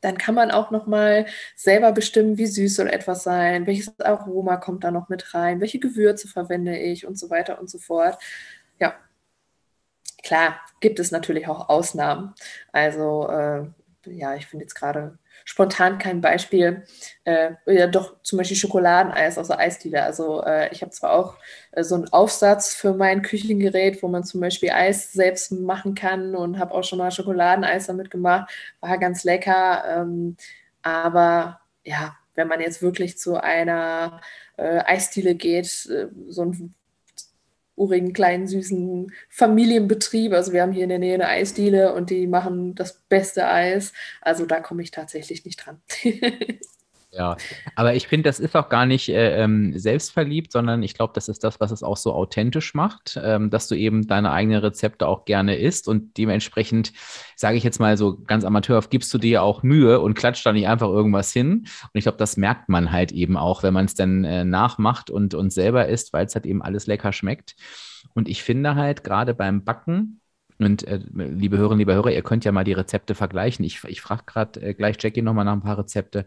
dann 0.01 0.17
kann 0.17 0.35
man 0.35 0.51
auch 0.51 0.71
noch 0.71 0.87
mal 0.87 1.27
selber 1.57 1.93
bestimmen, 1.93 2.39
wie 2.39 2.47
süß 2.47 2.77
soll 2.77 2.89
etwas 2.89 3.25
sein, 3.25 3.67
welches 3.67 3.99
Aroma 4.01 4.57
kommt 4.57 4.85
da 4.85 4.91
noch 4.91 5.09
mit 5.09 5.35
rein, 5.35 5.61
welche 5.61 5.81
Gewürze 5.81 6.29
verwende 6.29 6.79
ich 6.79 7.07
und 7.07 7.19
so 7.19 7.31
weiter 7.31 7.61
und 7.61 7.69
so 7.69 7.79
fort. 7.79 8.17
Ja, 8.79 8.95
klar, 10.23 10.61
gibt 10.81 11.01
es 11.01 11.11
natürlich 11.11 11.49
auch 11.49 11.69
Ausnahmen. 11.69 12.35
Also 12.73 13.29
äh, 13.29 13.65
ja, 14.07 14.37
ich 14.37 14.47
finde 14.47 14.65
jetzt 14.65 14.75
gerade 14.75 15.19
spontan 15.49 15.97
kein 15.97 16.21
Beispiel. 16.21 16.85
Äh, 17.25 17.53
ja, 17.67 17.87
doch 17.87 18.23
zum 18.23 18.37
Beispiel 18.37 18.57
Schokoladeneis, 18.59 19.39
also 19.39 19.55
Eisdiele. 19.55 20.03
Also 20.03 20.43
äh, 20.45 20.71
ich 20.73 20.83
habe 20.83 20.91
zwar 20.91 21.13
auch 21.15 21.37
äh, 21.73 21.83
so 21.83 21.95
einen 21.95 22.13
Aufsatz 22.13 22.75
für 22.75 22.93
mein 22.93 23.23
Küchengerät, 23.23 24.03
wo 24.03 24.09
man 24.09 24.25
zum 24.25 24.43
Beispiel 24.43 24.71
Eis 24.71 25.11
selbst 25.13 25.51
machen 25.53 25.95
kann 25.95 26.35
und 26.35 26.59
habe 26.59 26.75
auch 26.75 26.85
schon 26.85 26.99
mal 26.99 27.11
Schokoladeneis 27.11 27.87
damit 27.87 28.11
gemacht. 28.11 28.51
War 28.81 28.99
ganz 28.99 29.25
lecker. 29.25 29.85
Ähm, 29.89 30.37
aber 30.83 31.61
ja, 31.83 32.19
wenn 32.35 32.49
man 32.49 32.61
jetzt 32.61 32.83
wirklich 32.83 33.17
zu 33.17 33.43
einer 33.43 34.21
äh, 34.59 34.81
Eisdiele 34.85 35.35
geht, 35.35 35.87
äh, 35.87 36.09
so 36.29 36.43
ein 36.45 36.75
urigen, 37.79 38.13
kleinen, 38.13 38.47
süßen 38.47 39.13
Familienbetrieb. 39.29 40.33
Also 40.33 40.53
wir 40.53 40.63
haben 40.63 40.73
hier 40.73 40.85
in 40.85 40.91
der 40.91 40.99
Nähe 40.99 41.15
eine 41.15 41.29
Eisdiele 41.29 41.95
und 41.95 42.11
die 42.11 42.27
machen 42.27 42.75
das 42.75 42.95
beste 43.09 43.49
Eis. 43.49 43.93
Also 44.21 44.47
da 44.47 44.61
komme 44.61 44.83
ich 44.83 44.91
tatsächlich 44.91 45.45
nicht 45.45 45.65
dran. 45.65 45.81
Ja, 47.11 47.39
aber 47.75 47.95
ich 47.95 48.07
finde, 48.07 48.29
das 48.29 48.39
ist 48.39 48.55
auch 48.55 48.69
gar 48.69 48.85
nicht 48.85 49.09
äh, 49.09 49.43
ähm, 49.43 49.73
selbstverliebt, 49.79 50.53
sondern 50.53 50.83
ich 50.83 50.93
glaube, 50.93 51.15
das 51.15 51.29
ist 51.29 51.43
das, 51.43 51.59
was 51.59 51.71
es 51.71 51.83
auch 51.83 51.97
so 51.97 52.13
authentisch 52.13 52.75
macht, 52.75 53.19
ähm, 53.23 53.49
dass 53.49 53.67
du 53.67 53.75
eben 53.77 54.07
deine 54.07 54.31
eigenen 54.31 54.61
Rezepte 54.61 55.07
auch 55.09 55.25
gerne 55.25 55.57
isst 55.57 55.89
und 55.89 56.19
dementsprechend, 56.19 56.93
sage 57.35 57.57
ich 57.57 57.65
jetzt 57.65 57.81
mal 57.81 57.97
so 57.97 58.19
ganz 58.27 58.45
amateurhaft, 58.45 58.91
gibst 58.91 59.13
du 59.15 59.19
dir 59.19 59.43
auch 59.43 59.63
Mühe 59.63 60.01
und 60.01 60.15
klatscht 60.15 60.45
da 60.45 60.53
nicht 60.53 60.69
einfach 60.69 60.89
irgendwas 60.89 61.33
hin. 61.33 61.67
Und 61.83 61.91
ich 61.95 62.03
glaube, 62.03 62.19
das 62.19 62.37
merkt 62.37 62.69
man 62.69 62.93
halt 62.93 63.11
eben 63.13 63.39
auch, 63.39 63.63
wenn 63.63 63.73
man 63.73 63.87
es 63.87 63.95
dann 63.95 64.25
äh, 64.25 64.45
nachmacht 64.45 65.09
und, 65.09 65.33
und 65.33 65.51
selber 65.51 65.89
isst, 65.89 66.13
weil 66.13 66.27
es 66.27 66.35
halt 66.35 66.45
eben 66.45 66.61
alles 66.61 66.87
lecker 66.87 67.15
schmeckt. 67.15 67.57
Und 68.15 68.29
ich 68.29 68.43
finde 68.43 68.75
halt 68.75 69.03
gerade 69.03 69.33
beim 69.35 69.65
Backen, 69.65 70.21
und 70.61 70.85
äh, 70.89 71.01
liebe 71.15 71.57
Hörerinnen, 71.57 71.79
liebe 71.79 71.95
Hörer, 71.95 72.11
ihr 72.11 72.23
könnt 72.23 72.45
ja 72.45 72.51
mal 72.51 72.65
die 72.65 72.73
Rezepte 72.73 73.15
vergleichen. 73.15 73.65
Ich, 73.65 73.85
ich 73.85 74.01
frage 74.01 74.25
gerade 74.27 74.61
äh, 74.61 74.75
gleich 74.75 74.97
Jackie 74.99 75.23
nochmal 75.23 75.45
nach 75.45 75.53
ein 75.53 75.63
paar 75.63 75.79
Rezepte 75.79 76.27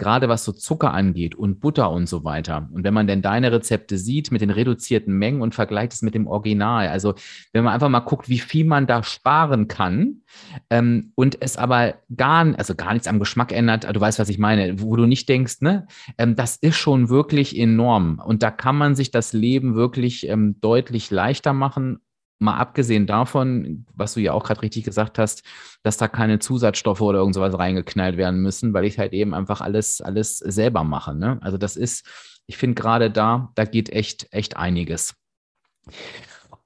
gerade 0.00 0.28
was 0.28 0.44
so 0.44 0.50
Zucker 0.50 0.92
angeht 0.92 1.36
und 1.36 1.60
Butter 1.60 1.90
und 1.90 2.08
so 2.08 2.24
weiter. 2.24 2.68
Und 2.72 2.82
wenn 2.82 2.94
man 2.94 3.06
denn 3.06 3.22
deine 3.22 3.52
Rezepte 3.52 3.98
sieht 3.98 4.32
mit 4.32 4.40
den 4.40 4.50
reduzierten 4.50 5.14
Mengen 5.14 5.42
und 5.42 5.54
vergleicht 5.54 5.92
es 5.92 6.02
mit 6.02 6.14
dem 6.14 6.26
Original, 6.26 6.88
also 6.88 7.14
wenn 7.52 7.62
man 7.62 7.74
einfach 7.74 7.90
mal 7.90 8.00
guckt, 8.00 8.28
wie 8.28 8.38
viel 8.38 8.64
man 8.64 8.86
da 8.86 9.02
sparen 9.02 9.68
kann 9.68 10.22
ähm, 10.70 11.12
und 11.14 11.36
es 11.40 11.56
aber 11.56 11.94
gar, 12.16 12.52
also 12.58 12.74
gar 12.74 12.94
nichts 12.94 13.06
am 13.06 13.18
Geschmack 13.18 13.52
ändert, 13.52 13.84
du 13.94 14.00
weißt, 14.00 14.18
was 14.18 14.30
ich 14.30 14.38
meine, 14.38 14.80
wo 14.80 14.96
du 14.96 15.06
nicht 15.06 15.28
denkst, 15.28 15.60
ne, 15.60 15.86
ähm, 16.16 16.34
das 16.34 16.56
ist 16.56 16.76
schon 16.76 17.10
wirklich 17.10 17.56
enorm. 17.56 18.20
Und 18.24 18.42
da 18.42 18.50
kann 18.50 18.76
man 18.76 18.94
sich 18.94 19.10
das 19.10 19.34
Leben 19.34 19.74
wirklich 19.74 20.26
ähm, 20.26 20.56
deutlich 20.60 21.10
leichter 21.10 21.52
machen 21.52 22.00
mal 22.40 22.56
abgesehen 22.56 23.06
davon, 23.06 23.86
was 23.94 24.14
du 24.14 24.20
ja 24.20 24.32
auch 24.32 24.44
gerade 24.44 24.62
richtig 24.62 24.84
gesagt 24.84 25.18
hast, 25.18 25.42
dass 25.82 25.98
da 25.98 26.08
keine 26.08 26.38
Zusatzstoffe 26.38 27.00
oder 27.00 27.18
irgend 27.18 27.34
sowas 27.34 27.56
reingeknallt 27.56 28.16
werden 28.16 28.40
müssen, 28.40 28.72
weil 28.72 28.84
ich 28.84 28.98
halt 28.98 29.12
eben 29.12 29.34
einfach 29.34 29.60
alles, 29.60 30.00
alles 30.00 30.38
selber 30.38 30.82
mache. 30.82 31.14
Ne? 31.14 31.38
Also 31.42 31.58
das 31.58 31.76
ist, 31.76 32.06
ich 32.46 32.56
finde 32.56 32.80
gerade 32.80 33.10
da, 33.10 33.52
da 33.54 33.64
geht 33.64 33.90
echt, 33.90 34.28
echt 34.32 34.56
einiges. 34.56 35.14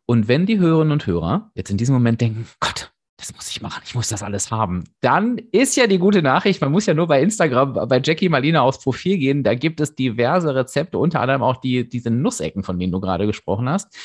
Und 0.07 0.29
wenn 0.29 0.47
die 0.47 0.59
Hörerinnen 0.59 0.93
und 0.93 1.07
Hörer 1.07 1.51
jetzt 1.55 1.71
in 1.71 1.77
diesem 1.77 1.95
Moment 1.95 2.21
denken, 2.21 2.47
Gott, 2.61 2.94
das 3.17 3.33
muss 3.35 3.49
ich 3.49 3.63
machen, 3.63 3.83
ich 3.85 3.95
muss 3.95 4.09
das 4.09 4.23
alles 4.23 4.51
haben. 4.51 4.85
Dann 5.01 5.39
ist 5.53 5.77
ja 5.77 5.87
die 5.87 5.99
gute 5.99 6.21
Nachricht, 6.21 6.61
man 6.61 6.73
muss 6.73 6.87
ja 6.87 6.95
nur 6.95 7.07
bei 7.07 7.23
Instagram 7.23 7.89
bei 7.89 8.01
Jackie 8.03 8.29
Malina 8.29 8.63
aufs 8.63 8.83
Profil 8.83 9.19
gehen, 9.19 9.45
da 9.45 9.55
gibt 9.55 9.81
es 9.81 9.95
diverse 9.95 10.55
Rezepte, 10.55 10.99
unter 10.99 11.21
anderem 11.21 11.43
auch 11.43 11.57
die, 11.57 11.89
diese 11.89 12.11
Nussecken, 12.11 12.65
von 12.65 12.79
denen 12.79 12.93
du 12.93 13.01
gerade 13.01 13.27
gesprochen 13.27 13.69
hast. 13.69 13.97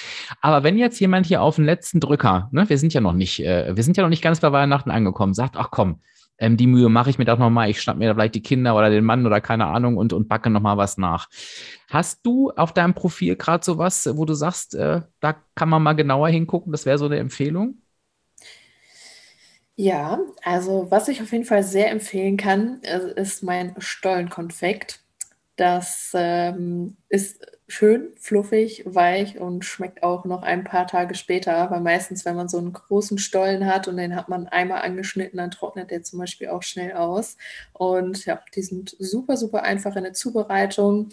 Aber 0.41 0.63
wenn 0.63 0.77
jetzt 0.77 0.99
jemand 0.99 1.25
hier 1.25 1.41
auf 1.41 1.55
den 1.55 1.65
letzten 1.65 1.99
Drücker, 1.99 2.49
ne, 2.51 2.69
wir 2.69 2.77
sind 2.77 2.93
ja 2.93 3.01
noch 3.01 3.13
nicht, 3.13 3.39
äh, 3.39 3.75
wir 3.75 3.83
sind 3.83 3.97
ja 3.97 4.03
noch 4.03 4.09
nicht 4.09 4.21
ganz 4.21 4.39
bei 4.39 4.51
Weihnachten 4.51 4.91
angekommen, 4.91 5.33
sagt, 5.33 5.57
ach 5.57 5.71
komm, 5.71 6.01
ähm, 6.37 6.55
die 6.55 6.67
Mühe 6.67 6.89
mache 6.89 7.09
ich 7.09 7.17
mir 7.17 7.25
doch 7.25 7.39
nochmal, 7.39 7.69
ich 7.69 7.81
schnapp 7.81 7.97
mir 7.97 8.07
da 8.07 8.13
vielleicht 8.13 8.35
die 8.35 8.43
Kinder 8.43 8.75
oder 8.75 8.91
den 8.91 9.03
Mann 9.03 9.25
oder 9.25 9.41
keine 9.41 9.65
Ahnung 9.65 9.97
und, 9.97 10.13
und 10.13 10.29
backe 10.29 10.51
nochmal 10.51 10.77
was 10.77 10.97
nach. 10.97 11.27
Hast 11.89 12.25
du 12.25 12.51
auf 12.51 12.73
deinem 12.73 12.93
Profil 12.93 13.35
gerade 13.35 13.65
sowas, 13.65 14.07
wo 14.13 14.25
du 14.25 14.35
sagst, 14.35 14.75
äh, 14.75 15.01
da 15.19 15.35
kann 15.55 15.69
man 15.69 15.81
mal 15.81 15.93
genauer 15.93 16.29
hingucken, 16.29 16.71
das 16.71 16.85
wäre 16.85 16.99
so 16.99 17.05
eine 17.05 17.17
Empfehlung? 17.17 17.81
Ja, 19.81 20.19
also 20.43 20.87
was 20.91 21.07
ich 21.07 21.21
auf 21.21 21.31
jeden 21.31 21.45
Fall 21.45 21.63
sehr 21.63 21.89
empfehlen 21.89 22.35
kann, 22.35 22.81
äh, 22.83 23.13
ist 23.15 23.43
mein 23.43 23.75
Stollenkonfekt. 23.79 24.99
Das 25.55 26.11
ähm, 26.15 26.97
ist 27.07 27.45
schön, 27.69 28.09
fluffig, 28.19 28.83
weich 28.85 29.39
und 29.39 29.63
schmeckt 29.63 30.03
auch 30.03 30.25
noch 30.25 30.43
ein 30.43 30.65
paar 30.65 30.85
Tage 30.85 31.15
später, 31.15 31.71
weil 31.71 31.79
meistens, 31.79 32.25
wenn 32.25 32.35
man 32.35 32.49
so 32.49 32.57
einen 32.57 32.73
großen 32.73 33.17
Stollen 33.19 33.67
hat 33.67 33.87
und 33.87 33.95
den 33.95 34.17
hat 34.17 34.27
man 34.27 34.47
einmal 34.49 34.81
angeschnitten, 34.81 35.37
dann 35.37 35.51
trocknet 35.51 35.91
der 35.91 36.03
zum 36.03 36.19
Beispiel 36.19 36.49
auch 36.49 36.63
schnell 36.63 36.93
aus. 36.93 37.37
Und 37.71 38.25
ja, 38.25 38.41
die 38.55 38.63
sind 38.63 38.97
super, 38.99 39.37
super 39.37 39.63
einfach 39.63 39.95
in 39.95 40.03
der 40.03 40.13
Zubereitung 40.13 41.09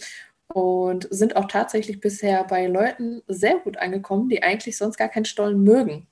und 0.48 1.08
sind 1.10 1.36
auch 1.36 1.46
tatsächlich 1.46 2.00
bisher 2.00 2.44
bei 2.44 2.66
Leuten 2.66 3.22
sehr 3.26 3.58
gut 3.58 3.78
angekommen, 3.78 4.28
die 4.28 4.42
eigentlich 4.42 4.78
sonst 4.78 4.96
gar 4.96 5.08
keinen 5.08 5.24
Stollen 5.24 5.62
mögen. 5.62 6.06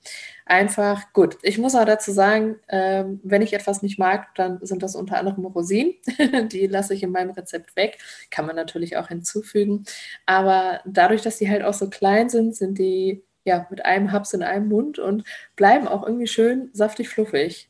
Einfach 0.45 1.13
gut. 1.13 1.37
Ich 1.41 1.57
muss 1.57 1.75
auch 1.75 1.85
dazu 1.85 2.11
sagen, 2.11 2.57
äh, 2.67 3.05
wenn 3.23 3.41
ich 3.41 3.53
etwas 3.53 3.81
nicht 3.81 3.97
mag, 3.97 4.35
dann 4.35 4.59
sind 4.63 4.83
das 4.83 4.95
unter 4.95 5.17
anderem 5.17 5.45
Rosinen. 5.45 5.95
die 6.51 6.67
lasse 6.67 6.93
ich 6.93 7.03
in 7.03 7.11
meinem 7.11 7.31
Rezept 7.31 7.75
weg. 7.75 7.97
Kann 8.29 8.45
man 8.45 8.55
natürlich 8.55 8.97
auch 8.97 9.07
hinzufügen. 9.07 9.85
Aber 10.25 10.81
dadurch, 10.85 11.21
dass 11.21 11.37
die 11.37 11.49
halt 11.49 11.63
auch 11.63 11.73
so 11.73 11.89
klein 11.89 12.29
sind, 12.29 12.55
sind 12.55 12.77
die 12.77 13.23
ja 13.45 13.65
mit 13.69 13.85
einem 13.85 14.11
Haps 14.11 14.33
in 14.33 14.43
einem 14.43 14.67
Mund 14.67 14.99
und 14.99 15.23
bleiben 15.55 15.87
auch 15.87 16.03
irgendwie 16.03 16.27
schön 16.27 16.69
saftig 16.73 17.09
fluffig. 17.09 17.69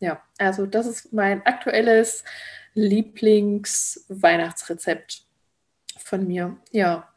Ja, 0.00 0.22
also 0.38 0.66
das 0.66 0.86
ist 0.86 1.12
mein 1.12 1.44
aktuelles 1.46 2.24
Lieblings-Weihnachtsrezept 2.74 5.25
von 6.06 6.26
mir. 6.26 6.56
Ja. 6.70 7.12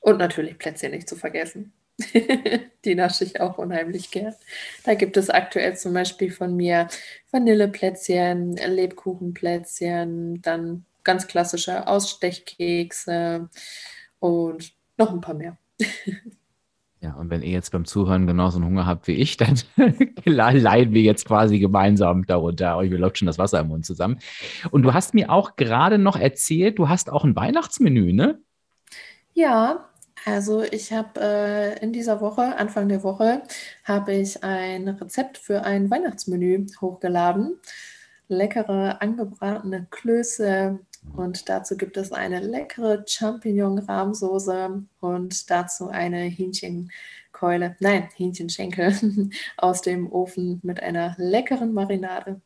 Und 0.00 0.18
natürlich 0.18 0.58
Plätzchen 0.58 0.90
nicht 0.90 1.08
zu 1.08 1.14
vergessen. 1.14 1.72
die 2.84 2.96
nasche 2.96 3.22
ich 3.22 3.40
auch 3.40 3.58
unheimlich 3.58 4.10
gern. 4.10 4.34
Da 4.82 4.94
gibt 4.94 5.16
es 5.16 5.30
aktuell 5.30 5.76
zum 5.76 5.94
Beispiel 5.94 6.32
von 6.32 6.56
mir 6.56 6.88
Vanilleplätzchen, 7.30 8.56
Lebkuchenplätzchen, 8.56 10.42
dann 10.42 10.84
ganz 11.04 11.28
klassische 11.28 11.86
Ausstechkekse 11.86 13.48
und 14.18 14.74
noch 14.96 15.12
ein 15.12 15.20
paar 15.20 15.34
mehr. 15.34 15.56
Ja, 17.04 17.12
und 17.12 17.28
wenn 17.28 17.42
ihr 17.42 17.50
jetzt 17.50 17.70
beim 17.70 17.84
Zuhören 17.84 18.26
genauso 18.26 18.56
einen 18.56 18.64
Hunger 18.64 18.86
habt 18.86 19.08
wie 19.08 19.12
ich, 19.12 19.36
dann 19.36 19.58
leiden 20.24 20.94
wir 20.94 21.02
jetzt 21.02 21.26
quasi 21.26 21.58
gemeinsam 21.58 22.24
darunter. 22.24 22.78
Euch 22.78 22.90
läuft 22.90 23.18
schon 23.18 23.26
das 23.26 23.36
Wasser 23.36 23.60
im 23.60 23.68
Mund 23.68 23.84
zusammen. 23.84 24.18
Und 24.70 24.84
du 24.84 24.94
hast 24.94 25.12
mir 25.12 25.30
auch 25.30 25.56
gerade 25.56 25.98
noch 25.98 26.16
erzählt, 26.16 26.78
du 26.78 26.88
hast 26.88 27.10
auch 27.10 27.24
ein 27.24 27.36
Weihnachtsmenü, 27.36 28.14
ne? 28.14 28.38
Ja, 29.34 29.90
also 30.24 30.62
ich 30.62 30.94
habe 30.94 31.20
äh, 31.20 31.78
in 31.84 31.92
dieser 31.92 32.22
Woche, 32.22 32.56
Anfang 32.56 32.88
der 32.88 33.02
Woche, 33.02 33.42
habe 33.84 34.14
ich 34.14 34.42
ein 34.42 34.88
Rezept 34.88 35.36
für 35.36 35.62
ein 35.62 35.90
Weihnachtsmenü 35.90 36.64
hochgeladen. 36.80 37.60
Leckere 38.28 39.02
angebratene 39.02 39.86
Klöße 39.90 40.78
und 41.16 41.48
dazu 41.48 41.76
gibt 41.76 41.96
es 41.96 42.12
eine 42.12 42.40
leckere 42.40 43.04
Champignon-Rahmsoße 43.06 44.84
und 45.00 45.50
dazu 45.50 45.88
eine 45.88 46.18
Hähnchenkeule, 46.18 47.76
nein, 47.80 48.08
Hähnchenschenkel 48.16 49.30
aus 49.56 49.80
dem 49.82 50.10
Ofen 50.10 50.60
mit 50.62 50.82
einer 50.82 51.14
leckeren 51.18 51.72
Marinade 51.72 52.40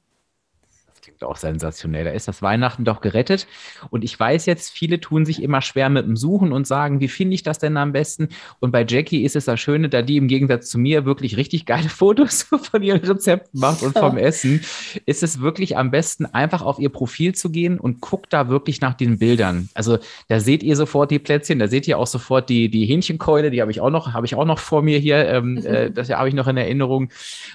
klingt 1.08 1.24
auch 1.24 1.36
sensationell. 1.36 2.04
Da 2.04 2.10
ist 2.10 2.28
das 2.28 2.42
Weihnachten 2.42 2.84
doch 2.84 3.00
gerettet. 3.00 3.46
Und 3.90 4.04
ich 4.04 4.18
weiß 4.18 4.46
jetzt, 4.46 4.70
viele 4.70 5.00
tun 5.00 5.24
sich 5.24 5.42
immer 5.42 5.62
schwer 5.62 5.88
mit 5.88 6.06
dem 6.06 6.16
Suchen 6.16 6.52
und 6.52 6.66
sagen, 6.66 7.00
wie 7.00 7.08
finde 7.08 7.34
ich 7.34 7.42
das 7.42 7.58
denn 7.58 7.76
am 7.76 7.92
besten? 7.92 8.28
Und 8.60 8.70
bei 8.70 8.84
Jackie 8.86 9.24
ist 9.24 9.36
es 9.36 9.46
das 9.46 9.58
Schöne, 9.60 9.88
da 9.88 10.02
die 10.02 10.16
im 10.16 10.28
Gegensatz 10.28 10.68
zu 10.68 10.78
mir 10.78 11.04
wirklich 11.04 11.36
richtig 11.36 11.66
geile 11.66 11.88
Fotos 11.88 12.42
von 12.42 12.82
ihren 12.82 13.00
Rezepten 13.00 13.60
macht 13.60 13.82
und 13.82 13.98
vom 13.98 14.16
Essen, 14.16 14.60
ist 15.06 15.22
es 15.22 15.40
wirklich 15.40 15.76
am 15.76 15.90
besten, 15.90 16.26
einfach 16.26 16.62
auf 16.62 16.78
ihr 16.78 16.90
Profil 16.90 17.34
zu 17.34 17.50
gehen 17.50 17.78
und 17.78 18.00
guckt 18.00 18.32
da 18.32 18.48
wirklich 18.48 18.80
nach 18.80 18.94
den 18.94 19.18
Bildern. 19.18 19.68
Also 19.74 19.98
da 20.28 20.40
seht 20.40 20.62
ihr 20.62 20.76
sofort 20.76 21.10
die 21.10 21.18
Plätzchen, 21.18 21.58
da 21.58 21.68
seht 21.68 21.88
ihr 21.88 21.98
auch 21.98 22.06
sofort 22.06 22.48
die, 22.48 22.68
die 22.68 22.86
Hähnchenkeule, 22.86 23.50
die 23.50 23.60
habe 23.60 23.70
ich 23.70 23.80
auch 23.80 23.90
noch, 23.90 24.12
habe 24.12 24.26
ich 24.26 24.34
auch 24.34 24.44
noch 24.44 24.58
vor 24.58 24.82
mir 24.82 24.98
hier. 24.98 25.28
Ähm, 25.28 25.54
mhm. 25.54 25.66
äh, 25.66 25.90
das 25.90 26.10
habe 26.10 26.28
ich 26.28 26.34
noch 26.34 26.46
in 26.46 26.56
Erinnerung. 26.56 27.10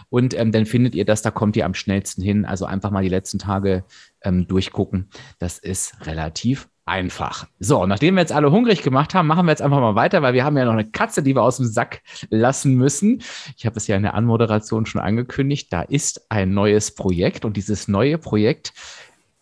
Und 0.09 0.37
ähm, 0.37 0.51
dann 0.51 0.65
findet 0.65 0.95
ihr 0.95 1.05
das, 1.05 1.21
da 1.21 1.31
kommt 1.31 1.55
ihr 1.55 1.65
am 1.65 1.73
schnellsten 1.73 2.21
hin. 2.21 2.45
Also 2.45 2.65
einfach 2.65 2.91
mal 2.91 3.03
die 3.03 3.09
letzten 3.09 3.39
Tage 3.43 3.83
ähm, 4.21 4.47
durchgucken. 4.47 5.09
Das 5.39 5.59
ist 5.59 6.05
relativ 6.05 6.69
einfach. 6.85 7.47
So, 7.59 7.85
nachdem 7.85 8.15
wir 8.15 8.21
jetzt 8.21 8.33
alle 8.33 8.51
hungrig 8.51 8.81
gemacht 8.83 9.13
haben, 9.13 9.27
machen 9.27 9.45
wir 9.45 9.51
jetzt 9.51 9.61
einfach 9.61 9.79
mal 9.79 9.95
weiter, 9.95 10.21
weil 10.21 10.33
wir 10.33 10.43
haben 10.43 10.57
ja 10.57 10.65
noch 10.65 10.73
eine 10.73 10.89
Katze, 10.89 11.23
die 11.23 11.35
wir 11.35 11.43
aus 11.43 11.57
dem 11.57 11.65
Sack 11.65 12.01
lassen 12.29 12.75
müssen. 12.75 13.21
Ich 13.57 13.65
habe 13.65 13.77
es 13.77 13.87
ja 13.87 13.95
in 13.95 14.03
der 14.03 14.15
Anmoderation 14.15 14.85
schon 14.85 15.01
angekündigt. 15.01 15.71
Da 15.71 15.81
ist 15.81 16.29
ein 16.29 16.53
neues 16.53 16.93
Projekt 16.93 17.45
und 17.45 17.55
dieses 17.57 17.87
neue 17.87 18.17
Projekt 18.17 18.73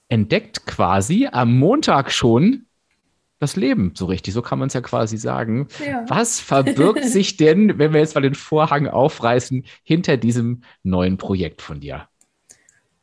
entdeckt 0.08 0.66
quasi 0.66 1.28
am 1.32 1.58
Montag 1.58 2.12
schon 2.12 2.66
das 3.40 3.56
Leben, 3.56 3.94
so 3.96 4.06
richtig. 4.06 4.36
So 4.36 4.44
kann 4.44 4.60
man 4.60 4.68
es 4.68 4.76
ja 4.76 4.82
quasi 4.82 5.18
sagen. 5.18 5.68
Ja. 5.84 6.06
Was 6.08 6.40
verbirgt 6.40 7.06
sich 7.06 7.38
denn, 7.38 7.80
wenn 7.80 7.92
wir 7.92 8.00
jetzt 8.00 8.14
mal 8.14 8.22
den 8.22 8.36
Vorhang 8.36 8.88
aufreißen, 8.88 9.66
hinter 9.84 10.18
diesem 10.18 10.62
neuen 10.84 11.18
Projekt 11.18 11.64
von 11.64 11.80
dir? 11.80 12.08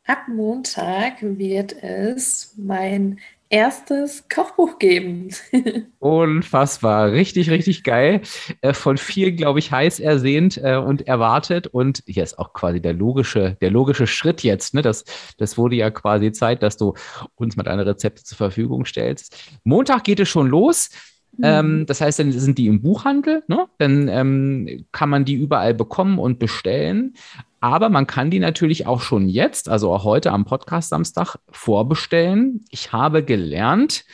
Ab 0.09 0.27
Montag 0.27 1.21
wird 1.21 1.83
es 1.83 2.55
mein 2.57 3.19
erstes 3.47 4.27
Kochbuch 4.27 4.79
geben. 4.79 5.29
Unfassbar, 5.99 7.11
richtig, 7.11 7.51
richtig 7.51 7.83
geil. 7.83 8.21
Äh, 8.61 8.73
von 8.73 8.97
vielen, 8.97 9.35
glaube 9.35 9.59
ich, 9.59 9.71
heiß 9.71 9.99
ersehnt 9.99 10.57
äh, 10.63 10.77
und 10.77 11.07
erwartet. 11.07 11.67
Und 11.67 12.01
hier 12.07 12.23
ist 12.23 12.39
auch 12.39 12.53
quasi 12.53 12.81
der 12.81 12.93
logische, 12.93 13.55
der 13.61 13.69
logische 13.69 14.07
Schritt 14.07 14.41
jetzt. 14.41 14.73
Ne? 14.73 14.81
Das, 14.81 15.05
das 15.37 15.59
wurde 15.59 15.75
ja 15.75 15.91
quasi 15.91 16.31
Zeit, 16.31 16.63
dass 16.63 16.75
du 16.75 16.95
uns 17.35 17.55
mal 17.55 17.61
deine 17.61 17.85
Rezepte 17.85 18.23
zur 18.23 18.37
Verfügung 18.37 18.85
stellst. 18.85 19.37
Montag 19.63 20.05
geht 20.05 20.19
es 20.19 20.27
schon 20.27 20.47
los. 20.47 20.89
Mhm. 21.37 21.43
Ähm, 21.43 21.85
das 21.85 22.01
heißt, 22.01 22.17
dann 22.17 22.31
sind 22.31 22.57
die 22.57 22.65
im 22.65 22.81
Buchhandel, 22.81 23.43
ne? 23.47 23.67
dann 23.77 24.07
ähm, 24.07 24.87
kann 24.91 25.09
man 25.09 25.23
die 25.23 25.35
überall 25.35 25.75
bekommen 25.75 26.17
und 26.17 26.39
bestellen. 26.39 27.13
Aber 27.61 27.89
man 27.89 28.07
kann 28.07 28.31
die 28.31 28.39
natürlich 28.39 28.87
auch 28.87 29.01
schon 29.01 29.27
jetzt, 29.27 29.67
also 29.69 29.93
auch 29.93 30.03
heute 30.03 30.31
am 30.31 30.45
Podcast 30.45 30.89
Samstag, 30.89 31.37
vorbestellen. 31.49 32.63
Ich 32.69 32.93
habe 32.93 33.23
gelernt, 33.23 34.05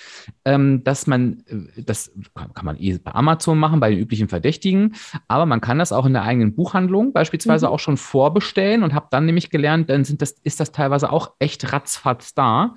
ähm, 0.45 0.83
dass 0.83 1.05
man, 1.07 1.43
äh, 1.47 1.81
das 1.83 2.11
kann 2.33 2.65
man 2.65 2.79
eh 2.79 2.97
bei 2.97 3.13
Amazon 3.13 3.59
machen, 3.59 3.79
bei 3.79 3.91
den 3.91 3.99
üblichen 3.99 4.29
Verdächtigen, 4.29 4.95
aber 5.27 5.45
man 5.45 5.61
kann 5.61 5.79
das 5.79 5.91
auch 5.91 6.05
in 6.05 6.13
der 6.13 6.23
eigenen 6.23 6.55
Buchhandlung 6.55 7.13
beispielsweise 7.13 7.67
mhm. 7.67 7.73
auch 7.73 7.79
schon 7.79 7.97
vorbestellen 7.97 8.83
und 8.83 8.93
habe 8.93 9.07
dann 9.11 9.25
nämlich 9.25 9.49
gelernt, 9.49 9.89
dann 9.89 10.05
sind 10.05 10.21
das, 10.21 10.31
ist 10.43 10.59
das 10.59 10.71
teilweise 10.71 11.11
auch 11.11 11.33
echt 11.39 11.71
ratzfatz 11.71 12.33
da. 12.33 12.75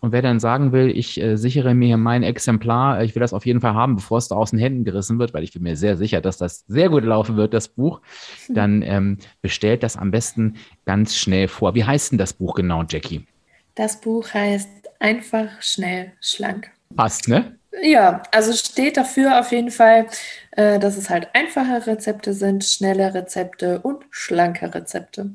Und 0.00 0.12
wer 0.12 0.22
dann 0.22 0.40
sagen 0.40 0.72
will, 0.72 0.90
ich 0.90 1.20
äh, 1.20 1.36
sichere 1.36 1.74
mir 1.74 1.96
mein 1.96 2.22
Exemplar, 2.22 3.00
äh, 3.00 3.04
ich 3.04 3.14
will 3.14 3.20
das 3.20 3.32
auf 3.32 3.46
jeden 3.46 3.60
Fall 3.60 3.74
haben, 3.74 3.96
bevor 3.96 4.18
es 4.18 4.28
da 4.28 4.34
aus 4.34 4.50
den 4.50 4.58
Händen 4.58 4.84
gerissen 4.84 5.18
wird, 5.18 5.34
weil 5.34 5.44
ich 5.44 5.52
bin 5.52 5.62
mir 5.62 5.76
sehr 5.76 5.96
sicher, 5.96 6.20
dass 6.20 6.38
das 6.38 6.64
sehr 6.68 6.88
gut 6.88 7.04
laufen 7.04 7.36
wird, 7.36 7.54
das 7.54 7.68
Buch, 7.68 8.00
hm. 8.46 8.54
dann 8.54 8.82
ähm, 8.82 9.18
bestellt 9.42 9.82
das 9.82 9.96
am 9.96 10.10
besten 10.10 10.56
ganz 10.86 11.16
schnell 11.16 11.48
vor. 11.48 11.74
Wie 11.74 11.84
heißt 11.84 12.12
denn 12.12 12.18
das 12.18 12.32
Buch 12.32 12.54
genau, 12.54 12.84
Jackie? 12.88 13.26
Das 13.74 14.00
Buch 14.00 14.34
heißt 14.34 14.80
Einfach, 15.00 15.62
schnell, 15.62 16.12
schlank. 16.20 16.70
Passt, 16.94 17.26
ne? 17.26 17.58
Ja, 17.82 18.22
also 18.32 18.52
steht 18.52 18.98
dafür 18.98 19.40
auf 19.40 19.50
jeden 19.50 19.70
Fall, 19.70 20.06
äh, 20.50 20.78
dass 20.78 20.98
es 20.98 21.08
halt 21.08 21.28
einfache 21.32 21.86
Rezepte 21.86 22.34
sind, 22.34 22.64
schnelle 22.64 23.14
Rezepte 23.14 23.80
und 23.80 24.04
schlanke 24.10 24.74
Rezepte. 24.74 25.30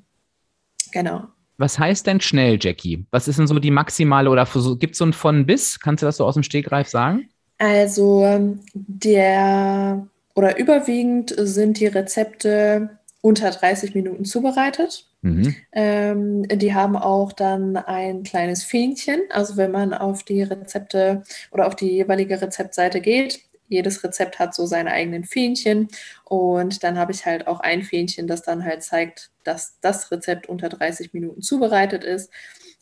Genau. 0.91 1.23
Was 1.57 1.79
heißt 1.79 2.05
denn 2.07 2.19
schnell, 2.21 2.57
Jackie? 2.59 3.05
Was 3.11 3.27
ist 3.27 3.39
denn 3.39 3.47
so 3.47 3.57
die 3.59 3.71
maximale 3.71 4.29
oder 4.29 4.47
gibt 4.77 4.93
es 4.93 4.97
so 4.97 5.05
ein 5.05 5.13
von 5.13 5.45
bis? 5.45 5.79
Kannst 5.79 6.03
du 6.03 6.05
das 6.05 6.17
so 6.17 6.25
aus 6.25 6.33
dem 6.33 6.43
Stegreif 6.43 6.87
sagen? 6.87 7.29
Also 7.57 8.57
der 8.73 10.07
oder 10.35 10.57
überwiegend 10.57 11.33
sind 11.37 11.79
die 11.79 11.87
Rezepte 11.87 12.99
unter 13.21 13.49
30 13.49 13.95
Minuten 13.95 14.25
zubereitet. 14.25 15.05
Mhm. 15.21 15.55
Ähm, 15.71 16.43
die 16.47 16.75
haben 16.75 16.95
auch 16.95 17.31
dann 17.31 17.77
ein 17.77 18.23
kleines 18.23 18.63
Fähnchen. 18.63 19.21
Also 19.31 19.57
wenn 19.57 19.71
man 19.71 19.93
auf 19.93 20.23
die 20.23 20.43
Rezepte 20.43 21.23
oder 21.51 21.65
auf 21.65 21.75
die 21.75 21.89
jeweilige 21.89 22.39
Rezeptseite 22.39 23.01
geht, 23.01 23.39
jedes 23.67 24.03
Rezept 24.03 24.39
hat 24.39 24.53
so 24.53 24.65
seine 24.65 24.91
eigenen 24.91 25.23
Fähnchen 25.23 25.87
und 26.23 26.83
dann 26.83 26.97
habe 26.97 27.11
ich 27.11 27.25
halt 27.25 27.47
auch 27.47 27.59
ein 27.59 27.83
Fähnchen, 27.83 28.27
das 28.27 28.41
dann 28.41 28.63
halt 28.63 28.83
zeigt, 28.83 29.31
dass 29.43 29.79
das 29.81 30.11
Rezept 30.11 30.47
unter 30.47 30.69
30 30.69 31.13
Minuten 31.13 31.41
zubereitet 31.41 32.03
ist. 32.03 32.31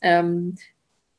Ähm, 0.01 0.55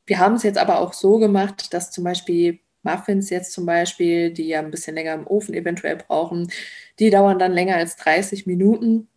wir 0.06 0.18
haben 0.18 0.34
es 0.34 0.42
jetzt 0.42 0.58
aber 0.58 0.80
auch 0.80 0.92
so 0.92 1.18
gemacht, 1.18 1.72
dass 1.72 1.90
zum 1.90 2.04
Beispiel 2.04 2.60
Muffins 2.82 3.30
jetzt 3.30 3.52
zum 3.52 3.66
Beispiel, 3.66 4.30
die 4.30 4.48
ja 4.48 4.60
ein 4.60 4.70
bisschen 4.70 4.94
länger 4.94 5.14
im 5.14 5.26
Ofen 5.26 5.54
eventuell 5.54 5.96
brauchen, 5.96 6.50
die 6.98 7.10
dauern 7.10 7.38
dann 7.38 7.52
länger 7.52 7.76
als 7.76 7.96
30 7.96 8.46
Minuten. 8.46 9.08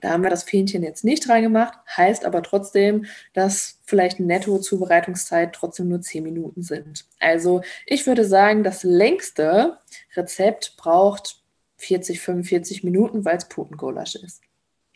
Da 0.00 0.10
haben 0.10 0.22
wir 0.22 0.30
das 0.30 0.44
Fähnchen 0.44 0.82
jetzt 0.82 1.04
nicht 1.04 1.28
reingemacht, 1.28 1.78
heißt 1.96 2.24
aber 2.24 2.42
trotzdem, 2.42 3.06
dass 3.32 3.80
vielleicht 3.84 4.20
Netto-Zubereitungszeit 4.20 5.54
trotzdem 5.54 5.88
nur 5.88 6.00
10 6.00 6.22
Minuten 6.22 6.62
sind. 6.62 7.06
Also 7.20 7.62
ich 7.86 8.06
würde 8.06 8.24
sagen, 8.24 8.64
das 8.64 8.82
längste 8.82 9.78
Rezept 10.14 10.76
braucht 10.76 11.42
40, 11.78 12.20
45 12.20 12.84
Minuten, 12.84 13.24
weil 13.24 13.36
es 13.36 13.48
Putengulasch 13.48 14.16
ist. 14.16 14.42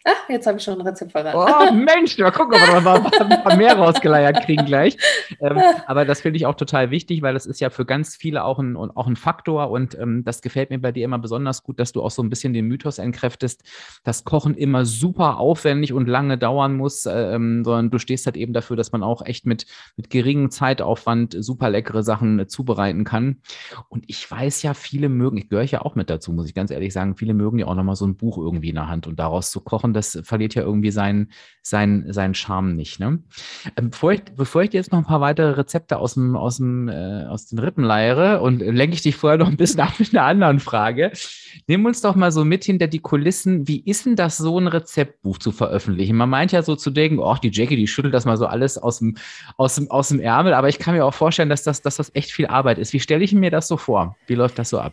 Ach, 0.09 0.29
jetzt 0.31 0.47
habe 0.47 0.59
ich 0.59 0.65
schon 0.65 0.81
ein 0.81 0.87
Rezept 0.87 1.13
verraten. 1.13 1.37
Oh, 1.37 1.73
Mensch, 1.75 2.17
mal 2.19 2.31
gucken, 2.31 2.55
ob 2.55 2.75
wir 2.75 2.81
mal 2.81 3.05
ein 3.05 3.43
paar 3.43 3.57
mehr 3.57 3.77
rausgeleiert 3.77 4.45
kriegen 4.45 4.65
gleich. 4.65 4.97
Ähm, 5.41 5.61
aber 5.87 6.05
das 6.05 6.23
finde 6.23 6.39
ich 6.39 6.47
auch 6.47 6.55
total 6.55 6.91
wichtig, 6.91 7.21
weil 7.21 7.35
das 7.35 7.45
ist 7.47 7.61
ja 7.61 7.69
für 7.71 7.85
ganz 7.85 8.17
viele 8.17 8.45
auch 8.45 8.59
ein, 8.59 8.77
auch 8.77 9.07
ein 9.07 9.17
Faktor 9.17 9.71
und 9.71 9.99
ähm, 9.99 10.25
das 10.25 10.41
gefällt 10.41 10.71
mir 10.71 10.79
bei 10.79 10.93
dir 10.93 11.05
immer 11.05 11.19
besonders 11.19 11.63
gut, 11.63 11.79
dass 11.79 11.93
du 11.93 12.03
auch 12.03 12.11
so 12.11 12.23
ein 12.23 12.31
bisschen 12.31 12.53
den 12.53 12.67
Mythos 12.67 12.99
entkräftest, 12.99 13.63
dass 14.05 14.25
Kochen 14.25 14.55
immer 14.55 14.85
super 14.85 15.39
aufwendig 15.39 15.93
und 15.93 16.09
lange 16.09 16.39
dauern 16.39 16.77
muss, 16.77 17.05
äh, 17.07 17.35
ähm, 17.35 17.65
sondern 17.65 17.91
du 17.91 17.99
stehst 17.99 18.27
halt 18.27 18.37
eben 18.37 18.53
dafür, 18.53 18.77
dass 18.77 18.93
man 18.93 19.03
auch 19.03 19.25
echt 19.27 19.47
mit, 19.47 19.67
mit 19.97 20.11
geringem 20.11 20.51
Zeitaufwand 20.51 21.37
super 21.39 21.69
leckere 21.69 22.03
Sachen 22.03 22.39
äh, 22.39 22.47
zubereiten 22.47 23.05
kann. 23.05 23.43
Und 23.89 24.05
ich 24.07 24.31
weiß 24.31 24.63
ja, 24.63 24.75
viele 24.75 25.09
mögen, 25.09 25.37
ich 25.37 25.49
gehöre 25.49 25.65
ja 25.65 25.83
auch 25.83 25.95
mit 25.95 26.09
dazu, 26.09 26.33
muss 26.33 26.47
ich 26.47 26.55
ganz 26.55 26.71
ehrlich 26.71 26.93
sagen, 26.93 27.17
viele 27.17 27.35
mögen 27.35 27.59
ja 27.59 27.67
auch 27.67 27.75
nochmal 27.75 27.97
so 27.97 28.07
ein 28.07 28.17
Buch 28.17 28.39
irgendwie 28.39 28.71
in 28.71 28.77
der 28.77 28.89
Hand 28.89 29.07
und 29.07 29.19
daraus 29.19 29.51
zu 29.51 29.61
kochen, 29.61 29.93
das 29.99 30.19
verliert 30.23 30.55
ja 30.55 30.63
irgendwie 30.63 30.91
seinen, 30.91 31.33
seinen, 31.63 32.13
seinen 32.13 32.35
Charme 32.35 32.75
nicht. 32.75 32.99
Ne? 32.99 33.23
Ähm, 33.77 33.91
bevor, 33.91 34.13
ich, 34.13 34.23
bevor 34.37 34.63
ich 34.63 34.71
dir 34.71 34.79
jetzt 34.79 34.93
noch 34.93 34.99
ein 34.99 35.05
paar 35.05 35.21
weitere 35.21 35.51
Rezepte 35.51 35.99
aus, 35.99 36.15
dem, 36.15 36.37
aus, 36.37 36.57
dem, 36.57 36.89
äh, 36.89 37.25
aus 37.27 37.47
den 37.47 37.59
Rippen 37.59 37.85
leiere 37.85 38.41
und 38.41 38.61
lenke 38.61 38.95
ich 38.95 39.03
dich 39.03 39.17
vorher 39.17 39.39
noch 39.39 39.49
ein 39.49 39.57
bisschen 39.57 39.81
ab 39.83 39.95
mit 39.99 40.15
einer 40.15 40.25
anderen 40.25 40.61
Frage, 40.61 41.13
nimm 41.67 41.85
uns 41.85 42.01
doch 42.01 42.15
mal 42.15 42.33
so 42.33 42.45
mit 42.45 42.65
hinter 42.65 42.87
die 42.87 43.01
Kulissen. 43.01 43.69
Wie 43.69 43.81
ist 43.81 44.07
denn 44.07 44.17
das, 44.17 44.39
so 44.39 44.59
ein 44.59 44.67
Rezeptbuch 44.67 45.39
zu 45.39 45.53
veröffentlichen? 45.53 46.17
Man 46.17 46.31
meint 46.31 46.53
ja 46.53 46.63
so 46.63 46.77
zu 46.77 46.91
denken, 46.91 47.19
oh, 47.19 47.37
die 47.43 47.51
Jackie, 47.53 47.77
die 47.77 47.87
schüttelt 47.87 48.15
das 48.15 48.25
mal 48.25 48.37
so 48.37 48.47
alles 48.47 48.79
aus 48.79 49.01
dem, 49.01 49.17
aus 49.57 49.75
dem, 49.75 49.91
aus 49.91 50.09
dem 50.09 50.21
Ärmel, 50.21 50.55
aber 50.55 50.69
ich 50.69 50.79
kann 50.79 50.95
mir 50.95 51.05
auch 51.05 51.15
vorstellen, 51.15 51.49
dass 51.49 51.63
das, 51.63 51.83
dass 51.83 51.97
das 51.97 52.15
echt 52.15 52.33
viel 52.33 52.47
Arbeit 52.47 52.79
ist. 52.79 52.93
Wie 52.93 53.01
stelle 53.01 53.25
ich 53.25 53.33
mir 53.33 53.51
das 53.51 53.69
so 53.69 53.77
vor? 53.77 54.17
Wie 54.27 54.35
läuft 54.35 54.59
das 54.59 54.71
so 54.71 54.81
ab? 54.81 54.93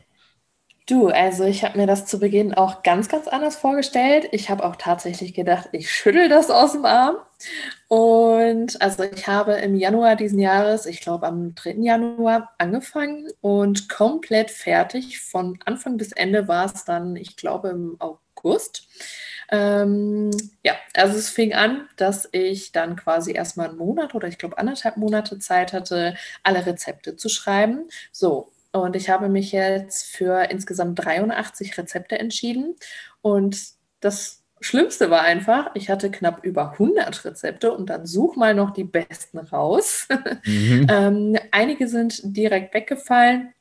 Du, 0.87 1.07
also 1.07 1.45
ich 1.45 1.63
habe 1.63 1.79
mir 1.79 1.87
das 1.87 2.05
zu 2.05 2.19
Beginn 2.19 2.53
auch 2.53 2.83
ganz, 2.83 3.09
ganz 3.09 3.27
anders 3.27 3.55
vorgestellt. 3.55 4.27
Ich 4.31 4.51
habe 4.51 4.63
auch 4.63 4.75
tatsächlich 4.75 5.33
gedacht, 5.33 5.69
ich 5.71 5.91
schüttel 5.91 6.29
das 6.29 6.51
aus 6.51 6.73
dem 6.73 6.85
Arm. 6.85 7.15
Und 7.87 8.79
also 8.83 9.01
ich 9.03 9.27
habe 9.27 9.53
im 9.53 9.73
Januar 9.75 10.15
diesen 10.15 10.37
Jahres, 10.37 10.85
ich 10.85 11.01
glaube 11.01 11.25
am 11.25 11.55
3. 11.55 11.83
Januar, 11.83 12.53
angefangen 12.59 13.27
und 13.41 13.89
komplett 13.89 14.51
fertig. 14.51 15.19
Von 15.21 15.57
Anfang 15.65 15.97
bis 15.97 16.11
Ende 16.11 16.47
war 16.47 16.65
es 16.65 16.85
dann, 16.85 17.15
ich 17.15 17.35
glaube, 17.35 17.69
im 17.69 17.95
August. 17.99 18.87
Ähm, 19.49 20.29
ja, 20.63 20.73
also 20.93 21.17
es 21.17 21.29
fing 21.29 21.53
an, 21.55 21.87
dass 21.97 22.29
ich 22.31 22.71
dann 22.73 22.95
quasi 22.95 23.31
erstmal 23.31 23.69
einen 23.69 23.77
Monat 23.77 24.13
oder 24.15 24.27
ich 24.27 24.37
glaube 24.37 24.57
anderthalb 24.59 24.97
Monate 24.97 25.39
Zeit 25.39 25.73
hatte, 25.73 26.15
alle 26.43 26.65
Rezepte 26.65 27.15
zu 27.15 27.29
schreiben. 27.29 27.87
So, 28.11 28.51
und 28.75 28.95
ich 28.95 29.09
habe 29.09 29.29
mich 29.29 29.51
jetzt 29.51 30.07
für 30.07 30.49
insgesamt 30.49 31.03
83 31.03 31.77
Rezepte 31.77 32.19
entschieden. 32.19 32.75
Und 33.21 33.57
das 33.99 34.43
Schlimmste 34.59 35.09
war 35.09 35.21
einfach, 35.21 35.71
ich 35.75 35.89
hatte 35.89 36.11
knapp 36.11 36.43
über 36.43 36.73
100 36.73 37.25
Rezepte 37.25 37.71
und 37.71 37.89
dann 37.89 38.05
such 38.05 38.35
mal 38.35 38.53
noch 38.53 38.71
die 38.71 38.83
besten 38.83 39.39
raus. 39.39 40.07
Mhm. 40.45 40.87
ähm, 40.89 41.37
einige 41.51 41.87
sind 41.87 42.19
direkt 42.23 42.73
weggefallen 42.73 43.53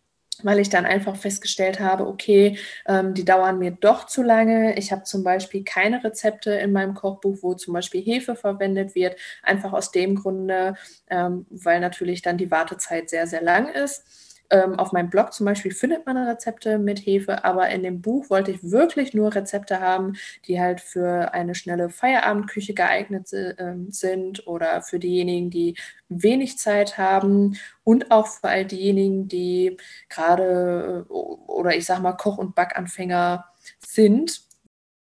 weil 0.42 0.59
ich 0.59 0.68
dann 0.68 0.85
einfach 0.85 1.16
festgestellt 1.16 1.81
habe, 1.81 2.07
okay, 2.07 2.59
ähm, 2.87 3.14
die 3.14 3.24
dauern 3.24 3.59
mir 3.59 3.70
doch 3.70 4.07
zu 4.07 4.22
lange. 4.22 4.77
Ich 4.77 4.90
habe 4.90 5.05
zum 5.05 5.22
Beispiel 5.22 5.62
keine 5.62 6.03
Rezepte 6.03 6.50
in 6.50 6.72
meinem 6.72 6.94
Kochbuch, 6.94 7.38
wo 7.40 7.55
zum 7.55 7.72
Beispiel 7.72 8.03
Hefe 8.03 8.35
verwendet 8.35 8.94
wird, 8.94 9.16
einfach 9.42 9.72
aus 9.72 9.92
dem 9.92 10.16
Grunde, 10.16 10.74
ähm, 11.09 11.46
weil 11.50 11.81
natürlich 11.81 12.20
dann 12.20 12.37
die 12.37 12.50
Wartezeit 12.50 13.11
sehr, 13.11 13.27
sehr 13.27 13.42
lang 13.42 13.68
ist. 13.68 14.05
Ähm, 14.50 14.78
auf 14.78 14.92
meinem 14.92 15.11
Blog 15.11 15.33
zum 15.33 15.46
Beispiel 15.46 15.72
findet 15.72 16.07
man 16.07 16.16
Rezepte 16.16 16.78
mit 16.78 16.98
Hefe, 17.00 17.44
aber 17.44 17.70
in 17.70 17.83
dem 17.83 18.02
Buch 18.02 18.28
wollte 18.30 18.50
ich 18.50 18.70
wirklich 18.70 19.14
nur 19.14 19.35
Rezepte 19.35 19.80
haben, 19.80 20.14
die 20.46 20.61
halt 20.61 20.80
für 20.80 21.33
eine 21.33 21.54
schnelle 21.54 21.88
Feierabendküche 21.88 22.74
geeignet 22.74 23.33
äh, 23.33 23.54
sind 23.88 24.46
oder 24.46 24.83
für 24.83 24.98
diejenigen, 24.98 25.50
die 25.50 25.76
wenig 26.09 26.59
Zeit 26.59 26.98
haben 26.98 27.57
und 27.85 28.11
auch 28.11 28.26
für 28.26 28.48
all 28.48 28.64
diejenigen, 28.66 29.28
die 29.28 29.76
gerade 30.09 31.07
äh, 31.09 31.12
oder 31.12 31.74
ich 31.76 31.87
sag 31.87 32.00
mal 32.00 32.12
Koch- 32.12 32.38
und 32.38 32.54
Backanfänger 32.54 33.46
sind 33.80 34.43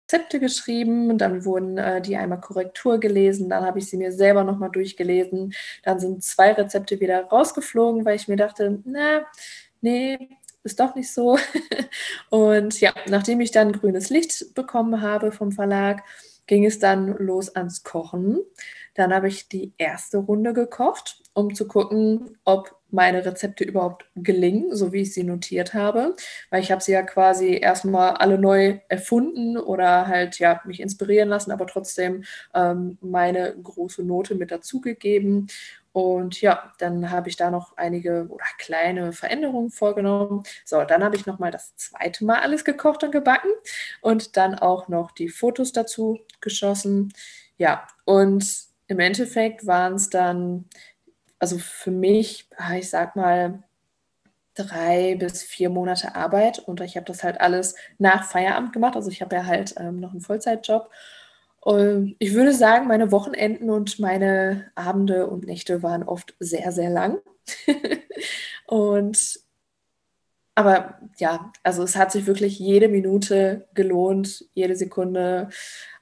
Rezepte 0.08 0.40
geschrieben, 0.40 1.18
dann 1.18 1.44
wurden 1.44 1.76
äh, 1.76 2.00
die 2.00 2.16
einmal 2.16 2.40
Korrektur 2.40 2.98
gelesen, 2.98 3.50
dann 3.50 3.64
habe 3.64 3.78
ich 3.78 3.90
sie 3.90 3.98
mir 3.98 4.10
selber 4.10 4.42
nochmal 4.42 4.70
durchgelesen, 4.70 5.52
dann 5.82 6.00
sind 6.00 6.24
zwei 6.24 6.52
Rezepte 6.52 6.98
wieder 7.00 7.24
rausgeflogen, 7.24 8.06
weil 8.06 8.16
ich 8.16 8.26
mir 8.26 8.36
dachte, 8.36 8.80
na, 8.84 9.26
nee, 9.82 10.18
ist 10.64 10.80
doch 10.80 10.94
nicht 10.94 11.12
so. 11.12 11.38
und 12.30 12.80
ja, 12.80 12.94
nachdem 13.06 13.40
ich 13.40 13.50
dann 13.50 13.72
grünes 13.72 14.08
Licht 14.08 14.54
bekommen 14.54 15.02
habe 15.02 15.30
vom 15.30 15.52
Verlag, 15.52 16.02
ging 16.46 16.64
es 16.64 16.78
dann 16.78 17.08
los 17.18 17.54
ans 17.54 17.82
Kochen. 17.82 18.38
Dann 18.94 19.12
habe 19.12 19.28
ich 19.28 19.48
die 19.48 19.74
erste 19.76 20.18
Runde 20.18 20.54
gekocht, 20.54 21.22
um 21.38 21.54
zu 21.54 21.68
gucken, 21.68 22.36
ob 22.44 22.76
meine 22.90 23.24
Rezepte 23.24 23.62
überhaupt 23.62 24.06
gelingen, 24.16 24.74
so 24.74 24.92
wie 24.92 25.02
ich 25.02 25.14
sie 25.14 25.22
notiert 25.22 25.72
habe. 25.72 26.16
Weil 26.50 26.62
ich 26.62 26.72
habe 26.72 26.82
sie 26.82 26.92
ja 26.92 27.02
quasi 27.02 27.54
erstmal 27.54 28.14
alle 28.14 28.38
neu 28.38 28.80
erfunden 28.88 29.56
oder 29.56 30.08
halt 30.08 30.38
ja 30.38 30.60
mich 30.64 30.80
inspirieren 30.80 31.28
lassen, 31.28 31.52
aber 31.52 31.66
trotzdem 31.66 32.24
ähm, 32.54 32.98
meine 33.00 33.54
große 33.62 34.02
Note 34.02 34.34
mit 34.34 34.50
dazugegeben. 34.50 35.46
Und 35.92 36.40
ja, 36.40 36.72
dann 36.78 37.10
habe 37.10 37.28
ich 37.28 37.36
da 37.36 37.50
noch 37.50 37.76
einige 37.76 38.26
oder 38.28 38.44
kleine 38.58 39.12
Veränderungen 39.12 39.70
vorgenommen. 39.70 40.42
So, 40.64 40.82
dann 40.84 41.04
habe 41.04 41.16
ich 41.16 41.26
nochmal 41.26 41.50
das 41.52 41.76
zweite 41.76 42.24
Mal 42.24 42.40
alles 42.40 42.64
gekocht 42.64 43.04
und 43.04 43.12
gebacken 43.12 43.50
und 44.00 44.36
dann 44.36 44.54
auch 44.54 44.88
noch 44.88 45.12
die 45.12 45.28
Fotos 45.28 45.72
dazu 45.72 46.18
geschossen. 46.40 47.12
Ja, 47.58 47.86
und 48.04 48.68
im 48.88 49.00
Endeffekt 49.00 49.66
waren 49.66 49.94
es 49.94 50.08
dann, 50.08 50.64
also 51.38 51.58
für 51.58 51.90
mich, 51.90 52.48
ich 52.76 52.90
sag 52.90 53.16
mal, 53.16 53.62
drei 54.54 55.14
bis 55.14 55.42
vier 55.42 55.70
Monate 55.70 56.14
Arbeit 56.16 56.58
und 56.58 56.80
ich 56.80 56.96
habe 56.96 57.06
das 57.06 57.22
halt 57.22 57.40
alles 57.40 57.76
nach 57.98 58.24
Feierabend 58.24 58.72
gemacht. 58.72 58.96
Also 58.96 59.10
ich 59.10 59.22
habe 59.22 59.36
ja 59.36 59.46
halt 59.46 59.74
ähm, 59.78 60.00
noch 60.00 60.10
einen 60.10 60.20
Vollzeitjob. 60.20 60.90
Und 61.60 62.16
ich 62.18 62.34
würde 62.34 62.52
sagen, 62.52 62.86
meine 62.86 63.12
Wochenenden 63.12 63.70
und 63.70 63.98
meine 63.98 64.70
Abende 64.74 65.26
und 65.26 65.46
Nächte 65.46 65.82
waren 65.82 66.02
oft 66.02 66.34
sehr, 66.40 66.72
sehr 66.72 66.90
lang. 66.90 67.18
und 68.66 69.40
aber 70.54 70.98
ja, 71.18 71.52
also 71.62 71.84
es 71.84 71.94
hat 71.94 72.10
sich 72.10 72.26
wirklich 72.26 72.58
jede 72.58 72.88
Minute 72.88 73.68
gelohnt, 73.74 74.44
jede 74.54 74.74
Sekunde 74.74 75.50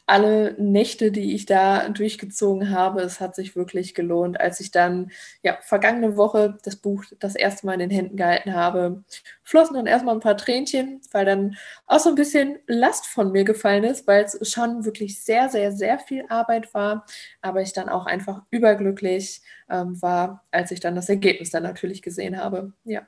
alle 0.06 0.54
Nächte, 0.58 1.10
die 1.10 1.34
ich 1.34 1.46
da 1.46 1.88
durchgezogen 1.88 2.70
habe, 2.70 3.02
es 3.02 3.20
hat 3.20 3.34
sich 3.34 3.56
wirklich 3.56 3.94
gelohnt. 3.94 4.40
Als 4.40 4.60
ich 4.60 4.70
dann 4.70 5.10
ja 5.42 5.58
vergangene 5.62 6.16
Woche 6.16 6.58
das 6.62 6.76
Buch 6.76 7.04
das 7.18 7.34
erste 7.34 7.66
Mal 7.66 7.74
in 7.74 7.80
den 7.80 7.90
Händen 7.90 8.16
gehalten 8.16 8.54
habe, 8.54 9.04
flossen 9.42 9.74
dann 9.74 9.86
erstmal 9.86 10.14
ein 10.14 10.20
paar 10.20 10.36
Tränchen, 10.36 11.00
weil 11.12 11.24
dann 11.24 11.56
auch 11.86 11.98
so 11.98 12.10
ein 12.10 12.14
bisschen 12.14 12.58
Last 12.66 13.06
von 13.06 13.32
mir 13.32 13.44
gefallen 13.44 13.84
ist, 13.84 14.06
weil 14.06 14.24
es 14.24 14.38
schon 14.50 14.84
wirklich 14.84 15.22
sehr, 15.24 15.48
sehr, 15.48 15.72
sehr 15.72 15.98
viel 15.98 16.24
Arbeit 16.28 16.72
war, 16.74 17.04
aber 17.40 17.62
ich 17.62 17.72
dann 17.72 17.88
auch 17.88 18.06
einfach 18.06 18.42
überglücklich 18.50 19.42
ähm, 19.68 20.00
war, 20.00 20.44
als 20.52 20.70
ich 20.70 20.80
dann 20.80 20.94
das 20.94 21.08
Ergebnis 21.08 21.50
dann 21.50 21.62
natürlich 21.64 22.02
gesehen 22.02 22.38
habe. 22.38 22.72
Ja. 22.84 23.06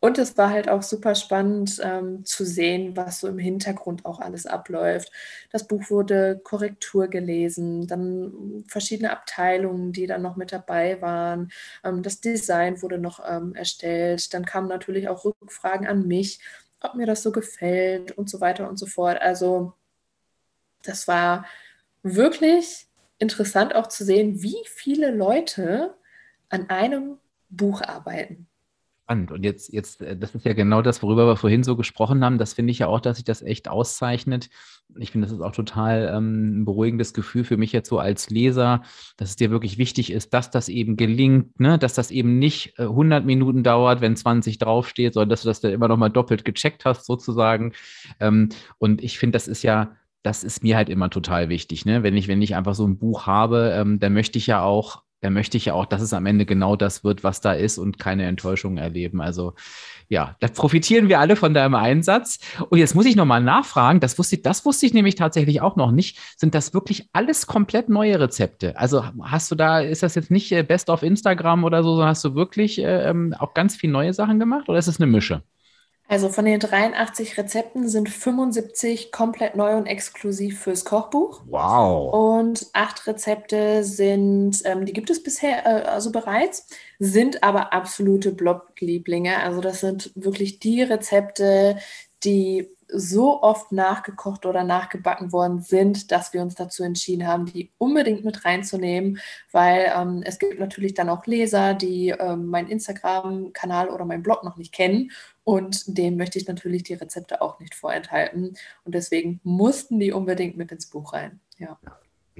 Und 0.00 0.16
es 0.16 0.38
war 0.38 0.48
halt 0.50 0.68
auch 0.70 0.82
super 0.82 1.14
spannend 1.14 1.78
ähm, 1.84 2.24
zu 2.24 2.44
sehen, 2.46 2.96
was 2.96 3.20
so 3.20 3.28
im 3.28 3.38
Hintergrund 3.38 4.06
auch 4.06 4.18
alles 4.18 4.46
abläuft. 4.46 5.12
Das 5.52 5.68
Buch 5.68 5.90
wurde 5.90 6.40
Korrektur 6.42 7.08
gelesen, 7.08 7.86
dann 7.86 8.64
verschiedene 8.66 9.10
Abteilungen, 9.10 9.92
die 9.92 10.06
dann 10.06 10.22
noch 10.22 10.36
mit 10.36 10.52
dabei 10.52 11.02
waren. 11.02 11.52
Ähm, 11.84 12.02
das 12.02 12.20
Design 12.22 12.80
wurde 12.80 12.96
noch 12.98 13.20
ähm, 13.28 13.54
erstellt. 13.54 14.32
Dann 14.32 14.46
kamen 14.46 14.68
natürlich 14.68 15.08
auch 15.08 15.24
Rückfragen 15.26 15.86
an 15.86 16.06
mich, 16.06 16.40
ob 16.80 16.94
mir 16.94 17.06
das 17.06 17.22
so 17.22 17.30
gefällt 17.30 18.12
und 18.12 18.30
so 18.30 18.40
weiter 18.40 18.68
und 18.70 18.78
so 18.78 18.86
fort. 18.86 19.20
Also 19.20 19.74
das 20.82 21.08
war 21.08 21.44
wirklich 22.02 22.86
interessant 23.18 23.74
auch 23.74 23.88
zu 23.88 24.04
sehen, 24.04 24.42
wie 24.42 24.56
viele 24.66 25.10
Leute 25.10 25.94
an 26.48 26.70
einem 26.70 27.18
Buch 27.50 27.82
arbeiten 27.82 28.49
spannend. 29.10 29.32
Und 29.32 29.44
jetzt, 29.44 29.72
jetzt, 29.72 30.02
äh, 30.02 30.16
das 30.16 30.34
ist 30.34 30.44
ja 30.44 30.52
genau 30.52 30.82
das, 30.82 31.02
worüber 31.02 31.26
wir 31.26 31.36
vorhin 31.36 31.64
so 31.64 31.76
gesprochen 31.76 32.24
haben. 32.24 32.38
Das 32.38 32.52
finde 32.54 32.70
ich 32.70 32.78
ja 32.78 32.86
auch, 32.86 33.00
dass 33.00 33.16
sich 33.16 33.24
das 33.24 33.42
echt 33.42 33.68
auszeichnet. 33.68 34.50
Ich 34.98 35.10
finde, 35.10 35.26
das 35.26 35.34
ist 35.34 35.42
auch 35.42 35.52
total 35.52 36.12
ähm, 36.14 36.60
ein 36.60 36.64
beruhigendes 36.64 37.12
Gefühl 37.12 37.42
für 37.42 37.56
mich 37.56 37.72
jetzt 37.72 37.88
so 37.88 37.98
als 37.98 38.30
Leser, 38.30 38.82
dass 39.16 39.30
es 39.30 39.36
dir 39.36 39.50
wirklich 39.50 39.78
wichtig 39.78 40.12
ist, 40.12 40.32
dass 40.32 40.50
das 40.50 40.68
eben 40.68 40.96
gelingt, 40.96 41.58
ne? 41.58 41.76
dass 41.78 41.94
das 41.94 42.12
eben 42.12 42.38
nicht 42.38 42.78
äh, 42.78 42.82
100 42.82 43.24
Minuten 43.24 43.64
dauert, 43.64 44.00
wenn 44.00 44.16
20 44.16 44.58
draufsteht, 44.58 45.14
sondern 45.14 45.30
dass 45.30 45.42
du 45.42 45.48
das 45.48 45.60
dann 45.60 45.72
immer 45.72 45.88
noch 45.88 45.96
mal 45.96 46.08
doppelt 46.08 46.44
gecheckt 46.44 46.84
hast 46.84 47.04
sozusagen. 47.06 47.72
Ähm, 48.20 48.50
und 48.78 49.02
ich 49.02 49.18
finde, 49.18 49.32
das 49.32 49.48
ist 49.48 49.62
ja 49.62 49.96
das 50.22 50.44
ist 50.44 50.62
mir 50.62 50.76
halt 50.76 50.90
immer 50.90 51.08
total 51.08 51.48
wichtig. 51.48 51.86
Ne? 51.86 52.02
Wenn, 52.02 52.14
ich, 52.14 52.28
wenn 52.28 52.42
ich 52.42 52.54
einfach 52.54 52.74
so 52.74 52.86
ein 52.86 52.98
Buch 52.98 53.26
habe, 53.26 53.72
ähm, 53.74 53.98
dann 54.00 54.12
möchte 54.12 54.36
ich 54.36 54.46
ja 54.46 54.62
auch 54.62 55.02
da 55.20 55.30
möchte 55.30 55.56
ich 55.56 55.66
ja 55.66 55.74
auch, 55.74 55.86
dass 55.86 56.00
es 56.00 56.12
am 56.12 56.26
Ende 56.26 56.46
genau 56.46 56.76
das 56.76 57.04
wird, 57.04 57.22
was 57.24 57.40
da 57.40 57.52
ist 57.52 57.78
und 57.78 57.98
keine 57.98 58.24
Enttäuschungen 58.24 58.78
erleben. 58.78 59.20
Also 59.20 59.54
ja, 60.08 60.36
da 60.40 60.48
profitieren 60.48 61.08
wir 61.08 61.20
alle 61.20 61.36
von 61.36 61.54
deinem 61.54 61.74
Einsatz. 61.74 62.40
Und 62.68 62.78
jetzt 62.78 62.94
muss 62.94 63.06
ich 63.06 63.16
nochmal 63.16 63.42
nachfragen, 63.42 64.00
das 64.00 64.18
wusste, 64.18 64.36
ich, 64.36 64.42
das 64.42 64.64
wusste 64.64 64.86
ich 64.86 64.94
nämlich 64.94 65.14
tatsächlich 65.14 65.60
auch 65.60 65.76
noch 65.76 65.92
nicht. 65.92 66.18
Sind 66.36 66.54
das 66.54 66.74
wirklich 66.74 67.08
alles 67.12 67.46
komplett 67.46 67.88
neue 67.88 68.18
Rezepte? 68.18 68.76
Also 68.76 69.04
hast 69.22 69.50
du 69.50 69.54
da, 69.54 69.80
ist 69.80 70.02
das 70.02 70.14
jetzt 70.14 70.30
nicht 70.30 70.50
äh, 70.52 70.62
Best 70.62 70.90
of 70.90 71.02
Instagram 71.02 71.64
oder 71.64 71.82
so, 71.82 71.90
sondern 71.90 72.08
hast 72.08 72.24
du 72.24 72.34
wirklich 72.34 72.78
äh, 72.78 73.08
ähm, 73.08 73.34
auch 73.38 73.54
ganz 73.54 73.76
viel 73.76 73.90
neue 73.90 74.14
Sachen 74.14 74.38
gemacht 74.38 74.68
oder 74.68 74.78
ist 74.78 74.88
es 74.88 75.00
eine 75.00 75.06
Mische? 75.06 75.42
Also 76.10 76.28
von 76.28 76.44
den 76.44 76.58
83 76.58 77.38
Rezepten 77.38 77.88
sind 77.88 78.08
75 78.08 79.12
komplett 79.12 79.54
neu 79.54 79.76
und 79.76 79.86
exklusiv 79.86 80.60
fürs 80.60 80.84
Kochbuch. 80.84 81.42
Wow. 81.46 82.12
Und 82.12 82.66
acht 82.72 83.06
Rezepte 83.06 83.84
sind, 83.84 84.60
ähm, 84.64 84.86
die 84.86 84.92
gibt 84.92 85.08
es 85.08 85.22
bisher 85.22 85.64
äh, 85.64 85.82
also 85.88 86.10
bereits, 86.10 86.66
sind 86.98 87.44
aber 87.44 87.72
absolute 87.72 88.32
Bloglieblinge. 88.32 89.38
Also 89.38 89.60
das 89.60 89.78
sind 89.78 90.10
wirklich 90.16 90.58
die 90.58 90.82
Rezepte, 90.82 91.78
die 92.24 92.68
so 92.92 93.42
oft 93.42 93.72
nachgekocht 93.72 94.46
oder 94.46 94.64
nachgebacken 94.64 95.32
worden 95.32 95.60
sind, 95.60 96.10
dass 96.10 96.32
wir 96.32 96.42
uns 96.42 96.54
dazu 96.54 96.82
entschieden 96.82 97.26
haben, 97.26 97.46
die 97.46 97.70
unbedingt 97.78 98.24
mit 98.24 98.44
reinzunehmen, 98.44 99.18
weil 99.52 99.92
ähm, 99.96 100.22
es 100.24 100.38
gibt 100.38 100.58
natürlich 100.58 100.94
dann 100.94 101.08
auch 101.08 101.26
Leser, 101.26 101.74
die 101.74 102.10
ähm, 102.10 102.46
meinen 102.46 102.68
Instagram-Kanal 102.68 103.88
oder 103.88 104.04
meinen 104.04 104.22
Blog 104.22 104.44
noch 104.44 104.56
nicht 104.56 104.72
kennen 104.72 105.10
und 105.44 105.96
dem 105.98 106.16
möchte 106.16 106.38
ich 106.38 106.46
natürlich 106.46 106.82
die 106.82 106.94
Rezepte 106.94 107.42
auch 107.42 107.60
nicht 107.60 107.74
vorenthalten 107.74 108.54
und 108.84 108.94
deswegen 108.94 109.40
mussten 109.42 109.98
die 109.98 110.12
unbedingt 110.12 110.56
mit 110.56 110.72
ins 110.72 110.86
Buch 110.86 111.12
rein. 111.12 111.40
Ja. 111.58 111.78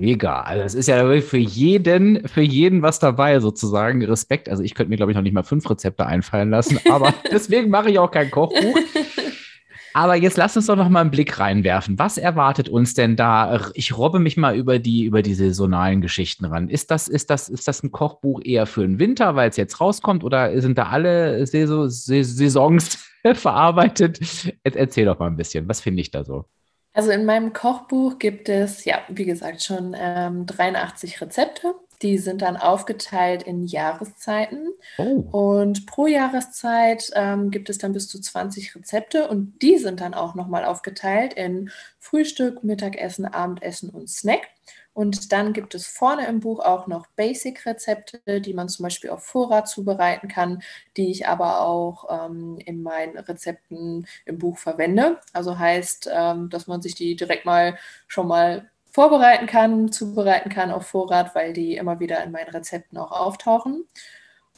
Mega. 0.00 0.40
Also 0.40 0.64
es 0.64 0.74
ist 0.74 0.86
ja 0.86 1.20
für 1.20 1.36
jeden, 1.36 2.26
für 2.26 2.40
jeden 2.40 2.80
was 2.80 2.98
dabei 3.00 3.38
sozusagen. 3.40 4.02
Respekt. 4.02 4.48
Also 4.48 4.62
ich 4.62 4.74
könnte 4.74 4.88
mir, 4.88 4.96
glaube 4.96 5.12
ich, 5.12 5.16
noch 5.16 5.22
nicht 5.22 5.34
mal 5.34 5.42
fünf 5.42 5.68
Rezepte 5.68 6.06
einfallen 6.06 6.48
lassen, 6.48 6.80
aber 6.90 7.12
deswegen 7.30 7.68
mache 7.68 7.90
ich 7.90 7.98
auch 7.98 8.10
kein 8.10 8.30
Kochbuch. 8.30 8.78
Aber 9.92 10.14
jetzt 10.14 10.36
lass 10.36 10.56
uns 10.56 10.66
doch 10.66 10.76
noch 10.76 10.88
mal 10.88 11.00
einen 11.00 11.10
Blick 11.10 11.38
reinwerfen. 11.38 11.98
Was 11.98 12.18
erwartet 12.18 12.68
uns 12.68 12.94
denn 12.94 13.16
da? 13.16 13.70
Ich 13.74 13.96
robbe 13.96 14.18
mich 14.18 14.36
mal 14.36 14.56
über 14.56 14.78
die, 14.78 15.04
über 15.04 15.22
die 15.22 15.34
saisonalen 15.34 16.00
Geschichten 16.00 16.44
ran. 16.44 16.68
Ist 16.68 16.90
das, 16.90 17.08
ist 17.08 17.30
das, 17.30 17.48
ist 17.48 17.66
das 17.66 17.82
ein 17.82 17.90
Kochbuch 17.90 18.40
eher 18.44 18.66
für 18.66 18.82
den 18.82 18.98
Winter, 18.98 19.34
weil 19.34 19.50
es 19.50 19.56
jetzt 19.56 19.80
rauskommt, 19.80 20.24
oder 20.24 20.60
sind 20.60 20.78
da 20.78 20.88
alle 20.88 21.46
Saisons, 21.46 22.98
verarbeitet? 23.34 24.20
Erzähl 24.62 25.06
doch 25.06 25.18
mal 25.18 25.26
ein 25.26 25.36
bisschen. 25.36 25.68
Was 25.68 25.80
finde 25.80 26.02
ich 26.02 26.10
da 26.10 26.24
so? 26.24 26.46
Also 26.92 27.10
in 27.10 27.24
meinem 27.24 27.52
Kochbuch 27.52 28.18
gibt 28.18 28.48
es, 28.48 28.84
ja, 28.84 28.98
wie 29.08 29.24
gesagt, 29.24 29.62
schon 29.62 29.94
ähm, 29.98 30.46
83 30.46 31.20
Rezepte. 31.20 31.74
Die 32.02 32.18
sind 32.18 32.42
dann 32.42 32.56
aufgeteilt 32.56 33.42
in 33.42 33.66
Jahreszeiten. 33.66 34.68
Oh. 34.98 35.56
Und 35.58 35.86
pro 35.86 36.06
Jahreszeit 36.06 37.10
ähm, 37.14 37.50
gibt 37.50 37.68
es 37.68 37.78
dann 37.78 37.92
bis 37.92 38.08
zu 38.08 38.20
20 38.20 38.74
Rezepte 38.74 39.28
und 39.28 39.60
die 39.60 39.78
sind 39.78 40.00
dann 40.00 40.14
auch 40.14 40.34
nochmal 40.34 40.64
aufgeteilt 40.64 41.34
in 41.34 41.70
Frühstück, 41.98 42.64
Mittagessen, 42.64 43.26
Abendessen 43.26 43.90
und 43.90 44.08
Snack. 44.08 44.48
Und 44.92 45.32
dann 45.32 45.52
gibt 45.52 45.74
es 45.74 45.86
vorne 45.86 46.26
im 46.26 46.40
Buch 46.40 46.60
auch 46.60 46.86
noch 46.86 47.06
Basic-Rezepte, 47.16 48.40
die 48.40 48.54
man 48.54 48.68
zum 48.68 48.82
Beispiel 48.82 49.10
auf 49.10 49.24
Vorrat 49.24 49.68
zubereiten 49.68 50.28
kann, 50.28 50.62
die 50.96 51.10
ich 51.10 51.28
aber 51.28 51.60
auch 51.60 52.26
ähm, 52.26 52.58
in 52.64 52.82
meinen 52.82 53.16
Rezepten 53.16 54.06
im 54.24 54.38
Buch 54.38 54.58
verwende. 54.58 55.20
Also 55.32 55.58
heißt, 55.58 56.10
ähm, 56.12 56.50
dass 56.50 56.66
man 56.66 56.82
sich 56.82 56.96
die 56.96 57.14
direkt 57.14 57.46
mal 57.46 57.78
schon 58.08 58.26
mal 58.26 58.68
vorbereiten 58.90 59.46
kann, 59.46 59.92
zubereiten 59.92 60.50
kann 60.50 60.70
auf 60.70 60.86
Vorrat, 60.86 61.34
weil 61.34 61.52
die 61.52 61.76
immer 61.76 62.00
wieder 62.00 62.22
in 62.22 62.32
meinen 62.32 62.50
Rezepten 62.50 62.98
auch 62.98 63.12
auftauchen. 63.12 63.84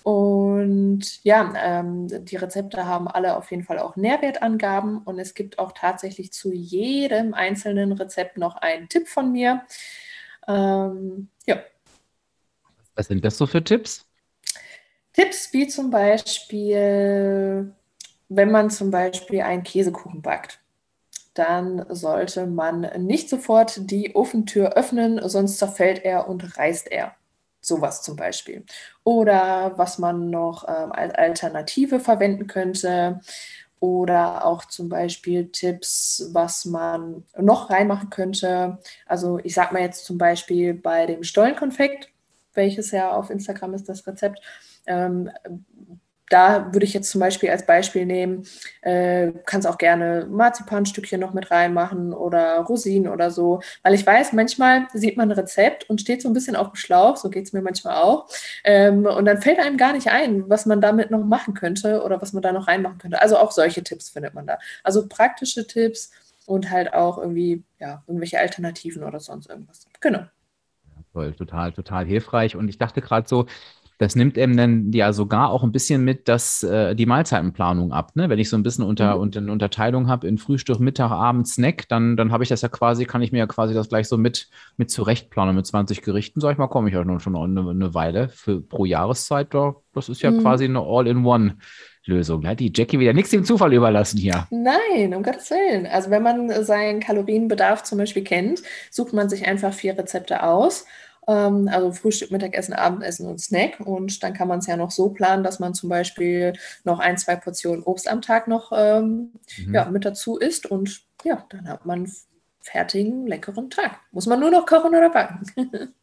Und 0.03 1.23
ja, 1.23 1.53
ähm, 1.57 2.09
die 2.25 2.37
Rezepte 2.37 2.87
haben 2.87 3.07
alle 3.07 3.37
auf 3.37 3.51
jeden 3.51 3.63
Fall 3.63 3.79
auch 3.79 3.95
Nährwertangaben 3.95 4.99
und 4.99 5.19
es 5.19 5.35
gibt 5.35 5.59
auch 5.59 5.73
tatsächlich 5.73 6.33
zu 6.33 6.53
jedem 6.53 7.35
einzelnen 7.35 7.93
Rezept 7.93 8.37
noch 8.37 8.57
einen 8.57 8.89
Tipp 8.89 9.07
von 9.07 9.31
mir. 9.31 9.63
Ähm, 10.49 11.29
ja. 11.47 11.63
Was 12.97 13.07
sind 13.07 13.25
das 13.25 13.39
so 13.39 13.47
für 13.47 13.63
Tipps? 13.63 14.05
Tipps 15.13 15.53
wie 15.53 15.69
zum 15.69 15.91
Beispiel, 15.91 17.73
wenn 18.29 18.51
man 18.51 18.71
zum 18.71 18.91
Beispiel 18.91 19.43
einen 19.43 19.63
Käsekuchen 19.63 20.21
backt 20.21 20.62
dann 21.35 21.87
sollte 21.89 22.47
man 22.47 22.81
nicht 23.05 23.29
sofort 23.29 23.91
die 23.91 24.15
Ofentür 24.15 24.75
öffnen, 24.75 25.21
sonst 25.29 25.59
zerfällt 25.59 26.05
er 26.05 26.29
und 26.29 26.59
reißt 26.59 26.91
er. 26.91 27.15
Sowas 27.61 28.03
zum 28.03 28.17
Beispiel. 28.17 28.65
Oder 29.05 29.73
was 29.77 29.99
man 29.99 30.31
noch 30.31 30.69
ähm, 30.69 30.93
als 30.93 31.15
Alternative 31.15 32.01
verwenden 32.01 32.49
könnte. 32.49 33.21
Oder 33.79 34.45
auch 34.45 34.65
zum 34.65 34.89
Beispiel 34.89 35.49
Tipps, 35.51 36.29
was 36.33 36.65
man 36.65 37.25
noch 37.37 37.71
reinmachen 37.71 38.11
könnte. 38.11 38.79
Also 39.07 39.39
ich 39.43 39.55
sage 39.55 39.75
mal 39.75 39.83
jetzt 39.83 40.05
zum 40.05 40.19
Beispiel 40.19 40.75
bei 40.75 41.07
dem 41.07 41.23
Stollenkonfekt, 41.25 42.11
welches 42.55 42.91
ja 42.91 43.13
auf 43.13 43.31
Instagram 43.31 43.75
ist 43.75 43.89
das 43.89 44.07
Rezept, 44.07 44.41
ähm, 44.87 45.31
da 46.33 46.73
würde 46.73 46.85
ich 46.85 46.95
jetzt 46.95 47.11
zum 47.11 47.21
Beispiel 47.21 47.51
als 47.51 47.67
Beispiel 47.67 48.07
nehmen, 48.07 48.47
äh, 48.81 49.33
kannst 49.45 49.67
auch 49.67 49.79
gerne 49.79 50.27
Marzipanstückchen 50.31 51.21
noch 51.21 51.35
mit 51.35 51.51
reinmachen 51.51 52.13
oder 52.13 52.61
Rosinen 52.61 53.13
oder 53.13 53.31
so, 53.31 53.61
weil 53.83 53.95
ich 53.95 54.07
weiß, 54.07 54.33
manchmal 54.33 54.89
sieht 54.95 55.17
man 55.17 55.31
ein 55.31 55.39
Rezept 55.39 55.89
und 55.91 56.01
steht 56.01 56.23
so 56.23 56.29
ein 56.29 56.33
bisschen 56.33 56.57
auf 56.57 56.69
dem 56.69 56.77
Schlauch, 56.77 57.17
so 57.17 57.29
geht 57.29 57.47
es 57.47 57.53
mir 57.53 57.63
manchmal 57.63 58.03
auch, 58.03 58.29
ähm, 58.65 59.05
und 59.05 59.25
dann 59.27 59.43
fällt 59.43 59.59
einem 59.59 59.77
gar 59.77 59.93
nicht 59.93 60.09
ein, 60.09 60.49
was 60.49 60.67
man 60.67 60.81
damit 60.81 61.11
noch 61.11 61.25
machen 61.25 61.55
könnte 61.55 62.03
oder 62.03 62.21
was 62.23 62.33
man 62.33 62.43
da 62.43 62.53
noch 62.53 62.69
reinmachen 62.69 62.99
könnte. 62.99 63.21
Also 63.21 63.37
auch 63.37 63.53
solche 63.53 63.83
Tipps 63.83 64.11
findet 64.11 64.35
man 64.35 64.47
da. 64.47 64.59
Also 64.83 65.07
praktische 65.09 65.67
Tipps 65.67 66.11
und 66.47 66.71
halt 66.71 66.95
auch 66.95 67.19
irgendwie, 67.19 67.63
ja, 67.79 68.03
irgendwelche 68.07 68.39
Alternativen 68.39 69.05
oder 69.05 69.21
sonst 69.21 69.49
irgendwas. 69.49 69.87
Genau. 70.01 70.25
Toll, 71.13 71.35
total, 71.35 71.73
total 71.73 72.07
hilfreich. 72.07 72.57
Und 72.57 72.69
ich 72.69 72.79
dachte 72.79 73.03
gerade 73.03 73.29
so, 73.29 73.47
das 74.03 74.17
nimmt 74.17 74.37
eben 74.37 74.57
dann 74.57 74.91
ja 74.93 75.13
sogar 75.13 75.51
auch 75.51 75.63
ein 75.63 75.71
bisschen 75.71 76.05
mit 76.05 76.29
dass 76.29 76.65
äh, 76.65 76.97
die 76.97 77.07
Mahlzeitenplanung 77.07 77.93
ab. 77.93 78.17
Ne? 78.17 78.29
Wenn 78.29 78.41
ich 78.41 78.49
so 78.49 78.57
ein 78.57 78.65
bisschen 78.65 78.85
unter, 78.85 79.15
mhm. 79.15 79.21
unter 79.21 79.39
eine 79.39 79.53
Unterteilung 79.53 80.09
habe 80.09 80.27
in 80.27 80.39
Frühstück, 80.39 80.81
Mittag, 80.81 81.13
Abend, 81.13 81.47
Snack, 81.47 81.89
dann, 81.89 82.17
dann 82.17 82.33
habe 82.33 82.43
ich 82.43 82.49
das 82.49 82.63
ja 82.63 82.69
quasi, 82.69 83.05
kann 83.05 83.23
ich 83.23 83.31
mir 83.31 83.39
ja 83.39 83.47
quasi 83.47 83.75
das 83.75 83.89
gleich 83.89 84.09
so 84.09 84.19
mit, 84.19 84.49
mit 84.77 84.91
zurechtplanen 84.91 85.55
mit 85.55 85.67
20 85.67 86.03
Gerichten. 86.03 86.41
Sag 86.41 86.53
ich 86.53 86.59
mal, 86.59 86.67
komme 86.67 86.89
ich 86.89 86.95
ja 86.95 87.05
schon 87.21 87.37
eine, 87.37 87.71
eine 87.71 87.95
Weile 87.95 88.29
für 88.29 88.61
pro 88.61 88.85
Jahreszeit. 88.85 89.55
Da, 89.55 89.77
das 89.95 90.09
ist 90.09 90.21
ja 90.21 90.33
mhm. 90.33 90.41
quasi 90.41 90.65
eine 90.65 90.81
All-in-One. 90.81 91.57
Lösung. 92.05 92.45
Hat 92.49 92.59
die 92.59 92.73
Jackie 92.75 92.99
wieder 92.99 93.13
nichts 93.13 93.31
dem 93.31 93.45
Zufall 93.45 93.73
überlassen 93.73 94.19
hier. 94.19 94.49
Nein, 94.51 95.15
um 95.15 95.23
Gottes 95.23 95.49
Willen. 95.53 95.87
Also 95.87 96.11
wenn 96.11 96.25
man 96.25 96.65
seinen 96.65 96.99
Kalorienbedarf 96.99 97.85
zum 97.85 97.99
Beispiel 97.99 98.25
kennt, 98.25 98.61
sucht 98.91 99.13
man 99.13 99.29
sich 99.29 99.47
einfach 99.47 99.73
vier 99.73 99.97
Rezepte 99.97 100.43
aus 100.43 100.85
ähm, 101.29 101.69
also 101.69 101.93
Frühstück, 101.93 102.31
Mittagessen, 102.31 102.75
Abendessen 102.75 103.27
und 103.27 103.41
Snack. 103.41 103.81
Und 103.81 104.23
dann 104.23 104.35
kann 104.35 104.49
man 104.49 104.59
es 104.59 104.67
ja 104.67 104.77
noch 104.77 104.91
so 104.91 105.11
planen, 105.11 105.45
dass 105.45 105.59
man 105.59 105.75
zum 105.75 105.89
Beispiel 105.89 106.53
noch 106.85 106.99
ein, 106.99 107.19
zwei 107.19 107.37
Portionen 107.37 107.83
Obst 107.85 108.09
am 108.09 108.23
Tag 108.23 108.49
noch 108.49 108.73
ähm, 108.75 109.33
mhm. 109.59 109.75
ja, 109.75 109.85
mit 109.87 110.05
dazu 110.05 110.39
isst. 110.39 110.67
Und 110.67 111.03
ja, 111.25 111.45
dann 111.51 111.69
hat 111.69 111.87
man 111.87 112.01
einen 112.01 112.13
fertigen, 112.61 113.27
leckeren 113.27 113.71
Tag. 113.71 114.01
Muss 114.11 114.27
man 114.27 114.41
nur 114.41 114.51
noch 114.51 114.67
kochen 114.67 114.95
oder 114.95 115.11
backen. 115.11 115.45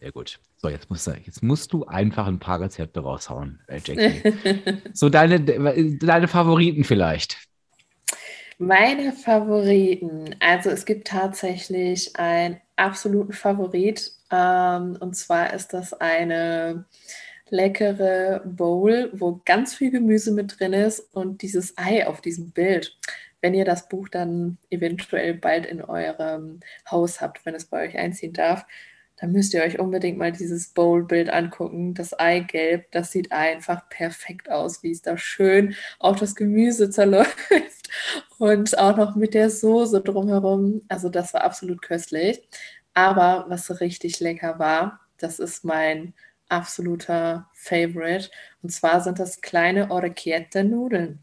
Sehr 0.00 0.12
gut. 0.12 0.40
So, 0.56 0.68
jetzt 0.68 0.90
musst, 0.90 1.06
du, 1.06 1.12
jetzt 1.12 1.42
musst 1.42 1.72
du 1.72 1.84
einfach 1.86 2.26
ein 2.26 2.38
paar 2.38 2.60
Rezepte 2.60 3.00
raushauen, 3.00 3.60
äh, 3.68 3.80
Jackie. 3.84 4.80
so 4.92 5.08
deine, 5.08 5.40
deine 5.40 6.28
Favoriten 6.28 6.84
vielleicht. 6.84 7.36
Meine 8.58 9.12
Favoriten. 9.12 10.36
Also 10.38 10.70
es 10.70 10.84
gibt 10.84 11.08
tatsächlich 11.08 12.16
einen 12.16 12.60
absoluten 12.82 13.32
Favorit 13.32 14.12
ähm, 14.30 14.96
und 15.00 15.14
zwar 15.14 15.52
ist 15.52 15.72
das 15.72 15.92
eine 15.94 16.84
leckere 17.48 18.40
Bowl, 18.44 19.10
wo 19.12 19.40
ganz 19.44 19.74
viel 19.74 19.90
Gemüse 19.90 20.32
mit 20.32 20.58
drin 20.58 20.72
ist 20.72 21.14
und 21.14 21.42
dieses 21.42 21.76
Ei 21.76 22.06
auf 22.06 22.22
diesem 22.22 22.50
Bild. 22.50 22.98
Wenn 23.42 23.54
ihr 23.54 23.64
das 23.64 23.88
Buch 23.88 24.08
dann 24.08 24.56
eventuell 24.70 25.34
bald 25.34 25.66
in 25.66 25.82
eurem 25.82 26.60
Haus 26.90 27.20
habt, 27.20 27.44
wenn 27.44 27.54
es 27.54 27.66
bei 27.66 27.86
euch 27.86 27.98
einziehen 27.98 28.32
darf, 28.32 28.64
dann 29.22 29.30
müsst 29.30 29.54
ihr 29.54 29.62
euch 29.62 29.78
unbedingt 29.78 30.18
mal 30.18 30.32
dieses 30.32 30.70
Bowl-Bild 30.70 31.30
angucken. 31.30 31.94
Das 31.94 32.12
Eigelb, 32.12 32.90
das 32.90 33.12
sieht 33.12 33.30
einfach 33.30 33.88
perfekt 33.88 34.50
aus, 34.50 34.82
wie 34.82 34.90
es 34.90 35.00
da 35.00 35.16
schön 35.16 35.76
auf 36.00 36.18
das 36.18 36.34
Gemüse 36.34 36.90
zerläuft 36.90 37.38
und 38.38 38.76
auch 38.76 38.96
noch 38.96 39.14
mit 39.14 39.34
der 39.34 39.48
Soße 39.48 40.00
drumherum. 40.00 40.82
Also 40.88 41.08
das 41.08 41.32
war 41.34 41.44
absolut 41.44 41.82
köstlich. 41.82 42.42
Aber 42.94 43.44
was 43.48 43.80
richtig 43.80 44.18
lecker 44.18 44.58
war, 44.58 44.98
das 45.18 45.38
ist 45.38 45.64
mein 45.64 46.14
absoluter 46.48 47.48
Favorite. 47.54 48.28
Und 48.60 48.70
zwar 48.70 49.02
sind 49.02 49.20
das 49.20 49.40
kleine 49.40 49.92
Orecchiette-Nudeln 49.92 51.22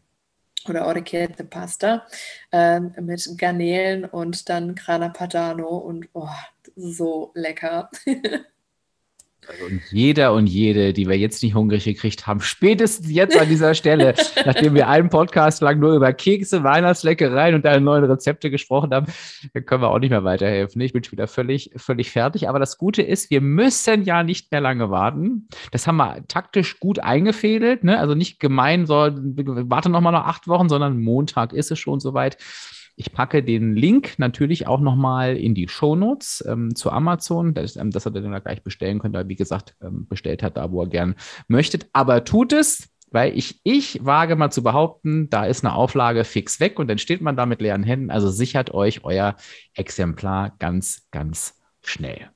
oder 0.66 0.86
Orecchiette 0.86 1.44
Pasta 1.44 2.06
äh, 2.50 2.80
mit 2.80 3.28
Garnelen 3.36 4.06
und 4.06 4.48
dann 4.48 4.74
Grana 4.74 5.10
Padano 5.10 5.68
und 5.68 6.08
oh, 6.14 6.28
so 6.76 7.32
lecker. 7.34 7.90
Also 9.48 9.64
und 9.64 9.82
jeder 9.90 10.32
und 10.32 10.46
jede, 10.46 10.92
die 10.92 11.08
wir 11.08 11.18
jetzt 11.18 11.42
nicht 11.42 11.54
hungrig 11.54 11.84
gekriegt 11.84 12.26
haben, 12.26 12.40
spätestens 12.40 13.10
jetzt 13.10 13.38
an 13.38 13.48
dieser 13.48 13.74
Stelle, 13.74 14.14
nachdem 14.44 14.74
wir 14.74 14.88
einen 14.88 15.08
Podcast 15.08 15.62
lang 15.62 15.80
nur 15.80 15.94
über 15.94 16.12
Kekse, 16.12 16.62
Weihnachtsleckereien 16.62 17.54
und 17.54 17.64
deine 17.64 17.80
neuen 17.80 18.04
Rezepte 18.04 18.50
gesprochen 18.50 18.92
haben, 18.92 19.06
können 19.64 19.82
wir 19.82 19.90
auch 19.90 19.98
nicht 19.98 20.10
mehr 20.10 20.24
weiterhelfen. 20.24 20.80
Ich 20.82 20.92
bin 20.92 21.02
schon 21.02 21.12
wieder 21.12 21.26
völlig, 21.26 21.70
völlig 21.76 22.10
fertig. 22.10 22.48
Aber 22.48 22.58
das 22.58 22.78
Gute 22.78 23.02
ist, 23.02 23.30
wir 23.30 23.40
müssen 23.40 24.04
ja 24.04 24.22
nicht 24.22 24.52
mehr 24.52 24.60
lange 24.60 24.90
warten. 24.90 25.48
Das 25.72 25.86
haben 25.86 25.96
wir 25.96 26.22
taktisch 26.28 26.78
gut 26.78 26.98
eingefädelt. 26.98 27.82
Ne? 27.82 27.98
Also 27.98 28.14
nicht 28.14 28.40
gemein, 28.40 28.86
so, 28.86 28.94
warte 28.94 29.88
nochmal 29.88 30.12
noch 30.12 30.26
acht 30.26 30.48
Wochen, 30.48 30.68
sondern 30.68 31.00
Montag 31.00 31.52
ist 31.52 31.70
es 31.70 31.78
schon 31.78 31.98
soweit. 31.98 32.36
Ich 32.96 33.12
packe 33.12 33.42
den 33.42 33.74
Link 33.74 34.18
natürlich 34.18 34.66
auch 34.66 34.80
nochmal 34.80 35.36
in 35.36 35.54
die 35.54 35.68
Shownotes 35.68 36.44
ähm, 36.46 36.74
zu 36.74 36.90
Amazon, 36.90 37.54
dass, 37.54 37.76
ähm, 37.76 37.90
dass 37.90 38.06
ihr 38.06 38.10
den 38.10 38.32
da 38.32 38.38
gleich 38.38 38.62
bestellen 38.62 38.98
könnt, 38.98 39.14
weil 39.14 39.28
wie 39.28 39.36
gesagt, 39.36 39.74
ähm, 39.82 40.06
bestellt 40.08 40.42
hat 40.42 40.56
da, 40.56 40.70
wo 40.70 40.82
er 40.82 40.88
gern 40.88 41.14
möchtet. 41.48 41.88
Aber 41.92 42.24
tut 42.24 42.52
es, 42.52 42.88
weil 43.10 43.36
ich, 43.36 43.60
ich 43.64 44.04
wage 44.04 44.36
mal 44.36 44.50
zu 44.50 44.62
behaupten, 44.62 45.28
da 45.30 45.44
ist 45.44 45.64
eine 45.64 45.74
Auflage 45.74 46.24
fix 46.24 46.60
weg 46.60 46.78
und 46.78 46.88
dann 46.88 46.98
steht 46.98 47.20
man 47.20 47.36
da 47.36 47.46
mit 47.46 47.60
leeren 47.60 47.82
Händen. 47.82 48.10
Also 48.10 48.30
sichert 48.30 48.72
euch 48.72 49.04
euer 49.04 49.36
Exemplar 49.74 50.54
ganz, 50.58 51.08
ganz 51.10 51.58
schnell. 51.82 52.30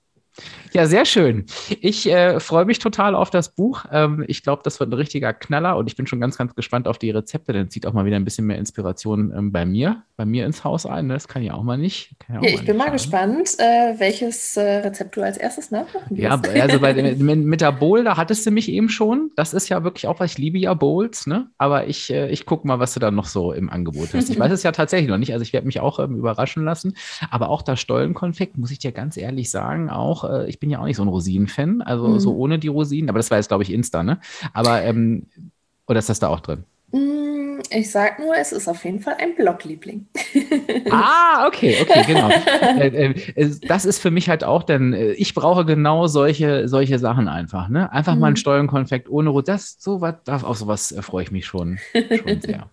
Ja, 0.73 0.87
sehr 0.87 1.05
schön. 1.05 1.47
Ich 1.81 2.11
äh, 2.11 2.41
freue 2.41 2.65
mich 2.65 2.81
total 2.81 3.15
auf 3.15 3.31
das 3.31 3.55
Buch. 3.55 3.85
Ähm, 3.93 4.25
ich 4.27 4.43
glaube, 4.43 4.63
das 4.65 4.81
wird 4.81 4.91
ein 4.91 4.95
richtiger 4.95 5.33
Knaller 5.33 5.77
und 5.77 5.87
ich 5.87 5.95
bin 5.95 6.09
schon 6.09 6.21
ganz, 6.21 6.37
ganz 6.37 6.55
gespannt 6.57 6.89
auf 6.89 6.99
die 6.99 7.11
Rezepte. 7.11 7.53
Dann 7.53 7.71
zieht 7.71 7.87
auch 7.87 7.93
mal 7.93 8.05
wieder 8.05 8.17
ein 8.17 8.25
bisschen 8.25 8.47
mehr 8.47 8.59
Inspiration 8.59 9.33
ähm, 9.37 9.53
bei 9.53 9.65
mir, 9.65 10.03
bei 10.17 10.25
mir 10.25 10.45
ins 10.47 10.65
Haus 10.65 10.85
ein. 10.85 11.09
Das 11.09 11.29
kann 11.29 11.43
ja 11.45 11.55
auch 11.55 11.63
mal 11.63 11.79
nicht. 11.79 12.17
Ja, 12.29 12.41
auch 12.41 12.43
ja, 12.43 12.49
ich 12.49 12.57
mal 12.57 12.65
bin 12.65 12.77
mal 12.77 12.91
gespannt, 12.91 13.51
äh, 13.59 13.95
welches 13.99 14.57
äh, 14.57 14.79
Rezept 14.79 15.17
du 15.17 15.23
als 15.23 15.37
erstes 15.37 15.71
nachmachen 15.71 16.17
Ja, 16.17 16.41
also 16.41 16.81
bei 16.81 16.95
mit 17.15 17.61
der 17.61 17.73
Bowl, 17.73 18.03
da 18.03 18.17
hattest 18.17 18.45
du 18.45 18.51
mich 18.51 18.69
eben 18.69 18.89
schon. 18.89 19.31
Das 19.37 19.55
ist 19.55 19.69
ja 19.69 19.85
wirklich 19.85 20.09
auch 20.09 20.19
was. 20.19 20.33
Ich 20.33 20.39
liebe 20.39 20.59
ja 20.59 20.75
Bowls, 20.75 21.29
ne? 21.29 21.51
Aber 21.57 21.87
ich, 21.87 22.11
äh, 22.11 22.31
ich 22.31 22.47
gucke 22.47 22.67
mal, 22.67 22.81
was 22.81 22.95
du 22.95 23.01
da 23.01 23.13
noch 23.13 23.27
so 23.27 23.53
im 23.53 23.71
Angebot 23.71 24.13
hast. 24.13 24.29
Ich 24.29 24.39
weiß 24.39 24.51
es 24.51 24.65
ja 24.65 24.73
tatsächlich 24.73 25.09
noch 25.09 25.19
nicht. 25.19 25.33
Also 25.33 25.45
ich 25.45 25.53
werde 25.53 25.69
mich 25.69 25.79
auch 25.79 26.01
ähm, 26.01 26.17
überraschen 26.17 26.65
lassen. 26.65 26.97
Aber 27.31 27.49
auch 27.49 27.63
das 27.63 27.79
Stollenkonfekt, 27.79 28.59
muss 28.59 28.73
ich 28.73 28.81
dir 28.81 28.91
ganz 28.91 29.17
ehrlich 29.17 29.53
sagen, 29.53 29.89
auch 29.89 30.24
äh, 30.29 30.49
ich 30.49 30.59
bin 30.59 30.71
ja 30.71 30.81
auch 30.81 30.85
nicht 30.85 30.97
so 30.97 31.03
ein 31.03 31.09
Rosinen-Fan, 31.09 31.83
also 31.83 32.09
mhm. 32.09 32.19
so 32.19 32.35
ohne 32.37 32.59
die 32.59 32.69
Rosinen, 32.69 33.09
aber 33.09 33.19
das 33.19 33.31
war 33.31 33.39
jetzt, 33.39 33.49
glaube 33.49 33.63
ich, 33.63 33.73
Insta, 33.73 34.03
ne? 34.03 34.19
Aber, 34.53 34.83
ähm, 34.83 35.27
oder 35.87 35.99
ist 35.99 36.09
das 36.09 36.19
da 36.19 36.29
auch 36.29 36.41
drin? 36.41 36.65
Mm, 36.93 37.61
ich 37.71 37.91
sag 37.91 38.19
nur, 38.19 38.37
es 38.37 38.53
ist 38.53 38.69
auf 38.69 38.85
jeden 38.85 39.01
Fall 39.01 39.17
ein 39.19 39.35
Blogliebling. 39.35 40.07
ah, 40.91 41.47
okay, 41.47 41.77
okay, 41.83 42.05
genau. 42.07 42.29
Äh, 42.29 43.15
äh, 43.35 43.51
das 43.67 43.85
ist 43.85 43.99
für 43.99 44.11
mich 44.11 44.29
halt 44.29 44.45
auch, 44.45 44.63
denn 44.63 44.93
äh, 44.93 45.13
ich 45.13 45.35
brauche 45.35 45.65
genau 45.65 46.07
solche, 46.07 46.69
solche 46.69 46.99
Sachen 46.99 47.29
einfach. 47.29 47.69
Ne? 47.69 47.91
Einfach 47.93 48.15
mhm. 48.15 48.21
mal 48.21 48.27
ein 48.29 48.33
mhm. 48.35 48.39
Steuernkonfekt 48.39 49.09
ohne 49.09 49.31
Rot. 49.31 49.49
Das, 49.49 49.77
so 49.79 50.01
was, 50.01 50.17
auf 50.27 50.57
sowas 50.57 50.95
freue 51.01 51.25
ich 51.25 51.31
mich 51.31 51.47
schon, 51.47 51.79
schon 51.93 52.41
sehr. 52.41 52.69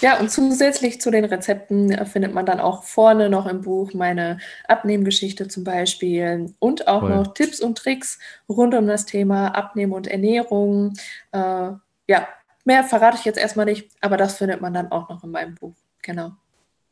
Ja, 0.00 0.18
und 0.18 0.30
zusätzlich 0.30 1.00
zu 1.00 1.10
den 1.10 1.24
Rezepten 1.24 2.04
findet 2.06 2.34
man 2.34 2.46
dann 2.46 2.60
auch 2.60 2.82
vorne 2.82 3.30
noch 3.30 3.46
im 3.46 3.62
Buch 3.62 3.94
meine 3.94 4.38
Abnehmgeschichte 4.66 5.48
zum 5.48 5.64
Beispiel 5.64 6.52
und 6.58 6.88
auch 6.88 7.00
Voll. 7.00 7.10
noch 7.10 7.34
Tipps 7.34 7.60
und 7.60 7.78
Tricks 7.78 8.18
rund 8.48 8.74
um 8.74 8.86
das 8.86 9.06
Thema 9.06 9.48
Abnehmen 9.48 9.92
und 9.92 10.06
Ernährung. 10.06 10.94
Äh, 11.32 11.70
ja, 12.08 12.28
mehr 12.64 12.84
verrate 12.84 13.18
ich 13.18 13.24
jetzt 13.24 13.38
erstmal 13.38 13.66
nicht, 13.66 13.90
aber 14.00 14.16
das 14.16 14.36
findet 14.36 14.60
man 14.60 14.74
dann 14.74 14.90
auch 14.90 15.08
noch 15.08 15.22
in 15.22 15.30
meinem 15.30 15.54
Buch. 15.54 15.76
Genau. 16.02 16.32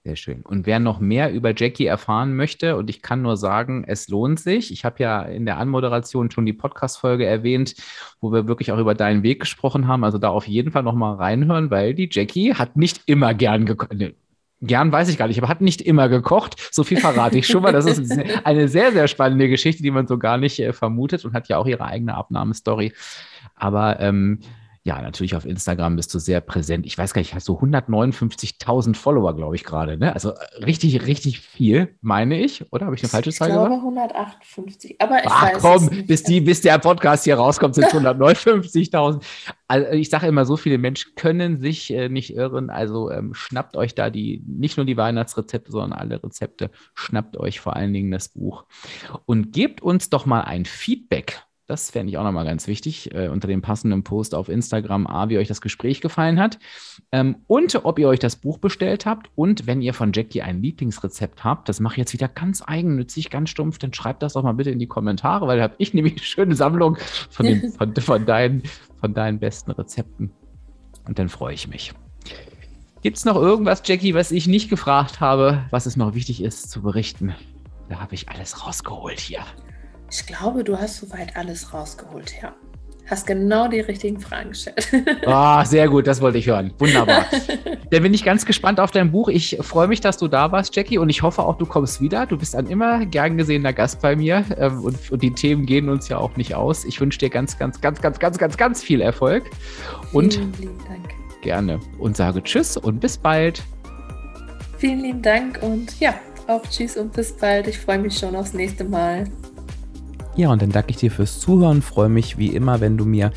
Sehr 0.07 0.16
schön. 0.16 0.42
Und 0.42 0.66
wer 0.66 0.80
noch 0.80 1.00
mehr 1.00 1.32
über 1.32 1.55
Jackie 1.57 1.86
erfahren 1.86 2.36
möchte, 2.36 2.76
und 2.76 2.90
ich 2.90 3.00
kann 3.00 3.22
nur 3.22 3.38
sagen, 3.38 3.84
es 3.86 4.09
lohnt 4.09 4.38
sich. 4.38 4.70
Ich 4.70 4.84
habe 4.84 5.02
ja 5.02 5.22
in 5.22 5.46
der 5.46 5.57
Anmoderation 5.57 6.30
schon 6.30 6.44
die 6.44 6.52
Podcast-Folge 6.52 7.24
erwähnt, 7.24 7.74
wo 8.20 8.30
wir 8.30 8.46
wirklich 8.46 8.70
auch 8.70 8.78
über 8.78 8.94
deinen 8.94 9.22
Weg 9.22 9.40
gesprochen 9.40 9.88
haben. 9.88 10.05
Also 10.05 10.18
da 10.18 10.28
auf 10.28 10.46
jeden 10.46 10.72
Fall 10.72 10.82
nochmal 10.82 11.14
reinhören, 11.14 11.70
weil 11.70 11.94
die 11.94 12.11
Jackie 12.12 12.52
hat 12.52 12.76
nicht 12.76 13.00
immer 13.07 13.32
gern 13.32 13.64
gekocht. 13.64 13.94
Ne, 13.94 14.12
gern 14.61 14.92
weiß 14.92 15.09
ich 15.09 15.16
gar 15.16 15.26
nicht, 15.28 15.38
aber 15.38 15.48
hat 15.48 15.62
nicht 15.62 15.80
immer 15.80 16.11
gekocht. 16.11 16.68
So 16.70 16.84
viel 16.84 16.98
verrate 16.98 17.38
ich 17.38 17.46
schon 17.46 17.62
mal. 17.62 17.72
Das 17.72 17.86
ist 17.86 18.12
eine 18.44 18.68
sehr, 18.68 18.92
sehr 18.92 19.09
spannende 19.09 19.48
Geschichte, 19.48 19.82
die 19.82 19.90
man 19.90 20.07
so 20.07 20.18
gar 20.18 20.36
nicht 20.36 20.61
äh, 20.61 20.74
vermutet 20.74 21.24
und 21.24 21.32
hat 21.32 21.48
ja 21.48 21.57
auch 21.57 21.66
ihre 21.66 21.86
eigene 21.86 22.14
Abnahmestory. 22.14 22.92
Aber 23.55 24.00
ähm, 24.00 24.40
ja, 24.87 25.01
natürlich 25.01 25.35
auf 25.35 25.47
Instagram 25.47 25.97
bist 25.97 26.12
du 26.12 26.18
sehr 26.18 26.43
präsent. 26.43 26.85
Ich 26.85 26.99
weiß 26.99 27.14
gar 27.14 27.20
nicht, 27.20 27.35
hast 27.35 27.49
du 27.49 27.55
159.000 27.59 28.95
Follower, 28.95 29.35
glaube 29.35 29.57
ich, 29.57 29.64
gerade. 29.64 29.97
Ne? 29.97 30.12
Also 30.12 30.32
äh, 30.32 30.64
richtig, 30.64 31.07
richtig 31.07 31.41
viel, 31.41 31.97
meine 32.03 32.39
ich. 32.39 32.70
Oder 32.70 32.85
habe 32.85 32.95
ich 32.95 33.03
eine 33.03 33.09
falsche 33.09 33.32
Zahl 33.32 33.49
gesagt? 33.49 33.72
Ich 33.72 33.80
glaube 33.80 33.99
158. 33.99 35.01
Aber 35.01 35.20
ich 35.20 35.26
Ach, 35.26 35.55
weiß 35.55 35.62
komm, 35.62 35.89
es 35.89 36.07
bis, 36.07 36.22
die, 36.24 36.43
bis 36.43 36.61
der 36.61 36.76
Podcast 36.78 37.24
hier 37.24 37.37
rauskommt, 37.37 37.74
sind 37.74 37.85
es 37.87 37.95
159.000. 37.95 39.22
Also 39.68 39.91
ich 39.93 40.11
sage 40.11 40.26
immer, 40.26 40.45
so 40.45 40.59
viele 40.59 40.76
Menschen 40.76 41.14
können 41.14 41.61
sich 41.62 41.91
äh, 41.91 42.11
nicht 42.11 42.35
irren. 42.35 42.68
Also 42.68 43.11
ähm, 43.11 43.32
schnappt 43.32 43.78
euch 43.78 43.95
da 43.95 44.11
die, 44.11 44.45
nicht 44.47 44.76
nur 44.76 44.85
die 44.85 44.99
Weihnachtsrezepte, 44.99 45.72
sondern 45.72 45.99
alle 45.99 46.22
Rezepte. 46.22 46.70
Schnappt 46.95 47.39
euch 47.39 47.59
vor 47.59 47.74
allen 47.74 47.95
Dingen 47.95 48.11
das 48.11 48.28
Buch. 48.28 48.66
Und 49.24 49.51
gebt 49.51 49.80
uns 49.80 50.11
doch 50.11 50.26
mal 50.26 50.43
ein 50.43 50.66
Feedback 50.66 51.43
das 51.66 51.90
fände 51.90 52.10
ich 52.10 52.18
auch 52.18 52.24
nochmal 52.24 52.44
ganz 52.44 52.66
wichtig, 52.66 53.14
äh, 53.14 53.28
unter 53.28 53.48
dem 53.48 53.62
passenden 53.62 54.04
Post 54.04 54.34
auf 54.34 54.48
Instagram, 54.48 55.06
A, 55.06 55.28
wie 55.28 55.38
euch 55.38 55.48
das 55.48 55.62
Gespräch 55.62 56.00
gefallen 56.00 56.38
hat 56.38 56.58
ähm, 57.10 57.36
und 57.46 57.84
ob 57.84 57.98
ihr 57.98 58.08
euch 58.08 58.18
das 58.18 58.36
Buch 58.36 58.58
bestellt 58.58 59.06
habt 59.06 59.30
und 59.34 59.66
wenn 59.66 59.80
ihr 59.80 59.94
von 59.94 60.12
Jackie 60.12 60.42
ein 60.42 60.62
Lieblingsrezept 60.62 61.42
habt, 61.42 61.68
das 61.68 61.80
mache 61.80 61.94
ich 61.94 61.98
jetzt 61.98 62.12
wieder 62.12 62.28
ganz 62.28 62.62
eigennützig, 62.66 63.30
ganz 63.30 63.50
stumpf, 63.50 63.78
dann 63.78 63.94
schreibt 63.94 64.22
das 64.22 64.34
doch 64.34 64.42
mal 64.42 64.52
bitte 64.52 64.70
in 64.70 64.78
die 64.78 64.86
Kommentare, 64.86 65.46
weil 65.46 65.56
da 65.56 65.64
habe 65.64 65.74
ich 65.78 65.94
nämlich 65.94 66.14
eine 66.14 66.22
schöne 66.22 66.54
Sammlung 66.54 66.98
von, 67.30 67.46
den, 67.46 67.72
von, 67.72 67.94
von, 67.96 68.26
deinen, 68.26 68.62
von 69.00 69.14
deinen 69.14 69.38
besten 69.38 69.70
Rezepten 69.70 70.30
und 71.06 71.18
dann 71.18 71.28
freue 71.28 71.54
ich 71.54 71.66
mich. 71.66 71.94
Gibt 73.00 73.16
es 73.18 73.24
noch 73.24 73.36
irgendwas, 73.36 73.82
Jackie, 73.84 74.14
was 74.14 74.32
ich 74.32 74.46
nicht 74.46 74.70
gefragt 74.70 75.20
habe, 75.20 75.64
was 75.70 75.86
es 75.86 75.96
noch 75.96 76.14
wichtig 76.14 76.42
ist 76.42 76.70
zu 76.70 76.82
berichten? 76.82 77.34
Da 77.88 78.00
habe 78.00 78.14
ich 78.14 78.30
alles 78.30 78.66
rausgeholt 78.66 79.20
hier. 79.20 79.44
Ich 80.14 80.26
glaube, 80.26 80.62
du 80.62 80.78
hast 80.78 80.98
soweit 80.98 81.36
alles 81.36 81.74
rausgeholt, 81.74 82.34
ja. 82.40 82.54
Hast 83.06 83.26
genau 83.26 83.66
die 83.66 83.80
richtigen 83.80 84.20
Fragen 84.20 84.50
gestellt. 84.50 84.86
Oh, 85.26 85.62
sehr 85.64 85.88
gut, 85.88 86.06
das 86.06 86.20
wollte 86.20 86.38
ich 86.38 86.46
hören. 86.46 86.72
Wunderbar. 86.78 87.26
Dann 87.90 88.02
bin 88.02 88.14
ich 88.14 88.24
ganz 88.24 88.46
gespannt 88.46 88.78
auf 88.78 88.92
dein 88.92 89.10
Buch. 89.10 89.28
Ich 89.28 89.58
freue 89.60 89.88
mich, 89.88 90.00
dass 90.00 90.16
du 90.16 90.28
da 90.28 90.52
warst, 90.52 90.74
Jackie, 90.76 90.98
und 90.98 91.08
ich 91.08 91.22
hoffe 91.22 91.42
auch, 91.42 91.58
du 91.58 91.66
kommst 91.66 92.00
wieder. 92.00 92.26
Du 92.26 92.38
bist 92.38 92.54
ein 92.54 92.66
immer 92.66 93.04
gern 93.06 93.36
gesehener 93.36 93.72
Gast 93.72 94.00
bei 94.00 94.14
mir 94.14 94.44
ähm, 94.56 94.84
und, 94.84 95.10
und 95.10 95.20
die 95.20 95.32
Themen 95.32 95.66
gehen 95.66 95.88
uns 95.88 96.08
ja 96.08 96.18
auch 96.18 96.36
nicht 96.36 96.54
aus. 96.54 96.84
Ich 96.84 97.00
wünsche 97.00 97.18
dir 97.18 97.28
ganz, 97.28 97.58
ganz, 97.58 97.80
ganz, 97.80 98.00
ganz, 98.00 98.20
ganz, 98.20 98.38
ganz, 98.38 98.56
ganz 98.56 98.84
viel 98.84 99.00
Erfolg. 99.00 99.50
Und 100.12 100.34
Vielen 100.34 100.52
lieben 100.60 100.78
Dank. 100.88 101.10
Gerne. 101.42 101.80
Und 101.98 102.16
sage 102.16 102.40
Tschüss 102.40 102.76
und 102.76 103.00
bis 103.00 103.18
bald. 103.18 103.64
Vielen 104.78 105.00
lieben 105.00 105.22
Dank 105.22 105.58
und 105.60 105.98
ja, 105.98 106.14
auch 106.46 106.62
Tschüss 106.70 106.96
und 106.96 107.12
bis 107.12 107.32
bald. 107.36 107.66
Ich 107.66 107.78
freue 107.78 107.98
mich 107.98 108.16
schon 108.16 108.36
aufs 108.36 108.54
nächste 108.54 108.84
Mal. 108.84 109.24
Ja, 110.37 110.51
und 110.51 110.62
dann 110.62 110.70
danke 110.70 110.91
ich 110.91 110.97
dir 110.97 111.11
fürs 111.11 111.41
Zuhören. 111.41 111.82
Freue 111.82 112.09
mich 112.09 112.39
wie 112.39 112.47
immer, 112.49 112.80
wenn 112.80 112.97
du 112.97 113.05
mir 113.05 113.32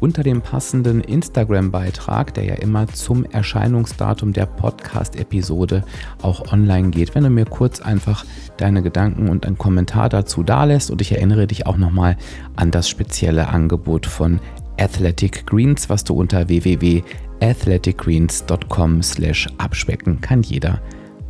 unter 0.00 0.22
dem 0.24 0.40
passenden 0.42 1.00
Instagram-Beitrag, 1.00 2.34
der 2.34 2.44
ja 2.44 2.54
immer 2.54 2.88
zum 2.88 3.24
Erscheinungsdatum 3.24 4.32
der 4.32 4.46
Podcast-Episode 4.46 5.84
auch 6.20 6.52
online 6.52 6.90
geht, 6.90 7.14
wenn 7.14 7.22
du 7.22 7.30
mir 7.30 7.44
kurz 7.44 7.80
einfach 7.80 8.24
deine 8.56 8.82
Gedanken 8.82 9.28
und 9.28 9.46
einen 9.46 9.58
Kommentar 9.58 10.08
dazu 10.08 10.42
dalässt. 10.42 10.90
Und 10.90 11.00
ich 11.00 11.12
erinnere 11.12 11.46
dich 11.46 11.66
auch 11.66 11.76
nochmal 11.76 12.16
an 12.56 12.72
das 12.72 12.88
spezielle 12.88 13.46
Angebot 13.48 14.06
von 14.06 14.40
Athletic 14.76 15.46
Greens, 15.46 15.88
was 15.88 16.02
du 16.02 16.14
unter 16.14 16.48
www.athleticgreens.com 16.48 19.02
slash 19.02 19.46
abspecken 19.58 20.20
kann 20.20 20.42
jeder 20.42 20.80